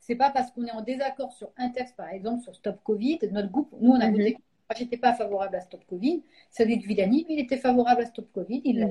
C'est 0.00 0.16
pas 0.16 0.30
parce 0.30 0.50
qu'on 0.50 0.64
est 0.64 0.72
en 0.72 0.82
désaccord 0.82 1.32
sur 1.32 1.50
un 1.56 1.68
texte, 1.70 1.96
par 1.96 2.08
exemple 2.08 2.42
sur 2.42 2.54
Stop 2.54 2.80
Covid, 2.82 3.18
notre 3.30 3.50
groupe, 3.50 3.74
nous 3.80 3.90
on 3.90 4.00
a 4.00 4.08
mhm. 4.08 4.16
voté 4.16 4.36
moi, 4.70 4.76
j'étais 4.78 4.98
pas 4.98 5.14
favorable 5.14 5.56
à 5.56 5.60
Stop 5.60 5.82
Covid. 5.86 6.22
Celui 6.50 6.76
de 6.76 6.84
Villani, 6.84 7.24
lui, 7.24 7.34
il 7.34 7.40
était 7.40 7.56
favorable 7.56 8.02
à 8.02 8.04
Stop 8.04 8.30
Covid. 8.32 8.60
Il 8.66 8.80
l'a 8.80 8.86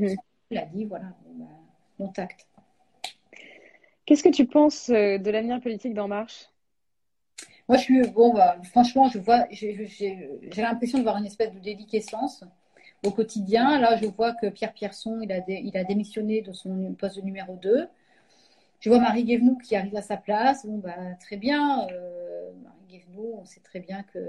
mhm. 0.66 0.72
dit, 0.74 0.86
voilà, 0.86 1.14
mon 2.00 2.08
tact. 2.08 2.48
Qu'est-ce 4.06 4.24
que 4.24 4.30
tu 4.30 4.48
penses 4.48 4.89
euh, 4.89 5.20
de 5.20 5.30
l'avenir 5.30 5.62
politique 5.62 5.93
d'En 5.93 6.08
Marche? 6.08 6.50
Moi, 7.70 7.78
je 7.78 7.84
suis, 7.84 8.02
bon, 8.10 8.34
bah, 8.34 8.58
franchement, 8.64 9.08
je 9.10 9.20
vois, 9.20 9.45
j'ai 9.52 10.32
l'impression 10.58 10.98
de 10.98 11.04
voir 11.04 11.18
une 11.18 11.26
espèce 11.28 11.54
de 11.54 11.60
déliquescence 11.60 12.43
au 13.06 13.12
quotidien. 13.12 13.80
Là, 13.80 13.98
je 13.98 14.08
vois 14.08 14.34
que 14.34 14.48
Pierre 14.48 14.74
Pierson, 14.74 15.20
il 15.22 15.32
a, 15.32 15.43
il 15.48 15.78
a 15.78 15.84
démissionné 15.84 16.41
de 16.41 16.54
son 16.54 16.95
poste 16.95 17.18
de 17.18 17.22
numéro 17.22 17.56
2. 17.58 17.88
Je 18.80 18.89
vois 18.89 18.99
Marie 18.99 19.23
Guévenoux 19.23 19.57
qui 19.57 19.75
arrive 19.75 19.95
à 19.95 20.01
sa 20.01 20.17
place. 20.17 20.65
Bon, 20.65 20.78
bah, 20.78 20.95
très 21.19 21.38
bien. 21.38 21.88
Euh, 21.91 22.51
on 23.19 23.45
sait 23.45 23.61
très 23.61 23.80
bien 23.80 24.03
que 24.03 24.19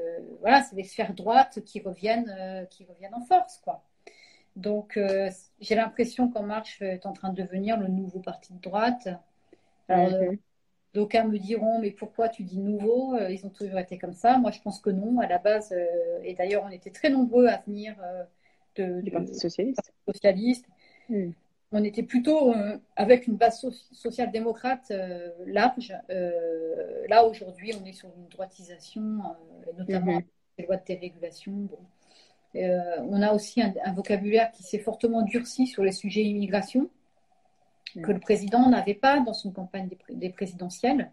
voilà, 0.41 0.63
c'est 0.63 0.75
les 0.75 0.83
sphères 0.83 1.15
droites 1.15 1.61
qui 1.65 1.81
reviennent, 1.81 2.35
euh, 2.39 2.65
qui 2.65 2.85
reviennent 2.85 3.15
en 3.15 3.21
force, 3.21 3.59
quoi. 3.59 3.85
Donc, 4.57 4.97
euh, 4.97 5.31
j'ai 5.61 5.75
l'impression 5.75 6.29
qu'En 6.29 6.43
Marche 6.43 6.81
est 6.81 7.05
en 7.05 7.13
train 7.13 7.31
de 7.31 7.43
devenir 7.43 7.79
le 7.79 7.89
nouveau 7.89 8.21
parti 8.21 8.55
de 8.55 8.61
droite. 8.61 9.09
Alors, 9.89 10.13
d'aucuns 10.95 11.25
me 11.25 11.39
diront, 11.39 11.81
mais 11.81 11.91
pourquoi 11.91 12.29
tu 12.29 12.43
dis 12.43 12.59
nouveau? 12.59 13.17
Ils 13.29 13.45
ont 13.47 13.51
toujours 13.51 13.79
été 13.79 13.99
comme 13.99 14.15
ça. 14.15 14.39
Moi, 14.39 14.51
je 14.51 14.61
pense 14.61 14.81
que 14.81 14.91
non. 14.91 15.21
À 15.21 15.27
la 15.27 15.39
base, 15.39 15.75
et 16.25 16.35
d'ailleurs, 16.35 16.65
on 16.67 16.71
était 16.71 16.91
très 16.91 17.11
nombreux 17.11 17.47
à 17.47 17.59
venir 17.67 17.95
de, 18.77 19.01
du 19.01 19.11
Parti 19.11 19.35
socialiste. 19.35 19.93
socialiste. 20.07 20.67
Hmm 21.09 21.31
on 21.71 21.85
était 21.85 22.03
plutôt 22.03 22.53
euh, 22.55 22.79
avec 22.97 23.27
une 23.27 23.37
base 23.37 23.67
social-démocrate 23.93 24.91
euh, 24.91 25.31
large. 25.47 25.95
Euh, 26.11 27.07
là, 27.09 27.25
aujourd'hui, 27.25 27.73
on 27.81 27.85
est 27.85 27.93
sur 27.93 28.09
une 28.17 28.27
droitisation, 28.29 29.21
notamment 29.77 30.15
mhm. 30.15 30.25
les 30.59 30.67
lois 30.67 30.77
de 30.77 30.85
dérégulation. 30.87 31.69
on 32.55 33.23
a 33.23 33.33
aussi 33.33 33.61
un, 33.61 33.93
vocabulaire 33.93 34.51
qui 34.53 34.63
s'est 34.63 34.79
fortement 34.79 35.23
durci 35.23 35.67
sur 35.67 35.85
les 35.85 35.93
sujets 35.93 36.23
immigration, 36.23 36.89
mhm. 37.95 38.03
que 38.03 38.13
le 38.13 38.21
président 38.21 38.71
n'avait 38.71 38.95
pas 38.95 39.21
dans 39.21 39.35
son 39.35 39.51
campagne 39.51 39.91
des, 40.09 40.31
présidentielles. 40.31 41.11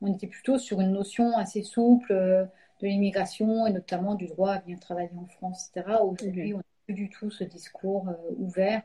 On 0.00 0.12
était 0.12 0.26
plutôt 0.26 0.58
sur 0.58 0.80
une 0.80 0.90
notion 0.90 1.36
assez 1.36 1.62
souple 1.62 2.12
de 2.12 2.86
l'immigration 2.88 3.68
et 3.68 3.72
notamment 3.72 4.16
du 4.16 4.26
droit 4.26 4.54
à 4.54 4.58
venir 4.58 4.80
travailler 4.80 5.10
en 5.16 5.26
France, 5.26 5.70
etc. 5.76 5.96
Aujourd'hui, 6.02 6.48
mhm. 6.48 6.54
on 6.54 6.58
n'a 6.58 6.64
plus 6.86 6.94
du 6.94 7.08
tout 7.08 7.30
ce 7.30 7.44
discours 7.44 8.08
ouvert 8.36 8.82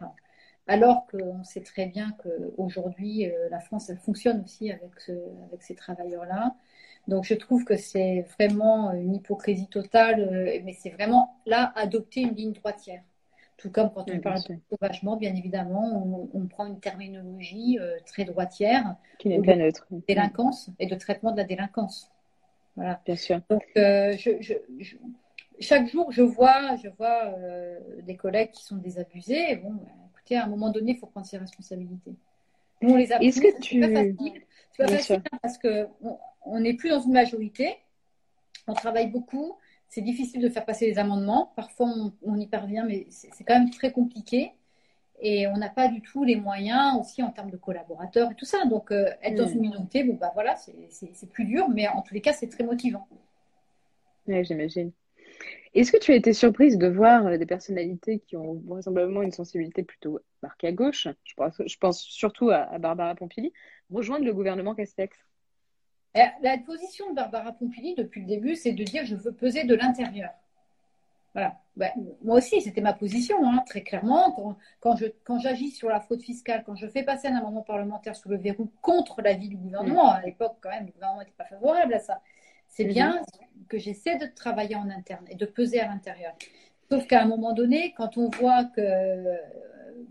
alors 0.68 1.08
qu'on 1.08 1.44
sait 1.44 1.62
très 1.62 1.86
bien 1.86 2.16
qu'aujourd'hui, 2.22 3.26
la 3.50 3.60
France, 3.60 3.90
elle 3.90 3.98
fonctionne 3.98 4.44
aussi 4.44 4.72
avec, 4.72 4.92
avec 5.48 5.64
ces 5.64 5.76
travailleurs-là. 5.76 6.56
Donc 7.08 7.24
je 7.24 7.34
trouve 7.34 7.64
que 7.64 7.78
c'est 7.78 8.26
vraiment 8.38 8.92
une 8.92 9.16
hypocrisie 9.16 9.68
totale, 9.68 10.62
mais 10.66 10.74
c'est 10.74 10.90
vraiment 10.90 11.38
là 11.46 11.72
adopter 11.76 12.22
une 12.22 12.36
ligne 12.36 12.54
droitière. 12.54 13.02
Tout 13.58 13.72
comme 13.72 13.92
quand 13.92 14.06
on 14.12 14.20
parle 14.20 14.44
de 14.48 14.56
sauvagement, 14.70 15.18
bien 15.18 15.36
évidemment, 15.36 16.30
on, 16.32 16.46
prend 16.46 16.68
une 16.68 16.80
terminologie 16.80 17.80
euh, 17.82 17.98
très 18.06 18.24
droitière. 18.24 18.96
Qui 19.18 19.30
n'est 19.30 19.42
pas 19.42 19.56
neutre. 19.56 19.88
Délinquance 20.08 20.70
et 20.78 20.86
de 20.86 20.94
traitement 20.94 21.32
de 21.32 21.38
la 21.38 21.44
délinquance. 21.44 22.12
Voilà. 22.76 23.02
Bien 23.04 23.16
sûr. 23.16 23.42
Donc, 23.50 23.64
euh, 23.76 24.16
chaque 25.60 25.88
jour, 25.88 26.12
je 26.12 26.22
vois, 26.22 26.76
je 26.76 26.90
vois 26.90 27.34
euh, 27.40 27.80
des 28.04 28.16
collègues 28.16 28.52
qui 28.52 28.64
sont 28.64 28.76
désabusés. 28.76 29.56
Bon, 29.56 29.74
écoutez, 29.74 30.07
à 30.36 30.46
un 30.46 30.48
moment 30.48 30.70
donné, 30.70 30.94
il 30.94 30.98
faut 30.98 31.08
prendre 31.08 31.26
ses 31.26 31.38
responsabilités. 31.38 32.16
Nous, 32.82 32.92
on 32.94 32.96
les 32.96 33.12
a 33.12 33.22
Est-ce 33.22 33.42
que 33.42 33.60
tu... 33.60 33.82
C'est 33.82 33.94
pas 33.94 34.04
facile. 34.04 34.42
C'est 34.72 34.84
pas 34.84 34.98
facile 34.98 35.24
parce 35.42 35.58
qu'on 35.58 36.60
n'est 36.60 36.76
plus 36.76 36.90
dans 36.90 37.02
une 37.02 37.14
majorité. 37.14 37.76
On 38.68 38.74
travaille 38.74 39.10
beaucoup 39.10 39.56
c'est 39.90 40.02
difficile 40.02 40.42
de 40.42 40.50
faire 40.50 40.66
passer 40.66 40.86
les 40.86 41.00
amendements. 41.00 41.52
Parfois, 41.56 41.94
on, 42.22 42.40
y 42.40 42.48
parvient, 42.48 42.86
mais 42.86 43.08
c'est 43.10 43.44
quand 43.44 43.58
même 43.58 43.70
très 43.70 43.92
compliqué. 43.92 44.52
Et 45.20 45.48
on 45.48 45.58
n'a 45.58 45.70
pas 45.70 45.88
du 45.88 46.02
tout 46.02 46.24
les 46.24 46.36
moyens 46.36 47.00
aussi 47.00 47.24
en 47.24 47.32
termes 47.32 47.50
de 47.50 47.58
collaborateurs 47.58 48.32
et 48.32 48.36
tout 48.36 48.46
ça. 48.46 48.66
Donc, 48.66 48.92
euh, 48.92 49.10
être 49.24 49.36
dans 49.36 49.48
mm. 49.48 49.54
une 49.54 49.62
minorité, 49.62 50.04
bon, 50.04 50.14
bah 50.16 50.32
voilà, 50.34 50.56
c'est 50.56 51.30
plus 51.32 51.46
dur, 51.46 51.70
mais 51.70 51.88
en 51.88 52.02
tous 52.02 52.14
les 52.14 52.22
cas, 52.22 52.34
c'est 52.34 52.48
très 52.48 52.64
motivant. 52.64 53.08
Oui, 54.28 54.44
j'imagine. 54.44 54.92
Est-ce 55.78 55.92
que 55.92 55.98
tu 55.98 56.12
as 56.12 56.16
été 56.16 56.34
surprise 56.34 56.80
de 56.80 56.88
voir 56.88 57.28
euh, 57.28 57.38
des 57.38 57.46
personnalités 57.46 58.18
qui 58.18 58.36
ont 58.36 58.56
vraisemblablement 58.66 59.22
une 59.22 59.32
sensibilité 59.32 59.84
plutôt 59.84 60.20
marquée 60.42 60.68
à 60.68 60.72
gauche, 60.72 61.08
je 61.24 61.34
pense, 61.36 61.62
je 61.64 61.78
pense 61.78 62.02
surtout 62.02 62.50
à, 62.50 62.64
à 62.64 62.80
Barbara 62.80 63.14
Pompili, 63.14 63.54
rejoindre 63.92 64.26
le 64.26 64.34
gouvernement 64.34 64.74
Castex 64.74 65.16
euh, 66.16 66.22
la 66.42 66.58
position 66.58 67.12
de 67.12 67.16
Barbara 67.16 67.52
Pompili 67.52 67.94
depuis 67.94 68.22
le 68.22 68.28
début, 68.28 68.56
c'est 68.56 68.72
de 68.72 68.84
dire 68.84 69.06
je 69.06 69.14
veux 69.16 69.34
peser 69.34 69.66
de 69.66 69.76
l'intérieur. 69.76 70.32
Voilà. 71.34 71.60
Ben, 71.76 71.92
moi 72.24 72.38
aussi, 72.38 72.60
c'était 72.60 72.82
ma 72.82 72.94
position, 72.94 73.38
hein, 73.48 73.64
très 73.68 73.84
clairement. 73.84 74.56
Quand, 74.82 74.98
quand 75.24 75.40
j'agis 75.40 75.70
sur 75.70 75.90
la 75.90 76.00
fraude 76.00 76.24
fiscale, 76.24 76.64
quand 76.66 76.76
je 76.76 76.88
fais 76.88 77.04
passer 77.04 77.28
un 77.28 77.36
amendement 77.36 77.62
parlementaire 77.62 78.16
sous 78.16 78.30
le 78.30 78.38
verrou 78.38 78.72
contre 78.82 79.22
l'avis 79.22 79.50
du 79.50 79.58
gouvernement, 79.58 80.10
à 80.10 80.24
l'époque, 80.24 80.56
quand 80.60 80.72
même, 80.72 80.88
le 80.88 80.92
gouvernement 80.92 81.20
n'était 81.20 81.36
pas 81.38 81.46
favorable 81.46 81.94
à 81.94 82.00
ça. 82.00 82.20
C'est 82.78 82.86
mhm. 82.86 82.94
bien 82.94 83.22
que 83.70 83.80
j'essaie 83.80 84.18
de 84.18 84.28
travailler 84.28 84.76
en 84.76 84.88
interne 84.92 85.26
et 85.30 85.36
de 85.36 85.48
peser 85.48 85.80
à 85.80 85.88
l'intérieur. 85.88 86.34
Sauf 86.92 87.08
qu'à 87.08 87.24
un 87.24 87.26
moment 87.26 87.54
donné, 87.54 87.94
quand 87.98 88.18
on 88.18 88.30
voit 88.30 88.66
que 88.66 89.26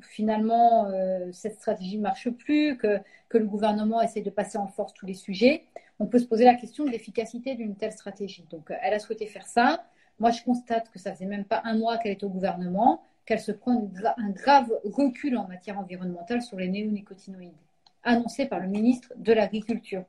finalement 0.01 0.87
euh, 0.87 1.31
cette 1.33 1.55
stratégie 1.55 1.97
ne 1.97 2.03
marche 2.03 2.29
plus, 2.29 2.77
que, 2.77 2.99
que 3.29 3.39
le 3.39 3.47
gouvernement 3.47 4.03
essaie 4.03 4.21
de 4.21 4.31
passer 4.31 4.59
en 4.59 4.67
force 4.67 4.93
tous 4.95 5.07
les 5.07 5.15
sujets, 5.15 5.63
on 6.01 6.07
peut 6.07 6.19
se 6.19 6.27
poser 6.27 6.45
la 6.45 6.57
question 6.57 6.85
de 6.85 6.91
l'efficacité 6.91 7.55
d'une 7.55 7.77
telle 7.77 7.93
stratégie. 7.93 8.45
Donc, 8.51 8.73
euh, 8.73 8.75
elle 8.83 8.95
a 8.95 8.99
souhaité 8.99 9.27
faire 9.27 9.47
ça. 9.47 9.87
Moi, 10.19 10.33
je 10.33 10.43
constate 10.43 10.91
que 10.91 10.99
ça 10.99 11.13
faisait 11.13 11.25
même 11.25 11.45
pas 11.45 11.63
un 11.65 11.79
mois 11.79 11.99
qu'elle 11.99 12.13
est 12.13 12.25
au 12.25 12.29
gouvernement, 12.29 13.05
qu'elle 13.27 13.41
se 13.41 13.53
prend 13.53 13.89
un 14.17 14.31
grave 14.31 14.73
recul 14.85 15.37
en 15.37 15.47
matière 15.47 15.79
environnementale 15.79 16.43
sur 16.43 16.59
les 16.59 16.69
néonicotinoïdes, 16.69 17.55
annoncé 18.03 18.47
par 18.47 18.59
le 18.59 18.67
ministre 18.67 19.13
de 19.17 19.33
l'Agriculture. 19.33 20.05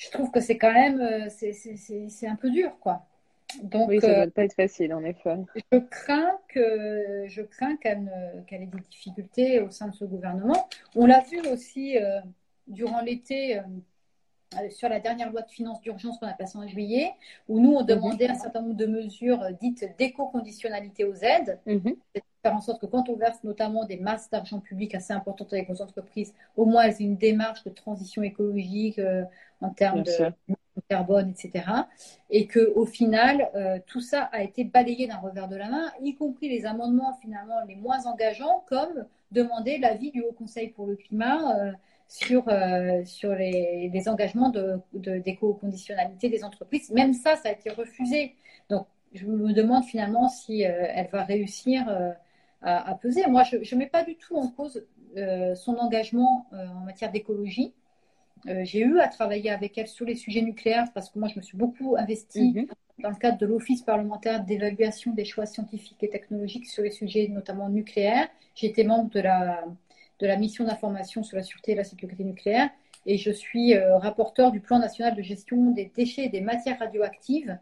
Je 0.00 0.10
trouve 0.10 0.30
que 0.30 0.40
c'est 0.40 0.58
quand 0.58 0.72
même, 0.72 1.00
euh, 1.00 1.28
c'est 1.28 2.26
un 2.26 2.36
peu 2.36 2.50
dur, 2.50 2.78
quoi. 2.80 3.06
Donc, 3.62 3.88
oui, 3.88 4.00
ça 4.00 4.08
ne 4.08 4.12
euh, 4.12 4.24
doit 4.24 4.34
pas 4.34 4.44
être 4.44 4.54
facile, 4.54 4.94
en 4.94 5.04
effet. 5.04 5.36
Je 5.72 5.78
crains 5.78 6.38
que 6.48 7.24
je 7.26 7.42
crains 7.42 7.76
qu'elle 7.76 8.08
ait 8.50 8.66
des 8.66 8.80
difficultés 8.90 9.60
au 9.60 9.70
sein 9.70 9.88
de 9.88 9.94
ce 9.94 10.04
gouvernement. 10.04 10.68
On 10.94 11.06
l'a 11.06 11.20
vu 11.20 11.40
aussi 11.48 11.96
durant 12.68 13.00
l'été 13.00 13.60
euh, 14.58 14.68
sur 14.70 14.88
la 14.88 14.98
dernière 14.98 15.30
loi 15.30 15.42
de 15.42 15.50
finances 15.50 15.80
d'urgence 15.80 16.18
qu'on 16.18 16.26
a 16.26 16.32
passée 16.32 16.58
en 16.58 16.66
juillet, 16.66 17.12
où 17.48 17.60
nous, 17.60 17.72
on 17.72 17.82
demandait 17.82 18.28
un 18.28 18.34
certain 18.34 18.62
nombre 18.62 18.74
de 18.74 18.86
mesures 18.86 19.40
euh, 19.42 19.52
dites 19.52 19.84
d'éco-conditionnalité 19.96 21.04
aux 21.04 21.14
aides, 21.14 21.60
mhm. 21.66 21.94
Faire 22.42 22.54
en 22.54 22.60
sorte 22.60 22.80
que 22.80 22.86
quand 22.86 23.08
on 23.08 23.16
verse 23.16 23.42
notamment 23.44 23.84
des 23.84 23.98
masses 23.98 24.30
d'argent 24.30 24.60
public 24.60 24.94
assez 24.94 25.12
importantes 25.12 25.52
avec 25.52 25.68
nos 25.68 25.82
entreprises, 25.82 26.34
au 26.56 26.64
moins 26.64 26.82
elles 26.82 26.94
aient 26.94 27.04
une 27.04 27.16
démarche 27.16 27.64
de 27.64 27.70
transition 27.70 28.22
écologique 28.22 28.98
euh, 28.98 29.24
en 29.60 29.70
termes 29.70 30.02
de, 30.02 30.12
carbone, 30.88 31.28
etc. 31.28 31.66
Et 32.30 32.46
qu'au 32.46 32.86
final, 32.86 33.50
tout 33.86 34.00
ça 34.00 34.22
a 34.32 34.42
été 34.42 34.64
balayé 34.64 35.06
d'un 35.06 35.18
revers 35.18 35.46
de 35.46 35.56
la 35.56 35.68
main, 35.68 35.92
y 36.00 36.14
compris 36.14 36.48
les 36.48 36.64
amendements 36.64 37.12
finalement 37.20 37.60
les 37.68 37.76
moins 37.76 38.06
engageants, 38.06 38.64
comme 38.66 39.04
demander 39.30 39.76
l'avis 39.76 40.10
du 40.10 40.22
Haut 40.22 40.32
Conseil 40.32 40.68
pour 40.70 40.86
le 40.86 40.96
climat 40.96 41.74
sur, 42.10 42.48
euh, 42.48 43.04
sur 43.04 43.34
les, 43.34 43.88
les, 43.92 44.08
engagements 44.08 44.52
d'éco-conditionnalité 44.92 46.28
de, 46.28 46.36
des 46.36 46.44
entreprises. 46.44 46.90
Même 46.90 47.14
ça, 47.14 47.36
ça 47.36 47.50
a 47.50 47.52
été 47.52 47.70
refusé. 47.70 48.34
Donc, 48.68 48.86
je 49.14 49.26
me 49.26 49.52
demande 49.52 49.84
finalement 49.84 50.28
si 50.28 50.66
euh, 50.66 50.86
elle 50.88 51.08
va 51.12 51.22
réussir 51.22 51.88
euh, 51.88 52.10
à, 52.62 52.90
à, 52.90 52.94
peser. 52.94 53.26
Moi, 53.26 53.42
je 53.44 53.74
ne 53.74 53.78
mets 53.78 53.86
pas 53.86 54.04
du 54.04 54.16
tout 54.16 54.36
en 54.36 54.48
cause 54.48 54.84
son 55.56 55.76
engagement 55.76 56.46
en 56.52 56.84
matière 56.84 57.10
d'écologie. 57.10 57.74
J'ai 58.44 58.80
eu 58.80 59.00
à 59.00 59.08
travailler 59.08 59.50
avec 59.50 59.76
elle 59.76 59.88
sur 59.88 60.06
les 60.06 60.14
sujets 60.14 60.42
nucléaires 60.42 60.86
parce 60.94 61.10
que 61.10 61.18
moi, 61.18 61.28
je 61.28 61.36
me 61.36 61.42
suis 61.42 61.58
beaucoup 61.58 61.96
investie 61.96 62.52
mhm. 62.54 62.66
dans 63.00 63.10
le 63.10 63.16
cadre 63.16 63.38
de 63.38 63.46
l'Office 63.46 63.82
parlementaire 63.82 64.44
d'évaluation 64.44 65.12
des 65.12 65.24
choix 65.24 65.46
scientifiques 65.46 66.02
et 66.02 66.10
technologiques 66.10 66.66
sur 66.66 66.82
les 66.82 66.92
sujets 66.92 67.28
notamment 67.28 67.68
nucléaires. 67.68 68.28
J'étais 68.54 68.84
membre 68.84 69.10
de 69.10 69.20
la 69.20 69.64
de 70.20 70.26
la 70.26 70.36
mission 70.36 70.64
d'information 70.64 71.22
sur 71.22 71.36
la 71.36 71.42
sûreté 71.42 71.72
et 71.72 71.74
la 71.74 71.84
sécurité 71.84 72.24
nucléaire 72.24 72.68
et 73.06 73.16
je 73.16 73.30
suis 73.30 73.74
euh, 73.74 73.96
rapporteur 73.98 74.50
du 74.50 74.60
plan 74.60 74.78
national 74.78 75.16
de 75.16 75.22
gestion 75.22 75.70
des 75.70 75.90
déchets 75.94 76.26
et 76.26 76.28
des 76.28 76.40
matières 76.40 76.78
radioactives. 76.78 77.58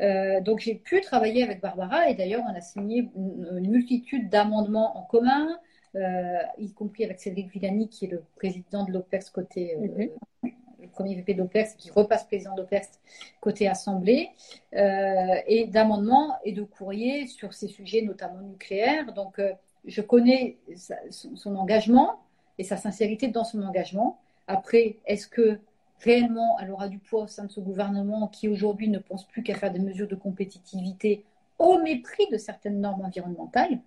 Euh, 0.00 0.40
donc 0.40 0.60
j'ai 0.60 0.74
pu 0.74 1.00
travailler 1.00 1.42
avec 1.42 1.60
Barbara 1.60 2.10
et 2.10 2.14
d'ailleurs 2.14 2.42
on 2.46 2.54
a 2.54 2.60
signé 2.60 3.10
une, 3.16 3.68
multitude 3.68 4.28
d'amendements 4.28 4.98
en 4.98 5.02
commun, 5.02 5.58
euh, 5.94 6.38
y 6.58 6.72
compris 6.72 7.04
avec 7.04 7.18
Cédric 7.18 7.50
Villani 7.50 7.88
qui 7.88 8.04
est 8.04 8.08
le 8.08 8.22
président 8.36 8.84
de 8.84 8.92
l'OPEX 8.92 9.30
côté 9.30 9.74
mhm. 9.76 10.10
le 10.42 10.88
premier 10.88 11.14
VP 11.14 11.34
d'OPEX 11.34 11.74
qui 11.76 11.90
repasse 11.90 12.24
président 12.24 12.54
d'OPEX 12.54 13.00
côté 13.40 13.68
Assemblée, 13.68 14.30
et 14.72 15.66
d'amendements 15.68 16.36
et 16.44 16.52
de 16.52 16.62
courriers 16.62 17.26
sur 17.26 17.54
ces 17.54 17.68
sujets 17.68 18.02
notamment 18.02 18.40
nucléaires. 18.40 19.12
Donc 19.14 19.40
je 19.86 20.02
connais 20.02 20.58
son, 21.10 21.56
engagement 21.56 22.20
et 22.58 22.64
sa 22.64 22.76
sincérité 22.76 23.28
dans 23.28 23.44
son 23.44 23.62
engagement. 23.62 24.18
Après, 24.48 24.96
est-ce 25.06 25.26
que 25.26 25.58
réellement 26.00 26.58
elle 26.60 26.70
aura 26.70 26.88
du 26.88 26.98
poids 26.98 27.22
au 27.22 27.26
sein 27.26 27.44
de 27.44 27.50
ce 27.50 27.60
gouvernement 27.60 28.28
qui 28.28 28.48
aujourd'hui 28.48 28.88
ne 28.88 28.98
pense 28.98 29.26
plus 29.26 29.42
qu'à 29.42 29.54
faire 29.54 29.72
des 29.72 29.78
mesures 29.78 30.08
de 30.08 30.14
compétitivité 30.14 31.24
au 31.58 31.78
mépris 31.78 32.26
de 32.30 32.36
certaines 32.36 32.80
normes 32.80 33.04
environnementales 33.04 33.78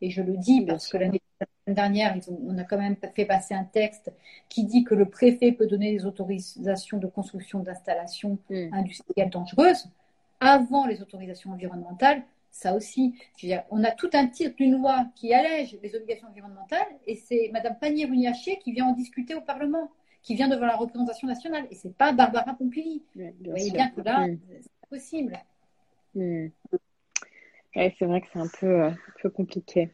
Et 0.00 0.10
je 0.10 0.22
le 0.22 0.36
dis 0.36 0.64
parce 0.64 0.88
que 0.88 0.96
l'année 0.96 1.20
dernière, 1.66 2.16
on 2.46 2.56
a 2.56 2.64
quand 2.64 2.78
même 2.78 2.96
fait 3.14 3.26
passer 3.26 3.54
un 3.54 3.64
texte 3.64 4.10
qui 4.48 4.64
dit 4.64 4.84
que 4.84 4.94
le 4.94 5.06
préfet 5.06 5.52
peut 5.52 5.66
donner 5.66 5.92
des 5.92 6.06
autorisations 6.06 6.98
de 6.98 7.06
construction 7.06 7.60
d'installations 7.60 8.38
hmm. 8.48 8.72
industrielles 8.72 9.30
dangereuses 9.30 9.88
avant 10.40 10.86
les 10.86 11.02
autorisations 11.02 11.50
environnementales 11.50 12.22
ça 12.50 12.74
aussi. 12.74 13.14
on 13.70 13.84
a 13.84 13.90
tout 13.92 14.10
un 14.14 14.26
titre 14.26 14.56
d'une 14.56 14.72
loi 14.72 15.06
qui 15.14 15.32
allège 15.32 15.78
les 15.82 15.94
obligations 15.94 16.28
environnementales 16.28 16.88
et 17.06 17.14
c'est 17.14 17.50
Madame 17.52 17.76
Pannier-Runacher 17.78 18.58
qui 18.58 18.72
vient 18.72 18.86
en 18.86 18.92
discuter 18.92 19.34
au 19.34 19.40
Parlement, 19.40 19.90
qui 20.28 20.34
vient 20.34 20.48
devant 20.48 20.66
la 20.66 20.76
représentation 20.76 21.26
nationale. 21.26 21.66
Et 21.70 21.74
c'est 21.74 21.96
pas 21.96 22.12
Barbara 22.12 22.52
Pompili. 22.52 23.02
Vous 23.16 23.32
voyez 23.46 23.70
bien 23.70 23.88
que 23.88 24.02
là, 24.02 24.26
c'est 24.26 24.70
pas 24.82 24.86
possible. 24.90 25.32
c'est 26.14 26.52
vrai 28.02 28.20
que 28.20 28.26
c'est 28.30 28.38
un 28.38 28.50
peu, 28.60 28.66
euh, 28.66 28.90
un 28.90 28.96
peu 29.22 29.30
compliqué. 29.30 29.88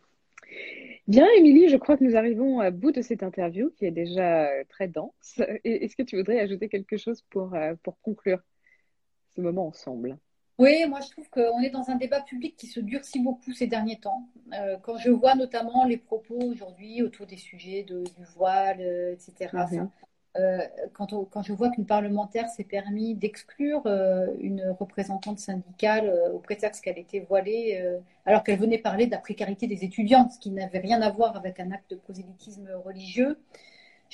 Bien, 1.07 1.29
Émilie, 1.37 1.69
je 1.69 1.77
crois 1.77 1.97
que 1.97 2.03
nous 2.03 2.17
arrivons 2.17 2.59
à 2.59 2.73
bout 2.73 2.91
de 2.91 3.01
cette 3.01 3.23
interview 3.23 3.71
qui 3.77 3.87
est 3.87 3.93
déjà 3.93 4.49
euh, 4.49 4.65
très 4.69 4.89
dense. 4.89 5.41
Est-ce 5.63 5.95
que 5.95 6.03
tu 6.03 6.17
voudrais 6.17 6.41
ajouter 6.41 6.69
quelque 6.69 6.97
chose 6.97 7.23
pour, 7.31 7.55
euh, 7.55 7.77
pour 7.85 8.01
conclure 8.01 8.41
ce 9.37 9.41
moment 9.41 9.69
ensemble? 9.69 10.19
Oui, 10.59 10.85
moi 10.89 11.01
je 11.01 11.11
trouve 11.11 11.29
qu'on 11.31 11.61
est 11.61 11.71
dans 11.71 11.91
un 11.91 11.97
débat 11.97 12.21
public 12.21 12.57
qui 12.57 12.69
se 12.69 12.79
durcit 12.79 13.21
beaucoup 13.21 13.53
ces 13.53 13.67
derniers 13.67 13.99
temps. 13.99 14.29
Euh, 14.53 14.77
quand 14.83 14.97
je 14.99 15.11
vois 15.11 15.35
notamment 15.35 15.85
les 15.85 15.97
propos 15.97 16.39
aujourd'hui 16.39 17.03
autour 17.03 17.27
des 17.27 17.37
sujets 17.37 17.83
de, 17.83 18.05
du 18.05 18.25
voile, 18.37 18.81
euh, 18.81 19.13
etc. 19.13 19.51
Euh, 20.37 20.59
quand, 20.93 21.43
je 21.43 21.53
vois 21.53 21.71
qu'une 21.71 21.87
parlementaire 21.87 22.49
s'est 22.49 22.65
permis 22.65 23.15
d'exclure 23.15 23.87
une 24.41 24.75
représentante 24.81 25.39
syndicale 25.39 26.13
au 26.33 26.39
prétexte 26.39 26.83
qu'elle 26.83 26.99
était 26.99 27.21
voilée, 27.21 27.81
alors 28.27 28.43
qu'elle 28.43 28.59
venait 28.59 28.79
parler 28.79 29.07
de 29.07 29.13
la 29.13 29.19
précarité 29.19 29.69
des 29.69 29.85
étudiants, 29.85 30.29
ce 30.29 30.41
qui 30.41 30.51
n'avait 30.51 30.81
rien 30.81 31.03
à 31.03 31.11
voir 31.11 31.37
avec 31.37 31.61
un 31.61 31.71
acte 31.71 31.91
de 31.91 31.97
prosélytisme 31.97 32.69
religieux, 32.85 33.39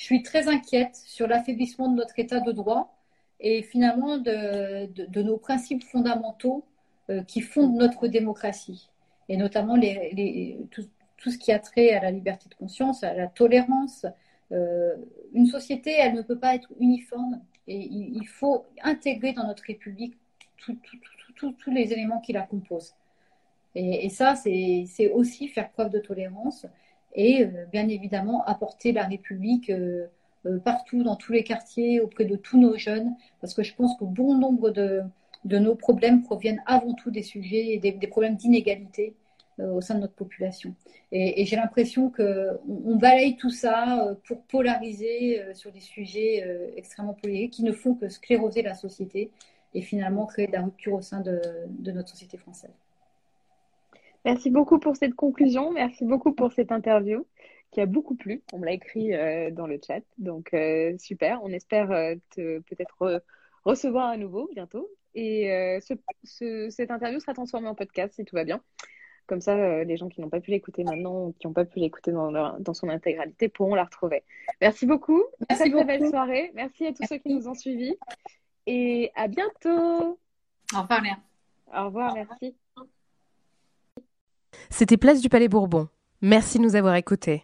je 0.01 0.03
suis 0.03 0.23
très 0.23 0.47
inquiète 0.47 0.95
sur 0.95 1.27
l'affaiblissement 1.27 1.87
de 1.87 1.95
notre 1.95 2.17
état 2.17 2.39
de 2.39 2.51
droit 2.51 2.95
et 3.39 3.61
finalement 3.61 4.17
de, 4.17 5.21
nos 5.21 5.37
principes 5.37 5.83
fondamentaux 5.83 6.65
euh, 7.09 7.23
qui 7.23 7.41
fondent 7.41 7.75
notre 7.75 8.07
démocratie, 8.07 8.89
et 9.29 9.37
notamment 9.37 9.75
tout 9.75 11.31
ce 11.31 11.37
qui 11.37 11.51
a 11.51 11.59
trait 11.59 11.91
à 11.91 12.01
la 12.01 12.11
liberté 12.11 12.49
de 12.49 12.55
conscience, 12.55 13.03
à 13.03 13.13
la 13.13 13.27
tolérance. 13.27 14.05
Euh, 14.51 14.95
une 15.33 15.47
société, 15.47 15.91
elle 15.97 16.15
ne 16.15 16.21
peut 16.21 16.37
pas 16.37 16.55
être 16.55 16.69
uniforme 16.79 17.41
et 17.67 17.77
il, 17.77 18.25
faut 18.27 18.65
intégrer 18.83 19.33
dans 19.33 19.47
notre 19.47 19.63
République 19.63 20.17
tous 20.57 21.71
les 21.71 21.93
éléments 21.93 22.19
qui 22.19 22.33
la 22.33 22.41
composent. 22.41 22.93
Et, 23.75 24.09
ça, 24.09 24.35
c'est 24.35 25.11
aussi 25.13 25.47
faire 25.47 25.69
preuve 25.71 25.91
de 25.91 25.99
tolérance 25.99 26.65
et 27.13 27.45
euh, 27.45 27.65
bien 27.71 27.87
évidemment 27.87 28.43
apporter 28.45 28.91
la 28.91 29.05
République 29.05 29.69
euh, 29.69 30.07
partout, 30.65 31.03
dans 31.03 31.15
tous 31.15 31.31
les 31.31 31.43
quartiers, 31.43 32.01
auprès 32.01 32.25
de 32.25 32.35
tous 32.35 32.59
nos 32.59 32.77
jeunes, 32.77 33.15
parce 33.39 33.53
que 33.53 33.63
je 33.63 33.73
pense 33.75 33.97
que 33.97 34.03
bon 34.03 34.35
nombre 34.35 34.71
de, 34.71 35.01
de 35.45 35.59
nos 35.59 35.75
problèmes 35.75 36.23
proviennent 36.23 36.63
avant 36.65 36.93
tout 36.93 37.11
des 37.11 37.23
sujets, 37.23 37.77
des, 37.77 37.91
des 37.91 38.07
problèmes 38.07 38.35
d'inégalité 38.35 39.15
au 39.59 39.81
sein 39.81 39.95
de 39.95 39.99
notre 39.99 40.15
population. 40.15 40.73
Et, 41.11 41.45
j'ai 41.45 41.55
l'impression 41.55 42.09
qu'on 42.09 42.59
on 42.67 42.95
balaye 42.95 43.35
tout 43.35 43.49
ça 43.49 44.15
pour 44.25 44.41
polariser 44.43 45.41
sur 45.53 45.71
des 45.71 45.79
sujets 45.79 46.71
extrêmement 46.75 47.13
polémiques 47.13 47.53
qui 47.53 47.63
ne 47.63 47.71
font 47.71 47.93
que 47.95 48.09
scléroser 48.09 48.61
la 48.61 48.73
société 48.73 49.31
et 49.73 49.81
finalement 49.81 50.25
créer 50.25 50.47
de 50.47 50.51
la 50.53 50.61
rupture 50.61 50.93
au 50.93 51.01
sein 51.01 51.21
de, 51.21 51.41
notre 51.91 52.09
société 52.09 52.37
française. 52.37 52.73
Merci 54.25 54.51
beaucoup 54.51 54.79
pour 54.79 54.95
cette 54.95 55.15
conclusion. 55.15 55.71
Merci 55.71 56.05
beaucoup 56.05 56.33
pour 56.33 56.51
cette 56.51 56.71
interview 56.71 57.25
qui 57.71 57.81
a 57.81 57.85
beaucoup 57.85 58.15
plu. 58.15 58.43
On 58.53 58.59
me 58.59 58.65
l'a 58.65 58.73
écrit 58.73 59.13
euh, 59.13 59.49
dans 59.49 59.65
le 59.65 59.79
chat. 59.85 60.01
Donc, 60.17 60.53
euh, 60.53 60.95
super. 60.99 61.41
On 61.43 61.49
espère 61.49 61.91
euh, 61.91 62.15
te 62.35 62.59
peut-être 62.59 63.23
recevoir 63.63 64.09
à 64.09 64.17
nouveau 64.17 64.49
bientôt. 64.53 64.89
Et 65.15 65.47
ce, 65.81 65.93
ce, 66.23 66.69
cette 66.69 66.89
interview 66.89 67.19
sera 67.19 67.33
transformée 67.33 67.67
en 67.67 67.75
podcast 67.75 68.13
si 68.15 68.23
tout 68.23 68.35
va 68.35 68.45
bien. 68.45 68.61
Comme 69.27 69.41
ça, 69.41 69.83
les 69.83 69.97
gens 69.97 70.09
qui 70.09 70.19
n'ont 70.19 70.29
pas 70.29 70.41
pu 70.41 70.51
l'écouter 70.51 70.83
maintenant, 70.83 71.31
qui 71.39 71.47
n'ont 71.47 71.53
pas 71.53 71.65
pu 71.65 71.79
l'écouter 71.79 72.11
dans, 72.11 72.31
dans 72.59 72.73
son 72.73 72.89
intégralité, 72.89 73.47
pourront 73.47 73.75
la 73.75 73.85
retrouver. 73.85 74.23
Merci 74.59 74.85
beaucoup. 74.85 75.23
Merci 75.49 75.71
très, 75.71 75.71
très 75.71 75.85
belle 75.85 76.09
soirée. 76.09 76.51
Merci 76.53 76.87
à 76.87 76.93
tous 76.93 77.05
ceux 77.07 77.17
qui 77.17 77.33
nous 77.33 77.47
ont 77.47 77.53
suivis. 77.53 77.95
Et 78.67 79.11
à 79.15 79.27
bientôt. 79.27 80.19
Au 80.73 80.81
revoir, 80.81 81.01
Léa. 81.01 81.17
Au 81.73 81.85
revoir, 81.85 82.13
merci. 82.13 82.55
C'était 84.69 84.97
Place 84.97 85.21
du 85.21 85.29
Palais 85.29 85.47
Bourbon. 85.47 85.87
Merci 86.21 86.57
de 86.57 86.63
nous 86.63 86.75
avoir 86.75 86.95
écoutés. 86.95 87.43